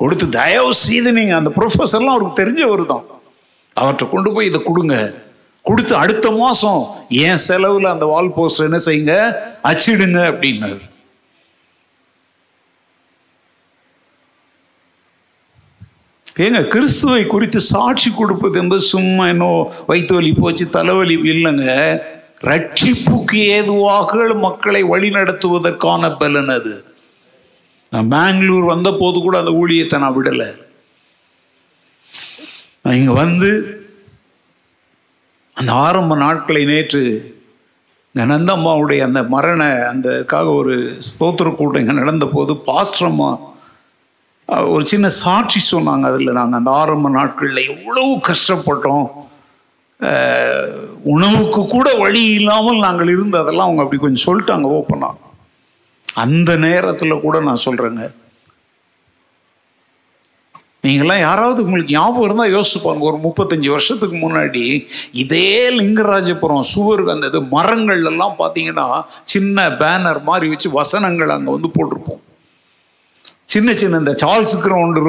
கொடுத்து 0.01 0.26
தயவு 0.39 0.71
செய்து 0.86 1.09
நீங்கள் 1.17 1.39
அந்த 1.39 1.51
ப்ரொஃபஸர்லாம் 1.57 2.13
அவருக்கு 2.13 2.39
தெரிஞ்சவர் 2.41 2.86
தான். 2.93 3.05
அவர்கிட்ட 3.80 4.05
கொண்டு 4.13 4.30
போய் 4.34 4.49
இதை 4.51 4.61
கொடுங்க. 4.63 4.95
கொடுத்து 5.67 5.93
அடுத்த 6.03 6.28
மாதம் 6.39 6.82
என் 7.26 7.43
செலவில் 7.47 7.93
அந்த 7.93 8.05
வால் 8.13 8.34
போஸ்டர் 8.38 8.67
என்ன 8.69 8.80
செய்யுங்க? 8.88 9.15
அச்சிடுங்க 9.69 10.19
அப்படின்னாரு. 10.32 10.82
ஏங்க 16.40 16.68
கிறிஸ்துவை 16.68 17.26
குறித்து 17.26 17.60
சாட்சி 17.60 18.10
கொடுப்பது 18.10 18.60
என்பது 18.60 18.84
சும்மா 18.84 19.28
என்னோ 19.28 19.50
வயிற்று 19.88 20.16
வலி 20.16 20.32
போச்சு 20.32 20.70
தலைவலி 20.70 21.16
இல்லைங்க. 21.16 21.66
ரட்சிப்புக்கு 22.42 23.38
ஏதுவாக 23.58 24.34
மக்களை 24.34 24.84
வழிநடத்துவதற்கான 24.84 26.18
பலன் 26.18 26.50
அது. 26.50 26.86
நான் 27.92 28.10
பெங்களூர் 28.10 28.66
வந்த 28.66 28.92
போது 28.92 29.20
கூட 29.20 29.38
அந்த 29.38 29.52
ஊழியத்தை 29.52 30.00
நான் 30.00 30.16
விடலை. 30.18 30.50
நான் 32.86 32.96
இங்கே 32.96 33.12
வந்து 33.12 33.52
அந்த 35.54 35.72
ஆரம்ப 35.72 36.16
நாட்களை 36.16 36.66
நேற்று 36.66 37.04
நந்தம்மாவுடைய 38.16 39.00
அந்த 39.00 39.24
மரண 39.24 39.64
அந்தக்காக 39.92 40.54
ஒரு 40.54 40.98
ஸ்தோத்திர 41.00 41.56
கூட்டம் 41.56 41.82
இங்கே 41.82 41.92
நடந்த 41.92 42.26
போது 42.26 42.54
பாஸ்டரம்மா 42.54 43.40
ஒரு 44.74 44.84
சின்ன 44.91 45.08
சாட்சி 45.24 45.60
சொன்னாங்க 45.72 46.06
அதில் 46.12 46.38
நாங்கள் 46.39 46.60
அந்த 46.60 46.72
ஆரம்ப 46.82 47.10
நாட்களில் 47.18 47.70
எவ்வளவு 47.74 48.10
கஷ்டப்பட்டோம். 48.30 49.06
உணவுக்கு 51.14 51.62
கூட 51.76 51.88
வழி 52.02 52.24
இல்லாமல் 52.39 52.84
நாங்கள் 52.86 53.12
இருந்து 53.14 53.38
அதெல்லாம் 53.41 53.68
அவங்க 53.68 53.84
அப்படி 53.84 54.02
கொஞ்சம் 54.02 54.26
சொல்லிட்டாங்க 54.28 54.68
ஓப்பனா. 54.80 55.10
அந்த 56.24 56.52
நேரத்தில் 56.66 57.24
கூட 57.26 57.38
நான் 57.48 57.66
சொல்கிறேங்க 57.68 58.04
நீங்களாம் 60.86 61.24
யாராவது 61.26 61.60
உங்களுக்கு 61.66 61.96
ஞாபகம் 61.96 62.26
இருந்தால் 62.26 62.54
யோசிப்பாங்க 62.56 63.08
ஒரு 63.10 63.18
முப்பத்தஞ்சு 63.26 63.70
வருஷத்துக்கு 63.74 64.18
முன்னாடி 64.24 64.64
இதே 65.24 65.52
லிங்கராஜபுரம் 65.80 66.70
சுவருக்கு 66.72 67.16
அந்த 67.16 67.30
இது 67.32 67.41
மரங்கள் 67.56 68.02
எல்லாம் 68.12 68.36
பார்த்தீங்கன்னா 68.41 68.88
சின்ன 69.34 69.68
பேனர் 69.82 70.22
மாதிரி 70.30 70.50
வச்சு 70.54 70.72
வசனங்கள் 70.80 71.36
அங்கே 71.36 71.56
வந்து 71.56 71.72
போட்டிருப்போம். 71.78 72.22
சின்ன 73.52 73.74
சின்ன 73.80 74.00
இந்த 74.02 74.14
சார்ல்ஸ் 74.24 74.56
கிரவுண்டு 74.66 75.02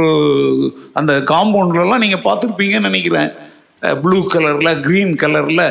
அந்த 0.99 1.13
காம்பவுண்ட்லலாம் 1.33 2.03
நீங்கள் 2.05 2.25
பார்த்துருப்பீங்கன்னு 2.27 2.89
நினைக்கிறேன். 2.91 3.31
ப்ளூ 4.03 4.19
கலரில் 4.33 4.81
க்ரீன் 4.87 5.15
கலரில் 5.23 5.67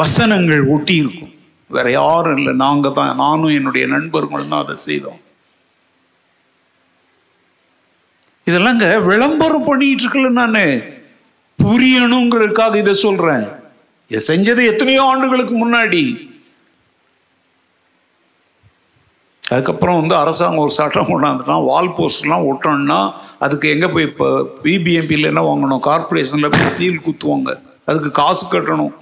வசனங்கள் 0.00 0.62
ஒட்டி 0.74 0.94
இருக்கும் 1.02 1.32
வேற 1.76 1.86
யாரும் 1.90 2.36
இல்லை. 2.38 2.52
நாங்கள் 2.64 2.94
தான் 2.98 3.16
நானும் 3.22 3.56
என்னுடைய 3.58 3.84
நண்பர்களும் 3.94 4.52
தான் 4.52 4.64
அதை 4.64 4.76
செய்தோம். 4.88 5.20
இதெல்லாங்க 8.46 8.86
விளம்பரம் 9.10 9.68
பண்ணிட்டு 9.68 10.04
இருக்கல 10.04 10.30
நான். 10.40 10.62
புரியணுங்கிறதுக்காக 11.58 12.76
இதை 12.82 12.94
சொல்றேன். 13.06 13.46
இதை 14.10 14.20
செஞ்சது 14.30 14.62
எத்தனையோ 14.72 15.02
ஆண்டுகளுக்கு 15.10 15.54
முன்னாடி. 15.64 16.02
அதுக்கப்புறம் 19.52 19.98
வந்து 20.00 20.14
அரசாங்கம் 20.14 20.62
ஒரு 20.64 20.70
சட்டம் 20.70 21.10
கொண்டாந்துட்டா 21.10 21.64
வால் 21.64 21.94
போஸ்ட்லாம் 21.98 22.46
ஒட்டணும்னா 22.50 23.12
அதுக்கு 23.38 23.68
எங்கே 23.68 23.86
போய் 23.86 24.04
இப்போ 24.04 24.26
பிபிஎம்பியில் 24.64 25.30
என்ன 25.30 25.42
வாங்கணும்? 25.50 25.82
கார்பரேஷனில் 25.88 26.50
போய் 26.50 26.68
சீல் 26.68 27.04
குத்துவாங்க. 27.06 27.60
அதுக்கு 27.84 28.10
காசு 28.10 28.60
கட்டணும். 28.60 28.94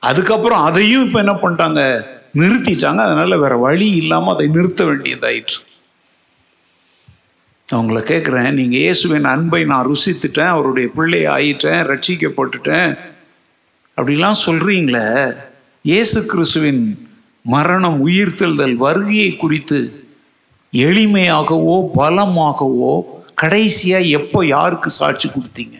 அதுக்கப்புறம் 0.00 0.62
அதையும் 0.62 1.04
இப்போ 1.06 1.18
என்ன 1.18 1.32
பண்ணிட்டாங்க? 1.32 2.04
நிறுத்திட்டாங்க. 2.34 3.00
அதனால் 3.06 3.38
வேற 3.38 3.56
வழி 3.56 3.88
இல்லாமல் 3.90 4.34
அதை 4.34 4.46
நிறுத்த 4.46 4.84
வேண்டியதாயிற்று. 4.84 5.58
அவங்கள 7.68 8.00
கேட்குறேன் 8.12 8.50
நீங்கள் 8.50 8.80
இயேசுவின் 8.80 9.24
அன்பை 9.24 9.64
நான் 9.64 9.88
ருசித்துட்டேன். 9.90 10.52
அவருடைய 10.54 10.88
பிள்ளை 10.88 11.26
ஆயிட்டேன். 11.26 11.82
ரட்சிக்கப்பட்டுட்டேன். 11.92 12.98
அப்படிலாம் 13.96 14.42
சொல்கிறீங்களே 14.46 15.34
இயேசு 15.82 16.26
கிறிஸ்துவின் 16.26 17.03
மரணம் 17.44 18.00
உயிர்த்தெழுதல் 18.06 18.76
வருகையை 18.76 19.36
குறித்து 19.36 20.04
எளிமையாகவோ 20.72 21.90
பலமாகவோ 21.96 23.20
கடைசியாக 23.34 24.02
எப்போ 24.02 24.46
யாருக்கு 24.46 24.90
சாட்சி 24.90 25.28
கொடுத்தீங்க? 25.28 25.76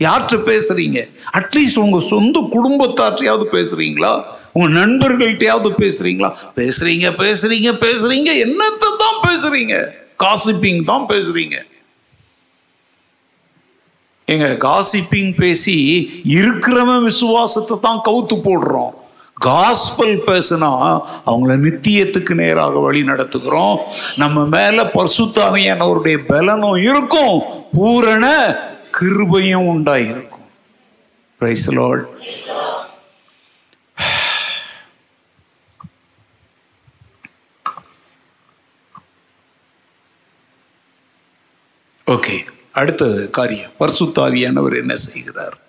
யார்கிட்ட 0.00 0.36
பேசுகிறீங்க 0.36 1.08
அட்லீஸ்ட் 1.32 1.78
உங்கள் 1.78 2.00
சொந்த 2.00 2.40
குடும்பத்தாற்றையாவது 2.40 3.46
பேசுகிறீங்களா 3.52 4.24
உங்கள் 4.52 4.76
நண்பர்கள்ட்டையாவது 4.82 5.70
பேசுகிறீங்களா 5.70 6.30
பேசுகிறீங்க 6.54 7.10
பேசுகிறீங்க 7.10 7.72
பேசுகிறீங்க 7.72 8.30
என்னத்தை 8.46 8.90
தான் 8.98 9.18
பேசுகிறீங்க 9.26 9.74
காசிப்பிங் 10.18 10.82
தான் 10.82 11.06
பேசுகிறீங்க 11.08 11.56
எங்க 14.28 14.46
காசிப்பிங் 14.54 15.34
பேசி 15.34 15.74
இருக்கிறவன் 16.24 17.02
விசுவாசத்தை 17.02 17.78
தான் 17.80 17.98
கவுத்து 17.98 18.36
போடுறோம். 18.36 19.05
காஸ்பல் 19.40 20.22
பேசுனா 20.26 21.00
அவங்கள 21.26 21.56
நித்தியத்துக்கு 21.56 22.34
நேராக 22.34 22.78
வழி 22.78 23.02
நடத்துகிறோம். 23.02 23.76
நம்ம 24.16 24.44
மேல 24.44 24.84
பர்சுத்தாமையானவருடைய 24.84 26.16
பலனும் 26.26 26.76
இருக்கும். 26.76 27.42
பூரண 27.72 28.54
கிருபையும் 29.00 29.66
உண்டாயிருக்கும். 29.66 30.34
ஓகே 42.06 42.44
அடுத்தது 42.72 43.30
காரியம். 43.30 43.70
பரிசுத்தாவியானவர் 43.80 44.76
என்ன 44.76 44.96
செய்கிறார்? 44.96 45.65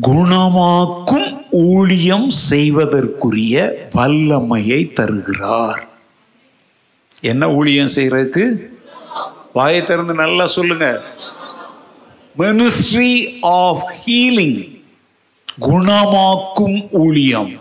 குணமாக்கும் 0.00 1.46
ஊழியம் 1.50 2.30
செய்வதற்குரிய 2.30 3.88
வல்லமையை 3.92 4.92
தருகிறார். 4.92 5.88
என்ன 7.20 7.50
ஊழியம் 7.50 7.88
செய்யறதுக்கு 7.94 8.56
வாயை 9.52 9.82
திறந்து 9.82 10.14
நல்லா 10.14 10.46
சொல்லுங்க. 10.46 11.02
மினிஸ்ட்ரி 12.38 13.38
ஆஃப் 13.40 13.94
ஹீலிங் 14.06 14.82
குணமாக்கும் 15.60 16.88
ஊழியம். 16.90 17.52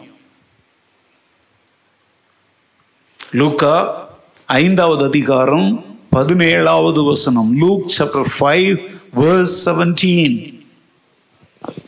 லூக்கா 3.31 4.07
ஐந்தாவது 4.45 5.05
அதிகாரம் 5.05 5.85
பதினேழாவது 6.11 7.05
வசனம். 7.05 7.57
Luke 7.57 7.93
chapter 7.97 8.31
five 8.39 8.81
verse 9.15 9.55
seventeen 9.65 10.52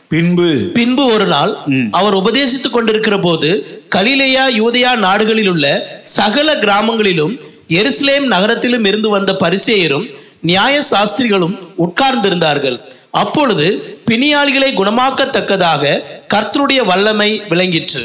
பின்பு 0.08 0.48
பின்பு 0.74 1.04
ஒரு 1.12 1.26
நாள் 1.26 1.56
அவர் 1.90 2.14
உபதேசித்துக் 2.14 2.70
கொண்டிருக்கிற 2.70 3.18
போது 3.18 3.48
கலிலேயா 3.88 4.48
யூதயா 4.48 4.96
நாடுகளில் 4.96 5.48
உள்ள 5.48 5.66
சகல 6.02 6.54
கிராமங்களிலும் 6.54 7.40
எருசலேம் 7.68 8.26
நகரத்திலும் 8.34 8.84
இருந்து 8.84 9.08
வந்த 9.08 9.32
பரிசேயரும் 9.32 10.06
நியாய 10.40 10.82
சாஸ்திரிகளும் 10.82 11.56
உட்கார்ந்திருந்தார்கள். 11.78 12.80
அப்பொழுது 13.10 13.96
பிணியாளிகளை 14.10 14.70
குணமாக்கத்தக்கதாக 14.80 16.00
கர்த்தருடைய 16.34 16.84
வல்லமை 16.84 17.42
விளங்கிற்று. 17.48 18.02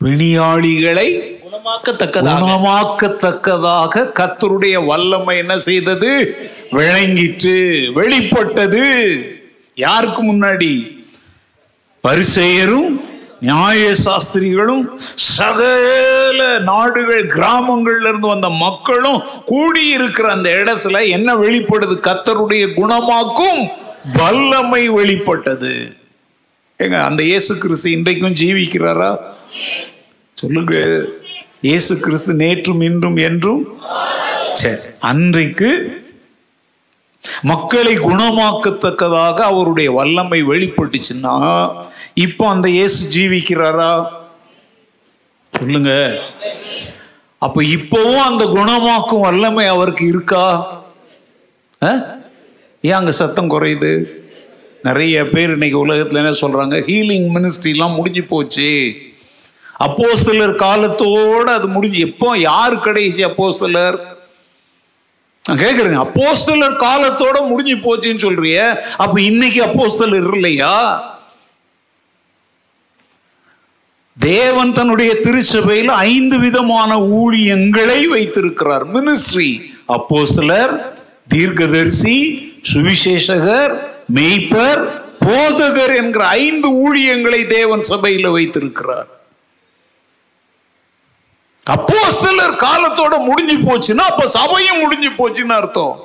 பிணியாளிகளை 0.00 1.08
குணமாக்கத்தக்கதாக. 1.44 2.40
குணமாக்கத்தக்கதாக 2.44 4.04
கர்த்தருடைய 4.20 4.86
வல்லமை 4.86 5.36
என்ன 5.36 5.56
செய்தது? 5.58 6.12
விளங்கிற்று 6.70 7.56
வெளிப்பட்டது. 7.94 8.86
யாருக்கு 9.78 10.22
முன்னாடி? 10.32 10.70
பரிசெயரும் 12.04 13.00
நியாய 13.40 13.94
சாஸ்திரிகளும் 13.94 14.98
சகல 15.14 16.58
நாடுகள் 16.58 17.26
கிராமங்கள்ல 17.26 18.08
இருந்து 18.08 18.26
வந்த 18.26 18.48
மக்களும் 18.48 19.20
கூடி 19.44 19.88
இருக்கிற 19.88 20.32
அந்த 20.32 20.50
இடத்துல 20.50 21.08
என்ன 21.08 21.36
வெளிப்படுது? 21.36 21.96
கத்தருடைய 22.08 22.64
குணமாக்கும் 22.80 23.60
வல்லமை 24.16 24.88
வெளிப்பட்டது. 24.88 25.96
ஏங்க 26.78 27.04
அந்த 27.04 27.22
இயேசு 27.22 27.58
கிறிஸ்து 27.58 27.90
இன்றைக்கும் 27.90 28.34
ஜீவிக்கிறாரா? 28.34 29.10
சொல்லுங்க. 30.34 30.74
இயேசு 31.60 32.00
கிறிஸ்து 32.00 32.34
நேற்றும் 32.34 32.82
இன்றும் 32.82 33.16
என்றும்? 33.16 33.62
சரி 34.54 34.80
அன்றைக்கு 35.00 35.70
மக்களை 37.42 37.98
குணமாக்கத்தக்கதாக 37.98 39.38
அவருடைய 39.40 39.90
வல்லமை 39.90 40.42
வெளிப்பட்டுச்சுன்னா 40.44 41.34
இப்போ 42.14 42.48
அந்த 42.48 42.68
இயேசு 42.68 42.98
ஜீவிக்கிறாரா? 43.14 44.06
சொல்லுங்க. 45.58 46.20
அப்ப 47.38 47.62
இப்பவும் 47.62 48.24
அந்த 48.28 48.44
குணமாக்கும் 48.44 49.20
வல்லமை 49.20 49.66
அவருக்கு 49.66 50.06
இருக்கா? 50.06 50.44
ஏன் 52.80 52.92
அங்க 52.92 53.10
சத்தம் 53.10 53.50
குறையுது? 53.50 53.92
நிறைய 54.82 55.28
பேர் 55.28 55.52
இன்னைக்கு 55.52 55.86
உலகத்துல 55.86 56.22
என்ன 56.22 56.30
சொல்றாங்க? 56.30 56.76
ஹீலிங் 56.90 57.28
மினிஸ்ட்ரிலாம் 57.36 57.94
முடிஞ்சு 57.94 58.22
போச்சு. 58.22 58.96
அப்போஸ்தலர் 59.78 60.54
காலத்தோட 60.64 61.42
அது 61.42 61.68
முடிஞ்சு 61.68 61.98
எப்போ? 61.98 62.38
யார் 62.38 62.78
கடைசி 62.78 63.24
அப்போஸ்தலர்? 63.24 63.98
நான் 65.48 65.56
கேட்குறேங்க 65.56 66.00
அப்போஸ்தலர் 66.06 66.74
காலத்தோட 66.76 67.48
முடிஞ்சு 67.48 67.76
போச்சுன்னு 67.76 68.24
சொல்றிய 68.24 68.80
அப்ப 68.96 69.20
இன்னைக்கு 69.20 69.64
அப்போஸ்தலர் 69.64 70.34
இல்லையா? 70.34 70.74
தேவன் 74.16 74.72
தன்னுடைய 74.72 75.14
திருச்சபையில் 75.14 75.88
ஐந்து 75.88 76.38
விதமான 76.38 76.98
ஊழியங்களை 76.98 78.06
வைத்திருக்கிறார். 78.06 78.84
மினிஸ்ட்ரி 78.86 79.72
அப்போஸ்தலர் 79.88 80.94
தீர்க்கதரிசி 81.28 82.16
சுவிசேஷகர் 82.74 83.74
மெய்ப்பர் 84.14 84.82
போதகர் 85.24 85.96
என்கிற 85.96 86.26
ஐந்து 86.26 86.68
ஊழியங்களை 86.68 87.46
தேவன் 87.46 87.80
சபையில் 87.80 88.28
வைத்திருக்கிறார். 88.28 89.17
அப்போ 91.74 91.98
சிலர் 92.20 92.54
காலத்தோட 92.66 93.14
முடிஞ்சு 93.28 93.56
போச்சுன்னா 93.66 94.04
அப்ப 94.12 94.26
சபையும் 94.36 94.80
முடிஞ்சு 94.82 95.10
போச்சுன்னு 95.18 95.54
அர்த்தம். 95.60 95.96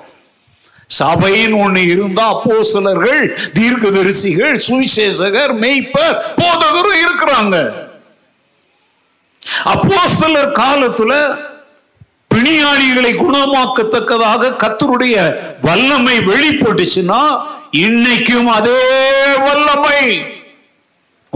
சபையின் 0.99 1.55
ஒண்ணு 1.63 1.81
இருந்தா 1.93 2.25
சிலர்கள் 2.71 3.21
தீர்க்கதரிசிகள் 3.57 4.55
சுவிசேஷகர் 4.67 5.53
மெய்ப்பர் 5.63 6.19
போதகரும் 6.39 6.99
இருக்கிறாங்க. 7.05 7.55
அப்போ 9.73 10.01
சிலர் 10.19 10.51
காலத்துல 10.61 11.13
பிணியாளிகளை 12.33 13.11
குணமாக்கத்தக்கதாக 13.23 14.53
கத்தருடைய 14.61 15.15
வல்லமை 15.61 16.17
வெளிப்பட்டுச்சுன்னா 16.29 17.21
இன்னைக்கும் 17.85 18.49
அதே 18.57 18.79
வல்லமை. 19.47 19.99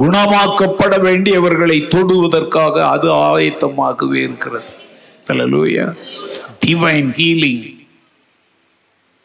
குணமாக்கப்பட 0.01 0.95
வேண்டியவர்களை 1.07 1.77
தொடுவதற்காக 1.93 2.75
அது 2.93 3.07
ஆயத்தமாகவே 3.27 4.19
இருக்கிறது. 4.27 4.69
லூயா 5.53 5.85
டிவைன் 6.63 7.09
ஹீலிங் 7.19 7.65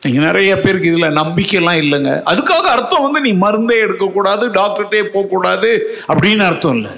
நீங்க 0.01 0.21
நிறைய 0.27 0.53
பேருக்கு 0.61 0.89
இதுல 0.93 1.09
நம்பிக்கைலாம் 1.19 1.81
இல்லைங்க. 1.83 2.13
அதுக்காக 2.31 2.67
அர்த்தம் 2.77 3.05
வந்து 3.07 3.21
நீ 3.27 3.33
மருந்தே 3.45 3.77
எடுக்கக்கூடாது 3.85 4.45
டாக்டர்கிட்டே 4.59 5.03
போகக்கூடாது 5.15 5.71
அப்படின்னு 6.13 6.45
அர்த்தம் 6.51 6.77
இல்லை. 6.79 6.93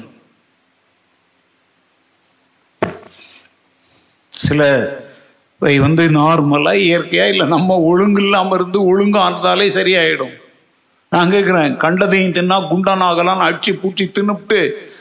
சில 4.44 4.62
வந்து 5.86 6.04
நார்மலாக 6.20 6.84
இயற்கையாக 6.86 7.32
இல்லை 7.34 7.44
நம்ம 7.52 7.76
ஒழுங்கு 7.90 8.22
இல்லாமல் 8.22 8.56
இருந்து 8.58 8.78
ஒழுங்கு 8.92 9.18
ஆனதாலே 9.18 9.68
சரியாயிடும். 9.76 10.34
நான் 11.14 11.32
கேட்குறேன் 11.34 11.72
கண்டதையும் 11.84 12.36
தின்னா 12.36 12.58
குண்டானாகலாம் 12.72 13.44
அடிச்சு 13.46 13.72
பூச்சி 13.80 14.04
தின்னுப்ட்டு 14.16 14.60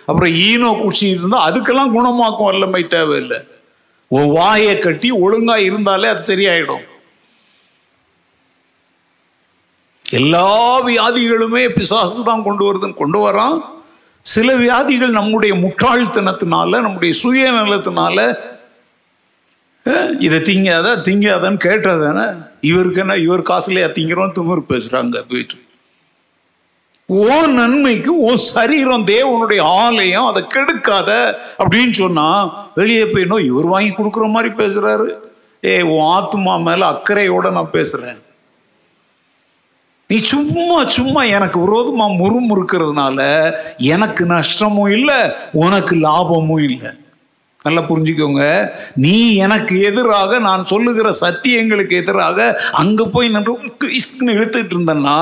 அப்புறம் 0.10 0.34
ஈனோ 0.48 0.70
குடிச்சிட்டு 0.82 1.22
இருந்தால் 1.22 1.46
அதுக்கெல்லாம் 1.48 1.94
குணமாக்கும் 1.98 2.50
வல்லமை 2.50 2.82
தேவையில்லை. 2.96 3.40
உன் 4.12 4.34
வாயை 4.38 4.74
கட்டி 4.80 5.10
ஒழுங்கா 5.26 5.56
இருந்தாலே 5.68 6.08
அது 6.14 6.22
சரியாயிடும். 6.32 6.84
எல்லா 10.06 10.50
வியாதிகளுமே 10.88 11.64
பிசாசு 11.78 12.20
தான் 12.30 12.46
கொண்டு 12.48 12.64
வருதுன்னு 12.68 13.02
கொண்டு 13.02 13.20
வரான். 13.26 13.58
சில 14.26 14.50
வியாதிகள் 14.64 15.18
நம்முடைய 15.20 15.54
முட்டாள்தனத்தினால 15.64 16.82
நம்முடைய 16.86 17.14
சுயநலத்தினால 17.24 18.18
இதை 20.26 20.38
திங்காத 20.50 20.94
திங்காதன்னு 21.08 21.60
கேட்டதானே 21.68 22.26
இவருக்கு 22.70 23.02
என்ன 23.04 23.16
இவர் 23.26 23.50
காசுலையா 23.50 23.88
திங்கிறோம் 23.98 24.36
திமிர் 24.38 24.70
பேசுறாங்க 24.72 25.24
போயிட்டு 25.32 25.58
ஓ 27.08 27.46
நன்மைக்கு 27.46 28.20
ஓ 28.20 28.36
சரீரம் 28.36 29.06
தேவனுடைய 29.06 29.62
ஆலயம் 29.62 30.26
அதை 30.26 30.44
கெடுக்காத 30.44 31.36
அப்படின்னு 31.60 31.92
சொன்னா 31.92 32.28
வெளியே 32.76 33.06
போய் 33.06 33.46
இவர் 33.46 33.66
வாங்கி 33.66 33.90
கொடுக்குற 33.90 34.30
மாதிரி 34.30 34.54
பேசுறாரு. 34.54 35.10
ஏ 35.66 35.82
உன் 35.82 36.04
ஆத்துமா 36.04 36.64
மேல 36.64 36.92
அக்கறையோட 36.92 37.52
நான் 37.52 37.74
பேசுறேன். 37.74 38.22
நீ 40.08 40.18
சும்மா 40.18 40.86
சும்மா 40.86 41.24
எனக்கு 41.24 41.60
விரோதமா 41.60 42.08
முறுமுறுக்கிறதுனால 42.22 43.52
எனக்கு 43.78 44.26
நஷ்டமும் 44.26 44.92
இல்லை 44.92 45.16
உனக்கு 45.52 45.96
லாபமும் 45.96 46.64
இல்லை. 46.70 47.03
நல்லா 47.66 47.82
புரிஞ்சுக்கோங்க. 47.90 48.46
நீ 49.04 49.16
எனக்கு 49.46 49.76
எதிராக 49.90 50.40
நான் 50.48 50.64
சொல்லுகிற 50.72 51.10
சத்தியங்களுக்கு 51.22 51.96
எதிராக 52.02 52.48
அங்க 52.82 53.06
போய் 53.14 53.34
நின்று 53.36 53.54
இழுத்துட்டு 54.36 54.76
இருந்தேன்னா 54.76 55.18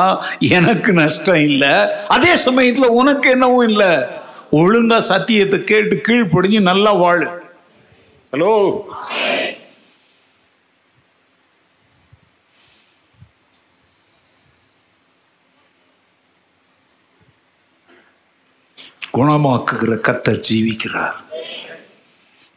எனக்கு 0.57 0.93
நஷ்டம் 1.01 1.43
இல்லை. 1.49 1.73
அதே 2.15 2.33
சமயத்துல 2.47 2.89
உனக்கு 3.01 3.29
என்னவும் 3.35 3.67
இல்லை. 3.71 3.91
ஒழுங்கா 4.61 4.97
சத்தியத்தை 5.11 5.59
கேட்டு 5.71 5.97
கீழ்ப்படிஞ்சு 6.07 6.61
நல்லா 6.71 6.93
வாழு. 7.03 7.29
ஹலோ 8.33 8.53
குணமாக்குகிற 19.15 19.93
கத்தர் 20.07 20.45
ஜீவிக்கிறார். 20.49 21.17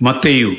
மத்தேயு. 0.05 0.53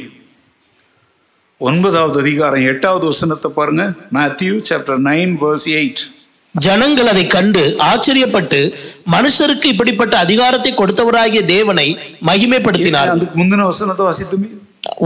ஒன்பதாவது 1.61 2.17
அதிகாரம் 2.23 2.65
எட்டாவது 2.71 3.05
வசனத்தை 3.11 3.49
பாருங்க. 3.57 3.83
Matthew 4.15 4.53
chapter 4.69 4.99
nine 5.07 5.33
verse 5.43 5.67
eight 5.79 6.01
ஜனங்கள் 6.55 7.09
அதை 7.11 7.23
கண்டு 7.35 7.63
ஆச்சரியப்பட்டு 7.87 8.59
மனுஷருக்கு 9.13 9.67
இப்படிப்பட்ட 9.73 10.13
அதிகாரத்தை 10.25 10.71
கொடுத்தவராகிய 10.81 11.41
தேவனை 11.53 11.87
மகிமைப்படுத்தினார் 12.29 13.11
அதுக்கு 13.13 13.39
முந்தின 13.39 13.65
வசனத்தை 13.71 14.03
வாசித்துமே? 14.07 14.47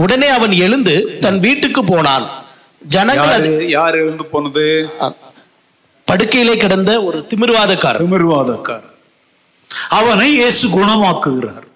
உடனே 0.02 0.28
அவன் 0.36 0.54
எழுந்து 0.66 0.94
தன் 1.24 1.40
வீட்டுக்கு 1.46 1.82
போனான். 1.92 2.26
ஜனங்கள் 2.94 3.34
அது 3.38 3.50
யாரு 3.76 3.96
எழுந்து 4.04 4.26
போனது? 4.34 4.64
படுக்கையிலே 6.08 6.54
கிடந்த 6.62 6.92
ஒரு 7.08 7.18
திமிர்வாதக்காரர். 7.32 8.04
திமிர்வாதக்காரன் 8.04 8.94
அவனை 9.98 10.28
இயேசு 10.38 10.64
குணமாக்குகிறார். 10.78 11.66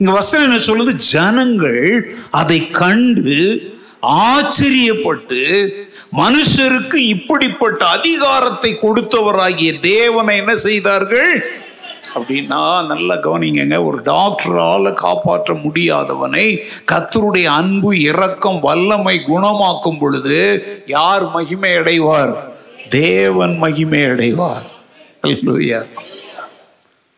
இங்க 0.00 0.12
வசனம் 0.12 0.46
என்ன 0.48 0.60
சொல்லுது? 0.68 0.92
ஜனங்கள் 1.12 1.84
அதை 2.30 2.70
கண்டு 2.70 3.38
ஆச்சரியப்பட்டு 4.02 5.42
மனுஷருக்கு 6.16 6.98
இப்படிப்பட்ட 7.14 7.86
அதிகாரத்தை 7.86 8.70
கொடுத்தவராகிய 8.82 9.70
தேவனை 9.80 10.36
என்ன 10.36 10.54
செய்தார்கள்? 10.54 11.32
அப்படின்னா 12.14 12.86
நல்லா 12.86 13.14
கவனிங்க 13.14 13.76
ஒரு 13.84 13.98
டாக்டரால 14.10 14.92
காப்பாற்ற 14.92 15.54
முடியாதவனை 15.54 16.44
கத்தருடைய 16.92 17.46
அன்பு 17.60 17.90
இரக்கம் 18.00 18.60
வல்லமை 18.60 19.16
குணமாக்கும் 19.28 19.98
பொழுது 19.98 20.40
யார் 20.86 21.30
மகிமை 21.30 21.72
அடைவார்? 21.76 22.34
தேவன் 22.88 23.56
மகிமை 23.56 24.02
அடைவார். 24.04 24.68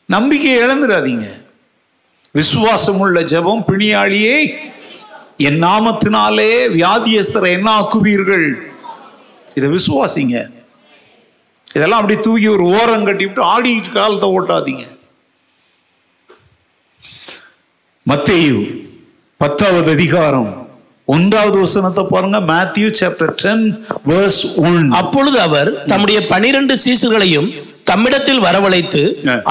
நம்பிக்கை 0.07 0.53
இழந்துடாதீங்க. 0.59 1.27
விசுவாசம் 2.39 3.01
உள்ள 3.05 3.19
ஜெபம் 3.33 3.63
பிணியாளியே 3.69 4.37
என் 5.49 5.61
நாமத்தினாலே 5.67 6.53
வியாதியஸ்தரை 6.77 7.51
என்ன 7.57 7.69
ஆக்குவீர்கள் 7.81 8.47
இதை 9.57 9.69
விசுவாசிங்க. 9.77 10.37
இதெல்லாம் 11.77 12.01
அப்படி 12.01 12.17
தூக்கி 12.27 12.49
ஒரு 12.57 12.65
ஓரம் 12.79 13.07
கட்டிவிட்டு 13.07 13.43
ஆடிட்டு 13.55 13.91
காலத்தை 13.97 14.29
ஓட்டாதீங்க. 14.37 14.85
மத்தேயு 18.07 18.59
பத்தாவது 19.41 19.91
அதிகாரம் 19.97 20.51
ஒன்றாவது 21.15 21.57
வசனத்தை 21.65 22.05
பாருங்க. 22.13 22.39
Matthew 22.53 22.89
chapter 23.01 23.33
ten 23.43 23.65
verse 24.11 24.43
one 24.69 24.87
அப்பொழுது 25.01 25.39
அவர் 25.49 25.71
தம்முடைய 25.93 26.21
பனிரெண்டு 26.33 26.77
சீசர்களையும் 26.85 27.49
தம்மிடத்தில் 27.87 28.43
வரவழைத்து. 28.47 29.03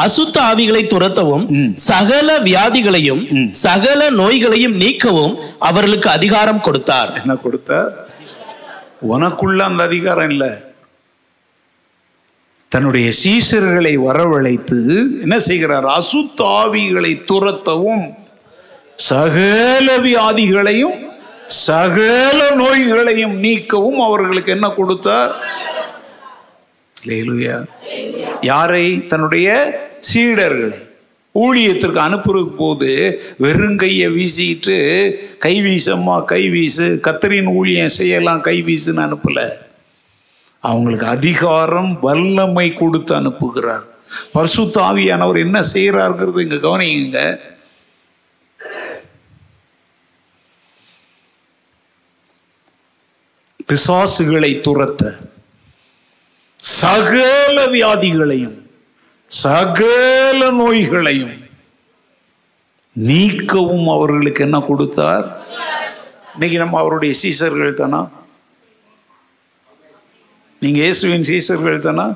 அசுத்த 0.04 0.36
ஆவிகளை 0.50 0.82
துரத்தவும். 0.94 1.46
சகல 1.90 2.30
வியாதிகளையும். 2.48 3.22
சகல 3.66 4.10
நோய்களையும் 4.22 4.76
நீக்கவும் 4.84 5.36
அவர்களுக்கு 5.60 6.10
அதிகாரம் 6.10 6.62
கொடுத்தார் 6.62 7.12
என்ன 7.22 7.36
கொடுத்த 7.38 7.72
உனக்குள்ள 9.14 9.60
அந்த 9.70 9.82
அதிகாரம் 9.84 10.30
இல்லை 10.30 10.52
தன்னுடைய 12.72 13.08
சீசர்களை 13.24 13.96
வரவழைத்து 14.08 14.80
என்ன 15.26 15.36
செய்கிறார் 15.40 15.88
அசுத்தாவிகளை 15.98 17.12
துரத்தவும் 17.32 18.06
சகல 19.10 19.88
வியாதிகளையும் 20.08 20.98
சகல 21.66 22.40
நோய்களையும் 22.62 23.36
நீக்கவும் 23.38 24.00
அவர்களுக்கு 24.00 24.52
என்ன 24.52 24.68
கொடுத்தார் 24.70 25.34
அல்லேலூயா. 27.06 27.66
யாரை? 28.42 29.06
தன்னுடைய 29.06 29.48
சீடர்களை. 30.14 30.84
ஊழியத்திற்கு 31.36 31.98
அனுப்புற 31.98 32.56
போது 32.58 33.22
வெறுங்கையை 33.40 34.08
வீசிட்டு 34.08 34.78
கை 35.38 35.62
வீசம்மா 35.62 36.24
கை 36.24 36.50
வீசு 36.50 37.00
கத்தரின் 37.04 37.54
ஊழியம் 37.54 37.90
செய்யலாம் 37.90 38.42
கை 38.42 38.64
வீசுன்னு 38.64 39.08
அனுப்பல. 39.08 39.50
அவங்களுக்கு 40.60 41.06
அதிகாரம் 41.06 41.98
வல்லமை 42.02 42.74
கொடுத்து 42.74 43.16
அனுப்புகிறார். 43.16 43.86
பரிசுத்த 44.32 44.82
தாவியானவர் 44.82 45.38
என்ன 45.38 45.60
செய்யறாருங்கிறது 45.74 46.40
இங்க 46.40 46.56
கவனிங்க 46.56 47.38
பிசாசுகளை 53.68 54.52
துரத்த 54.62 55.12
சகல 56.66 57.68
வியாதிகளையும் 57.74 58.56
சகல 59.32 60.52
நோய்களையும் 60.52 61.36
நீக்கவும் 62.96 63.88
அவர்களுக்கு 63.96 64.44
என்ன 64.44 64.58
கொடுத்தார்? 64.60 65.26
இன்னைக்கு 66.34 66.58
நம்ம 66.58 66.80
அவருடைய 66.80 67.14
சீசர்கள் 67.22 67.80
தானா? 67.82 68.02
நீங்க 70.62 70.80
இயேசுவின் 70.84 71.28
சீசர்கள் 71.32 71.86
தானா? 71.88 72.08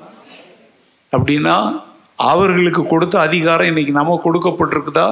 அப்படின்னா 1.13 1.85
அவர்களுக்கு 2.15 2.85
கொடுத்த 2.85 3.19
அதிகாரம் 3.19 3.67
இன்னைக்கு 3.67 3.91
நமக்கு 3.91 4.25
கொடுக்கப்பட்டிருக்குதா? 4.25 5.07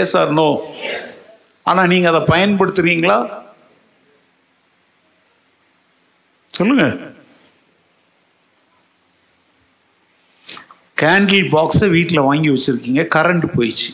எஸ் 0.00 0.16
ஆர் 0.16 0.32
நோ 0.32 0.48
ஆனா 1.62 1.86
நீங்க 1.86 2.08
அதை 2.12 2.22
பயன்படுத்துறீங்களா? 2.34 3.18
சொல்லுங்க. 6.54 7.13
கேண்டில் 11.02 11.48
பாக்ஸை 11.54 11.86
வீட்டில் 11.94 12.26
வாங்கி 12.28 12.48
வச்சுருக்கீங்க 12.54 13.02
கரண்ட் 13.14 13.46
போயிடுச்சு. 13.54 13.90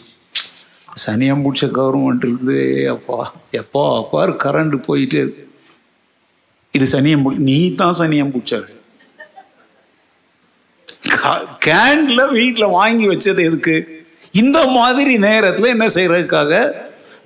சனியம் 1.04 1.42
பிடிச்ச 1.44 1.64
கவர்மெண்ட் 1.78 2.24
இருக்குது 2.26 2.58
அப்பா 2.94 3.18
எப்பா 3.60 3.84
அப்பாரு 4.00 4.32
கரண்ட் 4.44 4.76
போயிட்டே 4.88 5.20
இருக்கு. 5.24 5.44
இது 6.76 6.86
சனியம் 6.94 7.24
நீ 7.48 7.58
தான் 7.82 7.98
சனியம் 8.02 8.32
பிடிச்சாரு 8.34 8.68
கேண்டில் 11.66 12.32
வீட்டில் 12.38 12.74
வாங்கி 12.78 13.06
வச்சது 13.10 13.40
எதுக்கு? 13.48 13.76
இந்த 14.40 14.58
மாதிரி 14.76 15.12
நேரத்தில் 15.28 15.72
என்ன 15.74 15.86
செய்யறதுக்காக? 15.94 16.52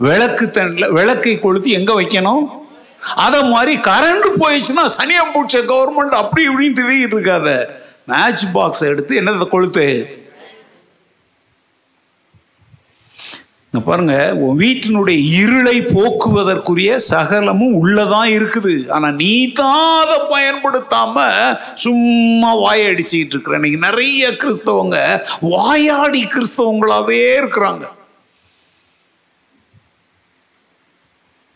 விளக்கு 0.07 0.45
தண்டில் 0.57 0.93
விளக்கை 0.99 1.35
கொளுத்தி 1.39 1.71
எங்கே 1.79 1.95
வைக்கணும்? 2.01 2.45
அதை 3.25 3.41
மாதிரி 3.55 3.73
கரண்ட் 3.89 4.29
போயிடுச்சுன்னா 4.43 4.85
சனியம் 4.99 5.35
பிடிச்ச 5.35 5.57
கவர்மெண்ட் 5.73 6.15
அப்படி 6.23 6.43
இப்படின்னு 6.49 6.79
திரும்பிக்கிட்டு 6.79 7.17
இருக்காத. 7.19 7.49
மேட்ச் 8.13 8.45
பாக்ஸ் 8.53 8.85
எடுத்து 8.93 9.21
என்னதை 9.23 9.47
கொளுத்து 9.55 9.87
பாருங்க 13.87 14.17
உன் 14.43 14.59
வீட்டினுடைய 14.59 15.19
இருளை 15.41 15.75
போக்குவதற்குரிய 15.95 16.91
சகலமும் 16.95 17.75
உள்ளதான் 17.81 18.29
இருக்குது. 18.35 18.75
ஆனா 18.97 19.09
நீ 19.21 19.53
தான் 19.53 19.97
அதை 20.03 20.19
பயன்படுத்தாம 20.35 21.17
சும்மா 21.85 22.51
வாயடிச்சுக்கிட்டு 22.65 23.35
இருக்கிற. 23.35 23.57
இன்னைக்கு 23.61 23.81
நிறைய 23.87 24.31
கிறிஸ்தவங்க 24.43 24.99
வாயாடி 25.55 26.23
கிறிஸ்தவங்களாவே 26.35 27.21
இருக்கிறாங்க. 27.41 27.85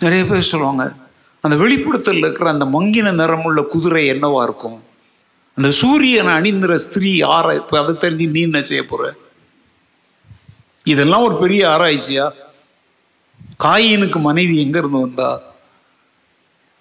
நிறைய 0.01 0.25
பேர் 0.25 0.51
சொல்லுவாங்க 0.53 0.85
அந்த 1.41 1.57
வெளிப்படுத்தல் 1.65 2.23
இருக்கிற 2.25 2.51
அந்த 2.51 2.69
மங்கின 2.77 3.15
நிறமுள்ள 3.23 3.63
குதிரை 3.63 4.05
என்னவா 4.11 4.43
இருக்கும்? 4.49 4.79
அந்த 5.59 5.71
சூரியனை 5.71 6.33
அணிந்திர 6.33 6.77
ஸ்திரீ 6.77 7.21
ஆர 7.21 7.55
இப்போ 7.55 7.79
அதை 7.83 7.95
தெரிஞ்சு 7.95 8.31
நீ 8.31 8.41
என்ன 8.41 8.63
செய்ய 8.63 8.87
போற? 8.87 9.15
இதெல்லாம் 10.85 11.23
ஒரு 11.23 11.37
பெரிய 11.37 11.69
ஆராய்ச்சியா? 11.69 12.27
காயினுக்கு 13.65 14.21
மனைவி 14.21 14.63
எங்க 14.63 14.79
இருந்து 14.79 14.99
வந்தா? 14.99 15.31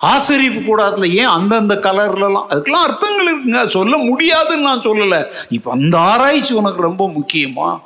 ஆசரிப்பு 0.02 0.60
கூடாதுல 0.60 1.10
ஏன் 1.12 1.34
அந்தந்த 1.38 1.76
கலர்லலாம்? 1.76 2.48
அதுக்கெல்லாம் 2.50 2.86
அர்த்தங்கள் 2.88 3.30
இருக்குங்க. 3.30 3.66
சொல்ல 3.66 3.98
முடியாதுன்னு 3.98 4.68
நான் 4.68 4.86
சொல்லலை. 4.90 5.28
இப்போ 5.50 5.72
அந்த 5.72 5.98
ஆராய்ச்சி 5.98 6.54
உனக்கு 6.54 6.82
ரொம்ப 6.82 7.08
முக்கியமா? 7.08 7.80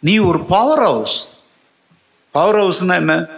நீ 0.00 0.18
ஒரு 0.18 0.40
பவர் 0.40 0.82
ஹவுஸ் 0.82 1.18
பவர் 2.32 2.56
ஹவுஸ்னா 2.56 2.94
என்ன? 2.94 3.28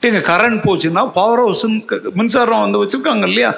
எங்க 0.00 0.18
கரண்ட் 0.18 0.64
போச்சுன்னா 0.66 1.12
பவர் 1.12 1.38
ஹவுஸ் 1.38 1.64
மின்சாரம் 2.12 2.70
வந்து 2.70 2.82
வச்சிருக்காங்க 2.84 3.26
இல்லையா? 3.26 3.52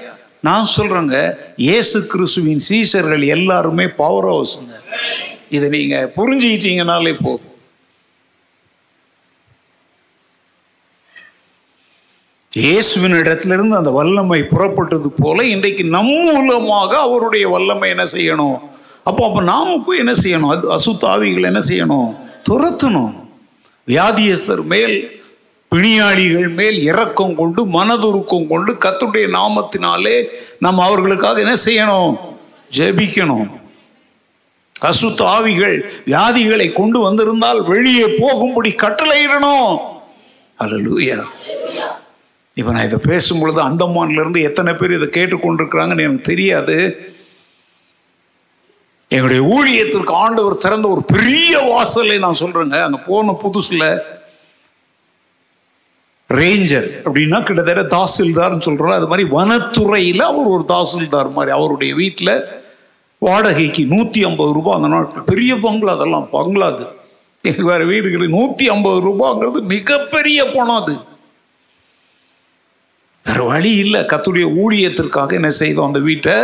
நான் 0.47 0.73
சொல்றேங்க 0.77 1.19
இயேசு 1.67 1.99
கிறிஸ்துவின் 2.13 2.65
சீசர்கள் 2.69 3.25
எல்லாருமே 3.37 3.87
பவர் 4.01 4.31
ஹவுஸ்ங்க 4.33 4.75
இதை 5.57 5.67
நீங்க 5.77 5.97
புரிஞ்சுக்கிட்டீங்கனாலே 6.17 7.13
போதும். 7.25 7.53
இயேசுவின் 12.53 13.17
இடத்திலிருந்து 13.23 13.75
அந்த 13.77 13.91
வல்லமை 13.97 14.39
புறப்பட்டது 14.53 15.09
போல 15.23 15.39
இன்றைக்கு 15.55 15.85
நம் 15.97 16.13
மூலமாக 16.37 16.93
அவருடைய 17.07 17.45
வல்லமை 17.55 17.89
என்ன 17.95 18.05
செய்யணும்? 18.17 18.57
அப்போ 19.09 19.23
அப்போ 19.29 19.41
நாம 19.53 19.75
போய் 19.87 20.03
என்ன 20.03 20.15
செய்யணும்? 20.23 20.53
அது 20.55 20.65
அசுத்தாவிகள் 20.77 21.49
என்ன 21.51 21.61
செய்யணும்? 21.69 22.09
துரத்தணும். 22.49 23.13
வியாதியஸ்தர் 23.89 24.63
மேல் 24.73 24.97
பிணியாளிகள் 25.69 26.49
மேல் 26.49 26.79
இரக்கம் 26.81 27.35
கொண்டு 27.35 27.67
மனதுருக்கம் 27.67 28.47
கொண்டு 28.47 28.73
கத்துடைய 28.73 29.27
நாமத்தினாலே 29.39 30.25
நாம் 30.59 30.79
அவர்களுக்காக 30.79 31.41
என்ன 31.41 31.57
செய்யணும்? 31.65 32.17
ஜெபிக்கணும். 32.77 33.51
அசுத்த 34.81 35.23
ஆவிகள் 35.23 35.91
வியாதிகளை 36.07 36.73
கொண்டு 36.73 36.99
வந்திருந்தால் 37.01 37.65
வெளியே 37.65 38.07
போகும்படி 38.19 38.71
கட்டளையிடணும். 38.71 39.79
அல்ல 40.57 40.77
லூயா 40.77 41.25
இப்போ 42.55 42.73
நான் 42.73 42.85
இதை 42.85 42.99
பேசும் 43.07 43.41
பொழுது 43.41 43.61
அந்தமான்ல 43.63 44.21
இருந்து 44.21 44.43
எத்தனை 44.43 44.75
பேர் 44.75 44.97
இதை 44.99 45.09
கேட்டுக்கொண்டிருக்கிறாங்கன்னு 45.09 46.07
எனக்கு 46.07 46.21
தெரியாது. 46.21 46.77
எங்களுடைய 49.09 49.43
ஊழியத்திற்கு 49.57 50.11
ஆண்டவர் 50.11 50.57
திறந்த 50.57 50.89
ஒரு 50.89 51.03
பெரிய 51.03 51.59
வாசலை 51.59 52.19
நான் 52.19 52.41
சொல்றேங்க. 52.41 52.83
அங்க 52.83 52.99
போன 52.99 53.37
புதுசுல 53.43 53.99
ரேஞ்சர் 56.31 56.87
அப்படின்னா 57.05 57.43
கிட்டத்தட்ட 57.43 57.83
தாசில்தார்னு 57.97 58.61
சொல்கிறோம் 58.61 58.91
அது 58.91 59.07
மாதிரி 59.07 59.29
வனத்துறையில் 59.31 60.21
அவர் 60.21 60.47
ஒரு 60.47 60.65
தாசில்தார் 60.69 61.33
மாதிரி. 61.33 61.57
அவருடைய 61.57 61.95
வீட்டில் 61.95 62.45
வாடகைக்கு 63.19 63.87
நூற்றி 63.87 64.25
ஐம்பது 64.25 64.53
ரூபாய் 64.53 64.75
அந்த 64.75 64.89
நாட்டில் 64.89 65.23
பெரிய 65.23 65.57
பங்களா 65.57 65.93
அதெல்லாம் 65.93 66.29
பங்களா 66.31 66.67
அது. 66.67 66.87
எங்கள் 67.43 67.65
வேறு 67.65 67.87
வீடுகளுக்கு 67.87 68.37
நூற்றி 68.37 68.69
ஐம்பது 68.69 68.99
ரூபாங்கிறது 69.09 69.61
மிகப்பெரிய 69.63 70.45
பணம் 70.45 70.83
அது. 70.83 70.97
வேறு 73.27 73.45
வழி 73.45 73.73
இல்லை. 73.73 74.01
கத்துடைய 74.01 74.47
ஊழியத்திற்காக 74.63 75.33
என்ன 75.33 75.51
செய்தோம்? 75.51 75.87
அந்த 75.87 75.99
வீட்டை 75.99 76.35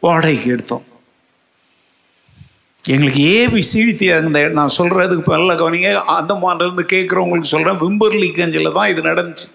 வாடகைக்கு 0.00 0.50
எடுத்தோம். 0.50 0.84
எங்களுக்கு 2.84 3.22
ஏபிசிடி 3.38 4.06
அந்த 4.14 4.38
நான் 4.50 4.76
சொல்கிறதுக்கு 4.78 5.22
இப்போ 5.22 5.34
நல்லா 5.36 5.54
கவனிங்க 5.54 5.90
அந்த 6.16 6.32
கேட்குறவங்களுக்கு 6.94 7.52
சொல்கிறேன் 7.54 7.80
விம்பர்லி 7.82 8.28
கஞ்சில் 8.30 8.72
தான் 8.72 8.88
இது 8.88 9.02
நடந்துச்சு. 9.02 9.48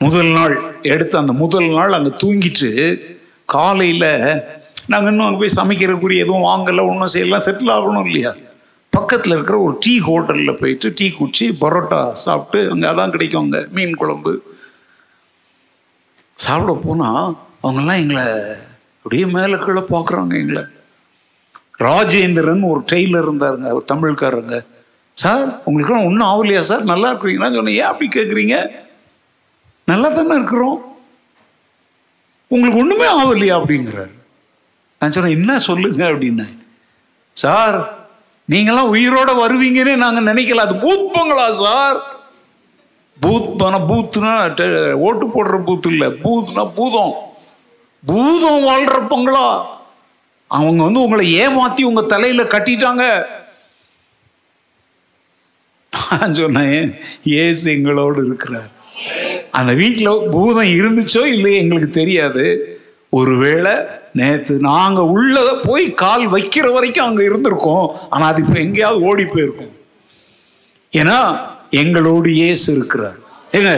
முதல் 0.00 0.26
நாள் 0.28 0.54
எடுத்து 0.82 1.14
அந்த 1.18 1.32
முதல் 1.32 1.68
நாள் 1.68 1.92
அங்கே 1.92 2.12
தூங்கிட்டு 2.22 2.70
காலையில் 3.48 4.08
நாங்கள் 4.88 5.10
இன்னும் 5.12 5.26
அங்கே 5.26 5.40
போய் 5.40 5.58
சமைக்கிறக்குரிய 5.60 6.24
எதுவும் 6.24 6.46
வாங்கலை 6.48 6.82
ஒன்றும் 6.90 7.12
செய்யலாம் 7.14 7.44
செட்டில் 7.46 7.72
ஆகணும் 7.76 8.06
இல்லையா? 8.06 8.32
பக்கத்தில் 8.92 9.34
இருக்கிற 9.34 9.58
ஒரு 9.58 9.78
டீ 9.80 9.98
ஹோட்டலில் 9.98 10.58
போயிட்டு 10.60 10.92
டீ 10.94 11.10
குடிச்சு 11.10 11.46
பரோட்டா 11.62 12.12
சாப்பிட்டு 12.24 12.70
அங்கே 12.70 12.86
அதான் 12.86 13.10
கிடைக்கும் 13.10 13.42
அங்கே 13.44 13.60
மீன் 13.70 13.94
குழம்பு. 13.94 14.32
சாப்பிட 16.34 16.72
போனால் 16.86 17.24
அவங்கெல்லாம் 17.62 18.00
எங்களை 18.02 18.24
அப்படியே 19.06 19.32
மேலே 19.32 19.56
கீழே 19.56 19.80
பார்க்குறாங்க 19.80 20.32
எங்களை. 20.36 20.62
ராஜேந்திரன் 21.78 22.68
ஒரு 22.68 22.84
டெய்லர் 22.92 23.26
இருந்தாருங்க 23.26 23.68
அவர் 23.68 23.90
தமிழ்காரங்க 23.92 24.66
சார் 25.14 25.48
உங்களுக்குலாம் 25.48 26.04
ஒன்றும் 26.04 26.26
ஆகலையா 26.26 26.58
சார்? 26.58 26.82
நல்லா 26.82 27.12
இருக்கிறீங்களா? 27.12 27.54
சொன்னேன் 27.54 27.74
ஏன் 27.74 27.82
அப்படி 27.82 28.20
கேட்குறீங்க 28.20 28.70
நல்லா 29.86 30.08
தானே 30.08 30.28
இருக்கிறோம். 30.28 30.96
உங்களுக்கு 32.48 32.80
ஒன்றுமே 32.80 33.04
ஆகலையா 33.04 33.58
அப்படிங்கிறார். 33.58 34.10
நான் 34.98 35.12
சொன்னேன் 35.12 35.36
என்ன 35.36 35.58
சொல்லுங்க? 35.58 36.08
அப்படின்னு 36.10 36.58
சார் 37.32 38.06
நீங்களாம் 38.50 38.92
உயிரோட 38.94 39.30
வருவீங்கன்னு 39.44 39.96
நாங்கள் 39.96 40.24
நினைக்கல. 40.24 40.64
அது 40.66 40.74
பூத் 40.74 41.10
பங்களா 41.12 41.52
சார். 41.52 41.96
பூத் 43.22 43.56
பண 43.56 43.78
பூத்துனா 43.78 44.92
ஓட்டு 44.92 45.26
போடுற 45.26 45.64
பூத்து 45.64 45.90
இல்லை. 45.90 46.08
பூத்னா 46.08 46.74
பூதம். 46.74 47.25
பூதம் 48.08 48.66
வாழ்றப்பங்களா? 48.68 49.48
அவங்க 50.50 50.80
வந்து 50.86 51.02
உங்களை 51.04 51.24
ஏமாத்தி 51.44 51.82
உங்க 51.90 52.02
தலையில 52.12 52.42
கட்டிட்டாங்க. 52.54 53.04
நான் 55.92 56.36
சொன்னேன் 56.40 56.88
ஏசு 57.42 57.64
எங்களோடு 57.76 58.20
இருக்கிறார். 58.26 58.70
அந்த 59.58 59.72
வீட்டில் 59.80 60.24
பூதம் 60.34 60.72
இருந்துச்சோ 60.78 61.22
இல்லையோ 61.34 61.60
எங்களுக்கு 61.62 61.90
தெரியாது. 62.00 62.44
ஒருவேளை 63.18 63.74
நேற்று 64.20 64.54
நாங்கள் 64.70 65.10
உள்ள 65.14 65.36
போய் 65.66 65.86
கால் 66.02 66.24
வைக்கிற 66.34 66.66
வரைக்கும் 66.72 67.06
அங்கே 67.06 67.24
இருந்திருக்கோம். 67.28 67.86
ஆனால் 68.10 68.30
அது 68.32 68.42
இப்போ 68.44 68.58
எங்கேயாவது 68.66 69.06
ஓடி 69.08 69.24
போயிருக்கும். 69.24 69.72
ஏன்னா 70.92 71.18
எங்களோடு 71.82 72.28
இயேசு 72.42 72.66
இருக்கிறார். 72.76 73.18
ஏங்க 73.58 73.72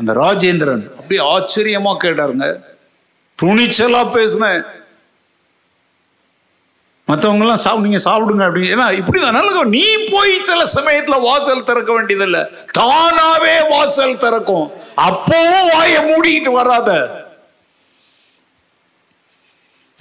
அந்த 0.00 0.12
ராஜேந்திரன் 0.22 0.84
அப்படியே 0.98 1.22
ஆச்சரியமா 1.34 1.94
கேட்டாருங்க. 2.04 2.48
துணிச்சலா 3.40 4.12
பேசினேன். 4.12 4.62
மற்றவங்க 7.08 7.40
எல்லாம் 7.40 7.56
சாப்பிடு 7.56 7.88
நீங்க 7.88 8.10
சாப்பிடுங்க 8.10 8.48
அப்படின்னு 8.48 8.74
ஏன்னா 8.74 9.00
இப்படிதான். 9.00 9.32
தான் 9.32 9.68
நீ 9.68 9.84
போய் 10.10 10.42
சில 10.42 10.64
சமயத்துல 10.74 11.20
வாசல் 11.20 11.64
திறக்க 11.64 11.92
வேண்டியதில்லை. 11.92 12.40
தானாவே 12.78 13.68
வாசல் 13.68 14.18
திறக்கும். 14.18 14.70
அப்பவும் 14.96 15.72
வாயை 15.72 16.04
மூடிக்கிட்டு 16.04 16.52
வராத. 16.52 17.18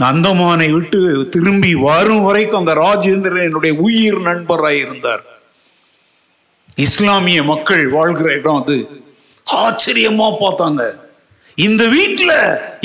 அந்தமானை 0.03 0.71
விட்டு 0.71 1.27
திரும்பி 1.31 1.75
வரும் 1.75 2.23
வரைக்கும் 2.23 2.59
அந்த 2.59 2.73
ராஜேந்திரன் 2.73 3.43
என்னுடைய 3.43 3.79
உயிர் 3.79 4.19
நண்பராக 4.19 4.75
இருந்தார். 4.75 5.23
இஸ்லாமிய 6.75 7.43
மக்கள் 7.43 7.89
வாழ்கிற 7.89 8.33
இடம் 8.33 8.61
அது. 8.61 9.03
ஆச்சரியமா 9.51 10.35
பார்த்தாங்க. 10.39 11.07
இந்த 11.67 11.83
வீட்டில் 11.95 12.37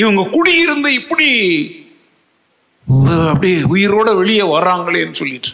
இவங்க 0.02 0.22
குடியிருந்து 0.34 0.90
இப்படி 1.00 1.28
அப்படியே 3.32 3.58
உயிரோட 3.74 4.08
வெளியே 4.20 4.44
வர்றாங்களேன்னு 4.54 5.20
சொல்லிட்டு. 5.20 5.50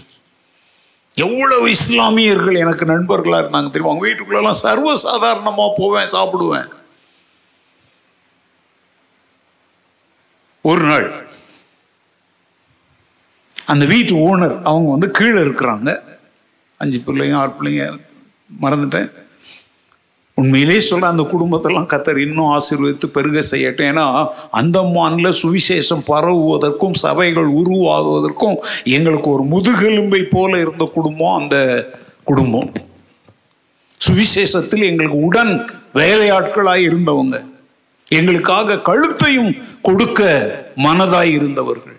எவ்வளவு 1.27 1.65
இஸ்லாமியர்கள் 1.77 2.63
எனக்கு 2.65 2.85
நண்பர்களாக 2.93 3.43
இருந்தாங்க 3.43 3.71
தெரியுமா? 3.71 3.93
அவங்க 3.93 4.05
வீட்டுக்குள்ளெல்லாம் 4.07 4.63
சர்வசாதாரணமாக 4.65 5.77
போவேன் 5.77 6.13
சாப்பிடுவேன். 6.17 6.69
ஒரு 10.71 10.83
நாள் 10.91 11.09
அந்த 13.73 13.85
வீட்டு 13.93 14.13
ஓனர் 14.29 14.57
அவங்க 14.71 14.89
வந்து 14.91 15.11
கீழே 15.19 15.41
இருக்கிறாங்க. 15.41 15.91
அஞ்சு 16.83 16.99
பிள்ளைங்க 17.07 17.37
ஆறு 17.43 17.53
பிள்ளைங்க 17.59 17.85
மறந்துட்டேன். 18.63 19.11
உண்மையிலே 20.41 20.81
சொல்ல 20.81 21.07
அந்த 21.07 21.25
குடும்பத்தெல்லாம் 21.33 21.91
கத்தர் 21.93 22.19
இன்னும் 22.27 22.51
ஆசீர்வதித்து 22.51 23.07
பெருக 23.07 23.39
செய்யட்டும். 23.51 23.89
ஏன்னா 23.91 24.05
அந்தமான்ல 24.53 25.33
சுவிசேஷம் 25.43 26.07
பரவுவதற்கும் 26.07 26.97
சபைகள் 27.05 27.49
உருவாகுவதற்கும் 27.53 28.57
எங்களுக்கு 28.85 29.31
ஒரு 29.31 29.45
முதுகெலும்பை 29.45 30.23
போல 30.31 30.59
இருந்த 30.59 30.85
குடும்பம் 30.95 31.39
அந்த 31.41 31.57
குடும்பம். 32.25 32.73
சுவிசேஷத்தில் 34.07 34.85
எங்களுக்கு 34.85 35.19
உடன் 35.19 35.71
வேலையாட்களாய் 35.95 36.87
இருந்தவங்க. 36.89 37.37
எங்களுக்காக 38.09 38.79
கழுத்தையும் 38.79 39.53
கொடுக்க 39.83 40.21
மனதாய் 40.77 41.33
இருந்தவர்கள். 41.39 41.99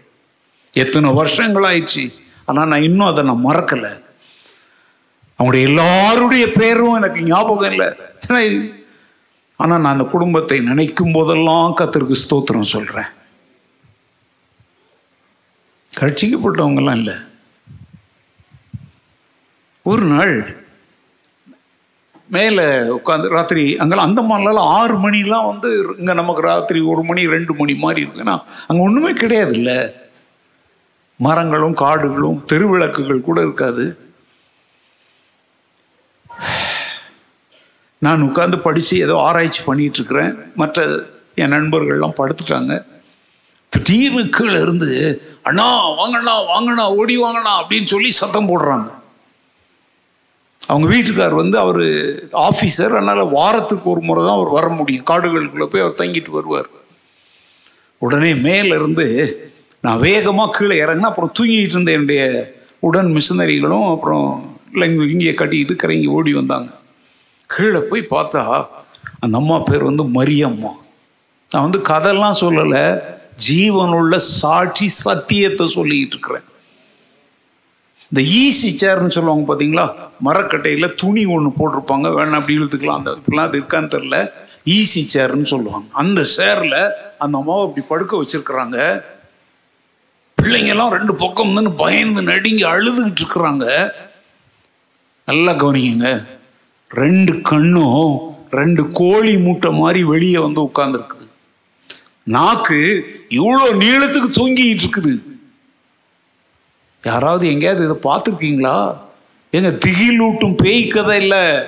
எத்தனை 0.73 1.09
வருஷங்களாயிடுச்சு. 1.09 2.05
ஆனால் 2.45 2.67
நான் 2.67 2.83
இன்னும் 2.83 3.07
அதை 3.07 3.23
நான் 3.23 3.45
மறக்கலை. 3.45 3.91
அவங்களுடைய 5.39 5.61
எல்லாருடைய 5.61 6.45
பேரும் 6.59 6.93
எனக்கு 6.93 7.21
ஞாபகம் 7.21 7.69
இல்லை. 7.71 7.87
ஆனால் 9.59 9.81
நான் 9.81 9.93
அந்த 9.95 10.05
குடும்பத்தை 10.13 10.57
நினைக்கும் 10.69 11.15
போதெல்லாம் 11.15 11.75
கத்திற்கு 11.79 12.15
ஸ்தோத்திரம் 12.23 12.71
சொல்கிறேன் 12.75 13.09
கட்சிக்கப்பட்டவங்கெல்லாம் 15.93 16.99
இல்லை. 17.01 17.15
ஒரு 19.85 20.03
நாள் 20.13 20.33
மேலே 22.35 22.65
உட்காந்து 22.97 23.33
ராத்திரி 23.35 23.63
அங்கெல்லாம் 23.77 24.09
அந்த 24.09 24.21
மாதிரிலாம் 24.21 24.69
ஆறு 24.79 24.95
மணிலாம் 25.05 25.49
வந்து 25.51 25.69
இங்கே 25.99 26.13
நமக்கு 26.13 26.41
ராத்திரி 26.41 26.79
ஒரு 26.91 27.01
மணி 27.09 27.21
ரெண்டு 27.35 27.53
மணி 27.53 27.73
மாதிரி 27.85 28.01
இருக்குன்னா 28.05 28.35
அங்கே 28.67 28.83
ஒன்றுமே 28.83 29.11
கிடையாது 29.13 29.53
இல்லை 29.59 29.77
மரங்களும் 31.19 31.75
காடுகளும் 31.83 32.39
தெருவிளக்குகள் 32.51 33.27
கூட 33.27 33.39
இருக்காது. 33.41 33.83
நான் 38.05 38.25
உட்காந்து 38.27 38.57
படித்து 38.65 38.95
ஏதோ 39.05 39.15
ஆராய்ச்சி 39.27 39.61
பண்ணிகிட்ருக்குறேன். 39.65 40.31
மற்ற 40.61 40.85
என் 41.41 41.53
நண்பர்கள்லாம் 41.55 42.17
படுத்துட்டாங்க. 42.19 42.73
திடீர்னு 43.73 44.23
கீழே 44.37 44.57
இருந்து 44.65 44.89
அண்ணா 45.49 45.67
வாங்கண்ணா 45.99 46.33
வாங்கண்ணா 46.51 46.85
ஓடி 47.01 47.15
வாங்கண்ணா 47.23 47.53
அப்படின்னு 47.61 47.89
சொல்லி 47.93 48.09
சத்தம் 48.21 48.49
போடுறாங்க. 48.51 48.89
அவங்க 50.61 50.87
வீட்டுக்கார் 50.93 51.35
வந்து 51.41 51.57
அவர் 51.65 51.83
ஆஃபீஸர் 52.47 52.97
அதனால் 52.97 53.31
வாரத்துக்கு 53.37 53.87
ஒரு 53.93 54.01
முறை 54.07 54.21
தான் 54.25 54.37
அவர் 54.39 54.51
வர 54.57 54.67
முடியும். 54.79 55.07
காடுகளுக்குள்ளே 55.11 55.67
போய் 55.71 55.85
அவர் 55.85 55.99
தங்கிட்டு 56.01 56.31
வருவார். 56.37 56.69
உடனே 58.01 58.33
மேலேருந்து 58.47 59.07
நான் 59.85 60.03
வேகமாக 60.07 60.53
கீழே 60.57 60.75
இறங்கினா 60.83 61.11
அப்புறம் 61.11 61.33
தூங்கிட்டு 61.37 61.75
இருந்த 61.75 61.91
என்னுடைய 61.97 62.21
உடன் 62.87 63.09
மிஷினரிகளும் 63.17 63.87
அப்புறம் 63.93 64.27
இங்கே 64.87 65.07
இங்கே 65.13 65.33
கட்டிக்கிட்டு 65.39 65.81
கரைங்கி 65.83 66.09
ஓடி 66.17 66.31
வந்தாங்க. 66.33 66.69
கீழே 67.53 67.79
போய் 67.89 68.11
பார்த்தா 68.15 68.43
அந்த 69.23 69.35
அம்மா 69.41 69.57
பேர் 69.69 69.89
வந்து 69.89 70.03
மரியம்மா. 70.17 70.71
நான் 71.51 71.65
வந்து 71.67 71.79
கதையெல்லாம் 71.89 72.39
சொல்லலை 72.43 72.85
ஜீவனுள்ள 73.47 74.15
சாட்சி 74.15 74.87
சத்தியத்தை 75.03 75.65
சொல்லிக்கிட்டு 75.75 76.15
இருக்கிறேன். 76.15 76.45
இந்த 78.11 78.21
ஈசி 78.39 78.69
சேர்னு 78.81 79.15
சொல்லுவாங்க 79.15 79.43
பார்த்தீங்களா 79.49 79.85
மரக்கட்டையில் 80.27 80.95
துணி 81.01 81.23
ஒன்று 81.35 81.51
போட்டிருப்பாங்க 81.59 82.07
வேணா 82.17 82.39
அப்படி 82.39 82.57
இழுத்துக்கலாம் 82.59 82.99
அந்த 83.01 83.11
இதெல்லாம் 83.21 83.47
அது 83.47 83.59
இருக்கான்னு 83.61 83.93
தெரில 83.95 84.17
ஈசி 84.75 85.01
சேர்னு 85.13 85.47
சொல்லுவாங்க. 85.53 85.87
அந்த 86.01 86.21
சேரில் 86.37 86.79
அந்த 87.23 87.35
அம்மாவை 87.41 87.63
அப்படி 87.67 87.85
படுக்க 87.87 88.21
வச்சிருக்கிறாங்க. 88.21 88.77
பிள்ளைங்கெல்லாம் 90.37 90.95
ரெண்டு 90.97 91.15
பக்கம் 91.15 91.75
பயந்து 91.83 92.21
நடுங்கி 92.31 92.63
அழுதுகிட்டு 92.73 93.21
இருக்கிறாங்க. 93.23 93.65
நல்லா 95.27 95.51
கவனிங்க. 95.63 96.09
ரெண்டு 96.91 97.41
கண்ணும் 97.41 98.35
ரெண்டு 98.49 98.91
கோழி 98.91 99.37
மூட்டை 99.37 99.71
மாதிரி 99.71 100.03
வெளியே 100.03 100.37
வந்து 100.37 100.61
உட்கார்ந்துருக்குது. 100.61 101.29
நாக்கு 102.23 103.05
இவ்வளோ 103.29 103.73
நீளத்துக்கு 103.73 104.29
தூங்கிட்டு 104.33 104.83
இருக்குது. 104.83 105.23
யாராவது 107.03 107.47
எங்கேயாவது 107.47 107.83
இதை 107.83 108.11
பார்த்துருக்கீங்களா? 108.11 108.97
எங்க 109.51 109.69
திகிலூட்டும் 109.69 110.57
பேய் 110.57 110.87
கதை 110.87 111.19
இல்லை. 111.21 111.63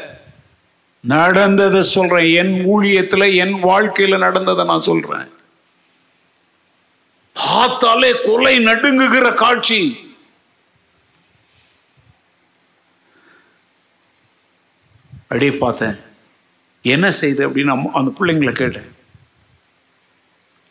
நடந்ததை 1.02 1.82
சொல்றேன். 1.82 2.34
என் 2.36 2.66
ஊழியத்தில் 2.66 3.36
என் 3.36 3.60
வாழ்க்கையில் 3.60 4.18
நடந்ததை 4.18 4.66
நான் 4.66 4.80
சொல்றேன். 4.80 5.28
பார்த்தாலே 7.34 8.12
கொலை 8.24 8.60
நடுங்குகிற 8.60 9.34
காட்சி. 9.34 10.03
அப்படியே 15.34 15.54
பார்த்தேன். 15.62 15.96
என்ன 16.94 17.06
செய்த 17.20 17.40
அப்படின்னு 17.48 17.74
அம்மா 17.76 17.90
அந்த 18.00 18.10
பிள்ளைங்களை 18.18 18.52
கேட்டேன். 18.58 18.90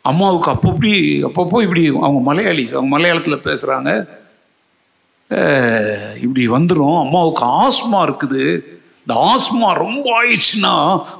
அம்மாவுக்கு 0.09 0.49
அப்பப்படி 0.53 0.91
அப்பப்போ 1.27 1.57
இப்படி 1.65 1.83
அவங்க 2.05 2.19
மலையாளிஸ் 2.29 2.75
அவங்க 2.75 2.91
மலையாளத்தில் 2.95 3.45
பேசுகிறாங்க 3.47 3.91
இப்படி 6.23 6.43
வந்துடும் 6.55 6.97
அம்மாவுக்கு 7.03 7.43
ஆஸ்மா 7.63 7.99
இருக்குது. 8.07 8.43
இந்த 9.03 9.13
ஆஸ்மா 9.29 9.67
ரொம்ப 9.83 10.05
ஆயிடுச்சுன்னா 10.19 10.73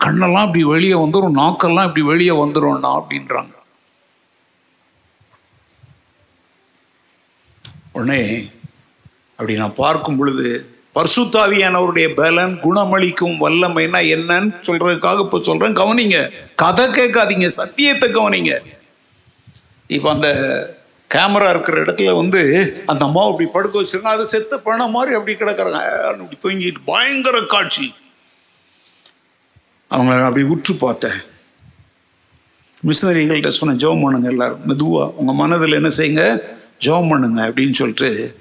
கண்ணெல்லாம் 0.03 0.47
இப்படி 0.47 0.63
வெளியே 0.73 0.97
வந்துடும் 1.03 1.39
நாக்கெல்லாம் 1.41 1.87
இப்படி 1.89 2.05
வெளியே 2.11 2.33
வந்துடும்ண்ணா 2.43 2.91
அப்படின்றாங்க. 2.99 3.53
உடனே 7.95 8.21
அப்படி 9.37 9.57
நான் 9.63 9.81
பார்க்கும் 9.83 10.19
பொழுது 10.21 10.47
பர்சுத்தாவியானவருடைய 10.95 12.15
பலன் 12.15 12.59
குணமளிக்கும் 12.59 13.47
வல்லமைனா 13.47 13.99
என்னன்னு 14.15 14.53
சொல்றதுக்காக 14.67 15.19
இப்போ 15.19 15.39
சொல்றேன். 15.41 15.73
கவனிங்க. 15.73 16.29
கதை 16.55 16.85
கேட்காதீங்க. 16.85 17.45
சத்தியத்தை 17.45 18.09
கவனிங்க. 18.09 18.59
இப்போ 19.87 20.09
அந்த 20.09 20.29
கேமரா 21.13 21.49
இருக்கிற 21.49 21.81
இடத்துல 21.81 22.15
வந்து 22.15 22.41
அந்த 22.85 23.05
அம்மா 23.05 23.27
அப்படி 23.27 23.49
படுக்க 23.49 23.81
வச்சிருக்காங்க 23.81 24.15
அது 24.15 24.27
செத்த 24.27 24.57
பணம் 24.57 24.91
மாதிரி 24.91 25.15
அப்படி 25.15 25.37
கிடக்குறாங்க. 25.37 25.81
அப்படி 25.99 26.55
தூங்கிட்டு 26.55 26.77
பயங்கர 26.85 27.41
காட்சி. 27.41 27.93
அவங்கள 29.91 30.25
அப்படி 30.25 30.45
உற்று 30.45 30.75
பார்த்தேன். 30.75 31.19
மிஷினரிகள்கிட்ட 32.87 33.47
சொன்னேன் 33.47 33.89
ஜெபம் 33.89 34.01
பண்ணுங்க 34.01 34.29
எல்லாரும். 34.29 34.61
மெதுவா 34.67 35.11
உங்க 35.13 35.33
மனதில் 35.33 35.71
என்ன 35.71 35.89
செய்யுங்க? 35.97 36.41
ஜெபம் 36.79 37.09
பண்ணுங்க. 37.09 37.49
அப்படின்னு 37.49 37.73
சொல்லிட்டு 37.73 38.35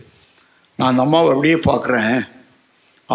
நான் 0.77 0.89
அந்த 0.89 1.03
அம்மாவை 1.03 1.29
அப்படியே 1.29 1.55
பார்க்குறேன். 1.55 2.29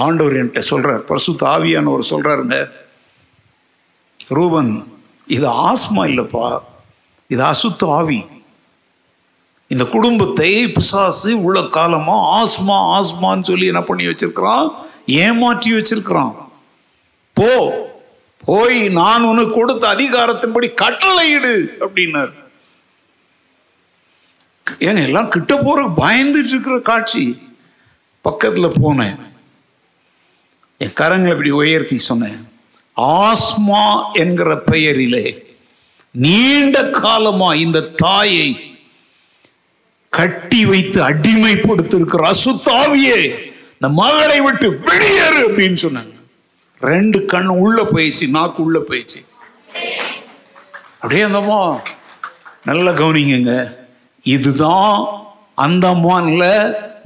ஆண்டவர் 0.06 0.38
என்கிட்ட 0.40 0.60
சொல்கிறார் 0.60 1.04
பரிசுத்த 1.04 1.48
ஆவியானவர் 1.48 2.12
சொல்கிறாருங்க 2.14 2.58
ரூபன் 4.38 4.72
இது 5.28 5.48
ஆஸ்மா 5.48 6.02
இல்லைப்பா 6.12 6.48
இது 7.30 7.44
அசுத்த 7.44 7.90
ஆவி. 8.00 8.20
இந்த 9.68 9.86
குடும்பத்தை 9.86 10.50
பிசாசு 10.68 11.32
உள்ள 11.44 11.62
காலமாக 11.68 12.28
ஆஸ்மா 12.38 12.78
ஆஸ்மான்னு 12.96 13.48
சொல்லி 13.50 13.66
என்ன 13.66 13.82
பண்ணி 13.84 14.06
வச்சிருக்கிறான்? 14.08 14.68
ஏமாற்றி 15.06 15.74
வச்சிருக்கிறான். 15.74 16.34
போ 17.34 17.50
போய் 18.46 18.80
நான் 18.90 19.24
உனக்கு 19.24 19.54
கொடுத்த 19.54 19.84
அதிகாரத்தின்படி 19.96 20.68
கட்டளையிடு 20.84 21.54
அப்படின்னார். 21.80 22.34
ஏங்க 24.80 25.04
எல்லாம் 25.10 25.34
கிட்ட 25.36 25.54
போற 25.58 25.82
பயந்துட்டு 26.02 26.54
இருக்கிற 26.54 26.78
காட்சி. 26.92 27.26
பக்கத்தில் 28.26 28.78
போனேன். 28.82 29.18
என் 30.78 30.94
கரங்களை 31.00 31.30
இப்படி 31.30 31.52
உயர்த்தி 31.52 31.98
சொன்னேன். 31.98 32.40
ஆஸ்மா 32.98 33.84
என்கிற 34.14 34.50
பெயரிலே 34.60 35.26
நீண்ட 36.12 36.90
காலமா 36.90 37.54
இந்த 37.54 37.80
தாயை 37.82 38.48
கட்டி 40.10 40.66
வைத்து 40.66 41.00
அடிமைப்படுத்திருக்கிற 41.10 42.22
அசுத்தாவியே 42.34 43.20
இந்த 43.74 43.90
மகளை 44.02 44.40
விட்டு 44.42 44.68
வெளியேறு 44.90 45.40
அப்படின்னு 45.48 45.80
சொன்னாங்க. 45.86 46.14
ரெண்டு 46.80 47.20
கண்ணு 47.20 47.54
உள்ள 47.66 47.84
போயிடுச்சு 47.84 48.28
நாக்கு 48.28 48.64
உள்ள 48.64 48.80
போயிடுச்சு. 48.90 49.22
அப்படியே 51.00 51.26
அந்தம்மா 51.26 51.80
நல்லா 52.64 52.92
கவனிங்க 52.92 53.54
இதுதான் 54.24 54.96
அந்தமான்ல 55.66 56.46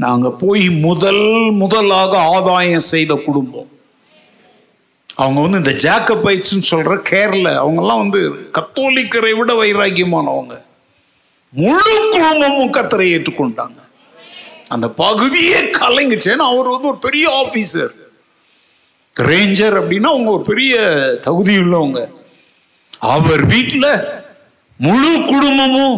நாங்கள் 0.03 0.37
போய் 0.43 0.65
முதல் 0.87 1.25
முதலாக 1.61 2.13
ஆதாயம் 2.35 2.89
செய்த 2.93 3.13
குடும்பம். 3.25 3.69
அவங்க 5.15 5.39
வந்து 5.43 5.59
இந்த 5.61 5.73
ஜாக்கபைட்ஸ்னு 5.85 6.69
சொல்கிற 6.71 6.93
கேரள 7.09 7.47
அவங்கெல்லாம் 7.63 8.03
வந்து 8.03 8.21
கத்தோலிக்கரை 8.57 9.31
விட 9.39 9.51
வைராக்கியமானவங்க 9.61 10.55
முழு 11.53 11.93
குடும்பமும் 12.11 12.75
கத்தரை 12.77 13.07
ஏற்றுக்கொண்டாங்க. 13.15 13.79
அந்த 14.67 14.87
பகுதியே 15.03 15.59
கலைஞ்சிச்சு 15.79 16.35
அவர் 16.51 16.73
வந்து 16.73 16.89
ஒரு 16.91 16.99
பெரிய 17.07 17.25
ஆஃபீஸர் 17.41 17.93
ரேஞ்சர் 19.15 19.75
அப்படின்னா 19.79 20.09
அவங்க 20.13 20.29
ஒரு 20.37 20.45
பெரிய 20.51 20.73
தகுதி 21.21 21.55
உள்ளவங்க. 21.63 22.01
அவர் 23.15 23.43
வீட்டில் 23.53 23.91
முழு 24.87 25.11
குடும்பமும் 25.27 25.97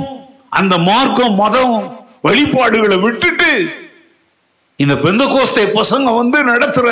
அந்த 0.59 0.75
மார்க்கம் 0.89 1.35
மதம் 1.35 1.75
வழிபாடுகளை 2.21 2.97
விட்டுட்டு 2.97 3.51
இந்த 4.79 4.93
பெந்த 5.03 5.23
கோஸ்தை 5.33 5.63
பசங்க 5.79 6.15
வந்து 6.15 6.37
நடத்துற 6.51 6.87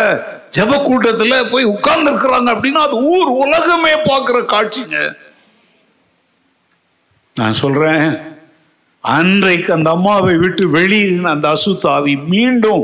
ஜப 0.55 0.81
கூட்டத்தில் 0.81 1.49
போய் 1.51 1.71
உட்கார்ந்து 1.73 2.09
இருக்கிறாங்க 2.11 2.49
அப்படின்னா 2.53 2.81
அது 2.87 2.97
ஊர் 3.15 3.29
உலகமே 3.43 3.93
பார்க்குற 4.09 4.37
காட்சிங்க. 4.53 4.97
நான் 7.35 7.59
சொல்றேன் 7.63 8.05
அன்றைக்கு 9.03 9.69
அந்த 9.73 9.89
அம்மாவை 9.89 10.33
விட்டு 10.37 10.63
வெளியின 10.69 11.29
அந்த 11.29 11.47
அசுத்தாவி 11.55 12.13
மீண்டும் 12.33 12.83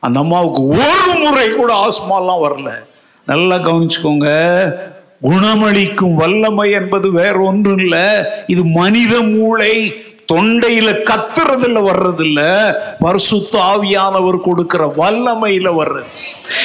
அந்த 0.00 0.18
அம்மாவுக்கு 0.18 0.62
ஒரு 0.66 1.14
முறை 1.22 1.46
கூட 1.50 1.70
ஆஸ்மாலாம் 1.86 2.44
வரல. 2.46 2.70
நல்லா 3.26 3.56
கவனிச்சுக்கோங்க 3.56 4.28
குணமளிக்கும் 5.22 6.14
வல்லமை 6.14 6.70
என்பது 6.70 7.08
வேற 7.12 7.34
ஒன்றும் 7.40 7.78
இல்லை 7.78 8.04
இது 8.46 8.64
மனித 8.64 9.14
மூளை. 9.20 9.74
தொண்டையில 10.32 10.88
கத்துறதுல 11.10 11.80
வர்றதில்ல. 11.88 12.40
பரிசுத்த 13.00 13.58
ஆவியானவர் 13.58 14.40
கொடுக்கிற 14.40 14.94
வல்லமையில 14.96 15.68
வர்றது. 15.80 16.06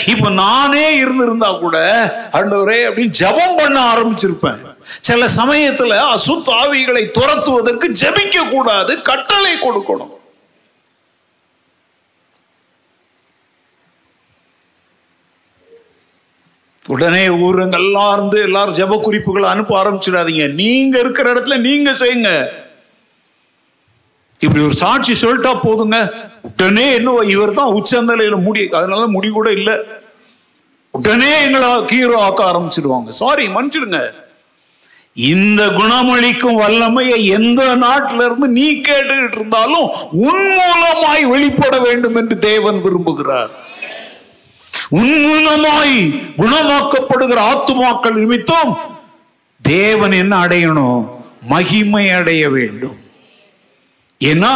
இப்ப 0.08 0.30
நானே 0.30 0.96
இருந்திருந்தா 0.96 1.52
கூட 1.52 1.78
அண்டவரே 2.32 2.80
அப்படின்னு 2.88 3.14
ஜெபம் 3.20 3.58
பண்ண 3.58 3.94
ஆரம்பிச்சிருப்பேன். 3.94 4.72
சில 5.00 5.26
சமயத்துல 5.26 5.94
அசுத்த 6.16 6.50
ஆவிகளை 6.64 7.04
துரத்துவதற்கு 7.12 7.88
ஜபிக்க 8.02 8.50
கூடாது 8.50 9.02
கட்டளை 9.02 9.54
கொடுக்கணும். 9.54 10.12
உடனே 16.88 17.28
ஊருங்கெல்லாம் 17.28 18.14
இருந்து 18.14 18.42
எல்லாரும் 18.42 18.76
ஜெப 18.76 19.02
குறிப்புகளை 19.02 19.50
அனுப்ப 19.50 19.84
ஆரம்பிச்சிடாதீங்க. 19.84 20.54
நீங்க 20.54 21.00
இருக்கிற 21.00 21.34
இடத்துல 21.34 21.58
நீங்க 21.58 21.92
செய்யுங்க. 21.92 22.62
இப்படி 24.40 24.64
ஒரு 24.64 24.74
சாட்சி 24.74 25.14
சொல்லிட்டா 25.14 25.52
போதுங்க. 25.64 25.98
உடனே 26.42 26.94
என்ன 26.94 27.12
இவர் 27.24 27.54
தான் 27.54 27.74
உச்சந்தலையில 27.74 28.42
முடி 28.42 28.70
அதனால 28.70 29.08
முடி 29.08 29.30
கூட 29.30 29.52
இல்லை. 29.52 29.76
உடனே 30.92 31.42
எங்களை 31.44 31.86
ஹீரோ 31.86 32.24
ஆக்க 32.24 32.42
ஆரம்பிச்சிடுவாங்க 32.52 33.08
சாரி 33.08 33.48
மன்னிச்சிடுங்க. 33.48 34.00
இந்த 35.16 35.68
குணமளிக்கும் 35.68 36.56
வல்லமையை 36.56 37.26
எந்த 37.26 37.76
நாட்டில 37.76 38.26
இருந்து 38.26 38.48
நீ 38.48 38.72
கேட்டுக்கிட்டு 38.72 39.38
இருந்தாலும் 39.40 39.90
உன் 40.12 40.46
மூலமாய் 40.60 41.24
வெளிப்பட 41.24 41.80
வேண்டும் 41.80 42.16
என்று 42.16 42.40
தேவன் 42.40 42.82
விரும்புகிறார். 42.82 43.52
உன் 44.90 45.14
மூலமாய் 45.26 45.96
குணமாக்கப்படுகிற 46.38 47.40
ஆத்துமாக்கள் 47.52 48.14
நிமித்தம் 48.14 48.78
தேவன் 49.62 50.12
என்ன 50.12 50.46
அடையணும்? 50.46 51.08
மகிமை 51.42 52.12
அடைய 52.12 52.50
வேண்டும். 52.50 52.98
ஏன்னா 54.32 54.54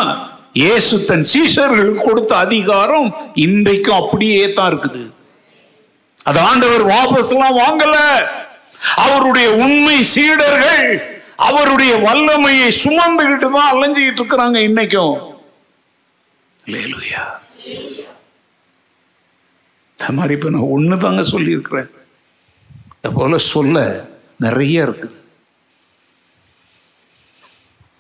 இயேசு 0.62 0.96
தன் 1.10 1.28
சீஷர்களுக்கு 1.32 2.02
கொடுத்த 2.04 2.34
அதிகாரம் 2.46 3.08
இன்றைக்கும் 3.46 4.00
அப்படியே 4.02 4.44
தான் 4.58 4.70
இருக்குது. 4.72 5.04
அது 6.30 6.40
ஆண்டவர் 6.50 6.84
வாபஸ் 6.94 7.32
எல்லாம் 7.36 7.60
வாங்கல. 7.64 7.96
அவருடைய 9.06 9.48
உண்மை 9.64 9.98
சீடர்கள் 10.14 10.86
அவருடைய 11.48 11.94
வல்லமையை 12.06 12.70
சுமந்துகிட்டு 12.84 13.48
தான் 13.56 13.72
அலைஞ்சுக்கிட்டு 13.74 14.22
இருக்கிறாங்க 14.22 14.58
இன்னைக்கும். 14.70 15.18
லேலுயா 16.74 17.26
இந்த 20.00 20.10
மாதிரி 20.18 20.34
இப்ப 20.38 20.50
நான் 20.56 20.74
ஒன்று 20.76 20.96
தாங்க 21.04 21.24
சொல்லியிருக்கிறேன். 21.34 21.90
அது 23.02 23.14
போல 23.20 23.38
சொல்ல 23.54 23.78
நிறைய 24.46 24.86
இருக்குது. 24.88 25.18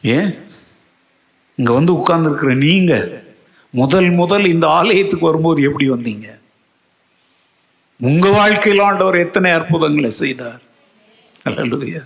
ஏன்? 0.03 0.29
இங்க 1.57 1.73
வந்து 1.73 1.93
உட்கார்ந்துருக்கிற 1.93 2.55
நீங்க 2.55 3.21
முதல் 3.71 4.09
முதல் 4.09 4.45
இந்த 4.45 4.69
ஆலயத்துக்கு 4.69 5.25
வரும்போது 5.25 5.63
எப்படி 5.63 5.89
வந்தீங்க? 5.89 6.39
உங்க 8.01 8.29
வாழ்க்கையில் 8.29 8.83
ஆண்டவர் 8.83 9.15
எத்தனை 9.15 9.51
அற்புதங்களை 9.51 10.09
செய்தார்? 10.09 10.61
அல்லேலூயா. 11.45 12.05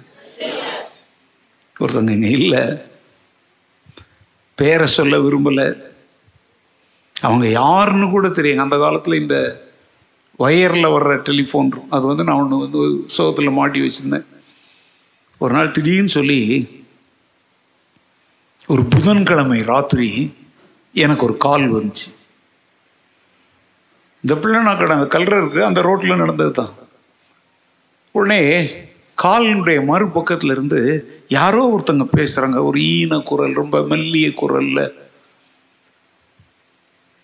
ஒருத்தங்க 1.80 2.10
இங்க 2.10 2.28
இல்ல. 2.28 2.86
பேரை 4.56 4.86
சொல்ல 4.86 5.18
விரும்பல. 5.18 5.82
அவங்க 7.22 7.48
யாருன்னு 7.48 8.10
கூட 8.10 8.28
தெரியுங்க 8.28 8.56
அந்த 8.56 8.78
காலத்தில் 8.78 9.20
இந்த 9.20 9.66
ஒயரில் 10.40 10.94
வர்ற 10.94 11.22
டெலிஃபோன் 11.22 11.88
அது 11.90 12.06
வந்து 12.06 12.24
நான் 12.24 12.36
ஒன்று 12.36 12.58
வந்து 12.58 13.04
சோகத்தில் 13.08 13.50
மாட்டி 13.50 13.80
வச்சுருந்தேன். 13.80 14.26
ஒரு 15.38 15.54
நாள் 15.54 15.72
திடீர்னு 15.72 16.10
சொல்லி 16.10 16.70
ஒரு 18.68 18.84
புதன்கிழமை 18.84 19.64
ராத்திரி 19.64 20.34
எனக்கு 20.94 21.26
ஒரு 21.26 21.38
கால் 21.38 21.74
வந்துச்சு. 21.74 22.20
இந்த 24.22 24.36
பிள்ளை 24.36 24.76
கடை 24.76 24.96
அந்த 24.98 25.18
கல்ற 25.18 25.38
இருக்கு 25.38 25.66
அந்த 25.66 25.82
ரோட்டில் 25.82 26.16
நடந்தது 26.16 26.52
தான். 26.52 26.74
உடனே 28.12 28.42
காலினுடைய 29.24 29.80
மறுபக்கத்துல 29.92 30.52
இருந்து 30.52 30.80
யாரோ 31.28 31.62
ஒருத்தங்க 31.74 32.08
பேசுகிறாங்க 32.18 32.64
ஒரு 32.64 32.80
ஈன 32.80 33.22
குரல் 33.24 33.54
ரொம்ப 33.54 33.82
மெல்லிய 33.82 34.34
குரலில். 34.34 34.94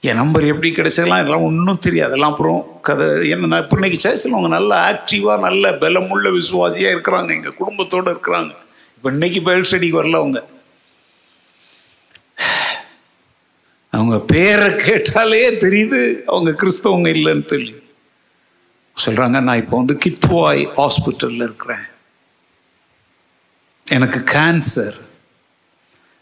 என் 0.01 0.15
நம்பர் 0.15 0.45
எப்படி 0.45 0.71
கிடைச்சதெல்லாம் 0.71 1.21
இதெல்லாம் 1.21 1.47
ஒன்றும் 1.49 1.79
தெரியாது. 1.79 2.09
அதெல்லாம் 2.09 2.31
அப்புறம் 2.31 2.79
கதை 2.81 3.29
என்ன 3.29 3.59
இப்போ 3.59 3.77
இன்னைக்கு 3.79 4.09
சேர்ச்சில் 4.09 4.37
அவங்க 4.37 4.47
நல்ல 4.47 4.73
ஆக்டிவாக 4.91 5.39
நல்ல 5.39 5.71
பலமுள்ள 5.71 6.29
விசுவாசியாக 6.39 6.93
இருக்கிறாங்க. 6.95 7.29
எங்கள் 7.29 7.53
குடும்பத்தோடு 7.53 8.13
இருக்கிறாங்க. 8.13 8.51
இப்போ 8.95 9.11
இன்னைக்கு 9.11 9.41
பயில் 9.41 9.67
ஸ்டடிக்கு 9.71 10.01
வரல 10.01 10.15
அவங்க. 10.15 10.47
அவங்க 13.97 14.17
பேரை 14.31 14.69
கேட்டாலே 14.85 15.43
தெரியுது 15.65 16.01
அவங்க 16.31 16.51
கிறிஸ்தவங்க 16.61 17.09
இல்லைன்னு 17.17 17.45
சொல்லி 17.53 17.75
சொல்கிறாங்க 18.97 19.39
நான் 19.39 19.61
இப்போ 19.61 19.75
வந்து 19.77 19.95
கித்வாய் 20.05 20.61
ஹாஸ்பிட்டலில் 20.79 21.45
இருக்கிறேன். 21.47 21.85
எனக்கு 23.87 24.19
கேன்சர் 24.33 24.97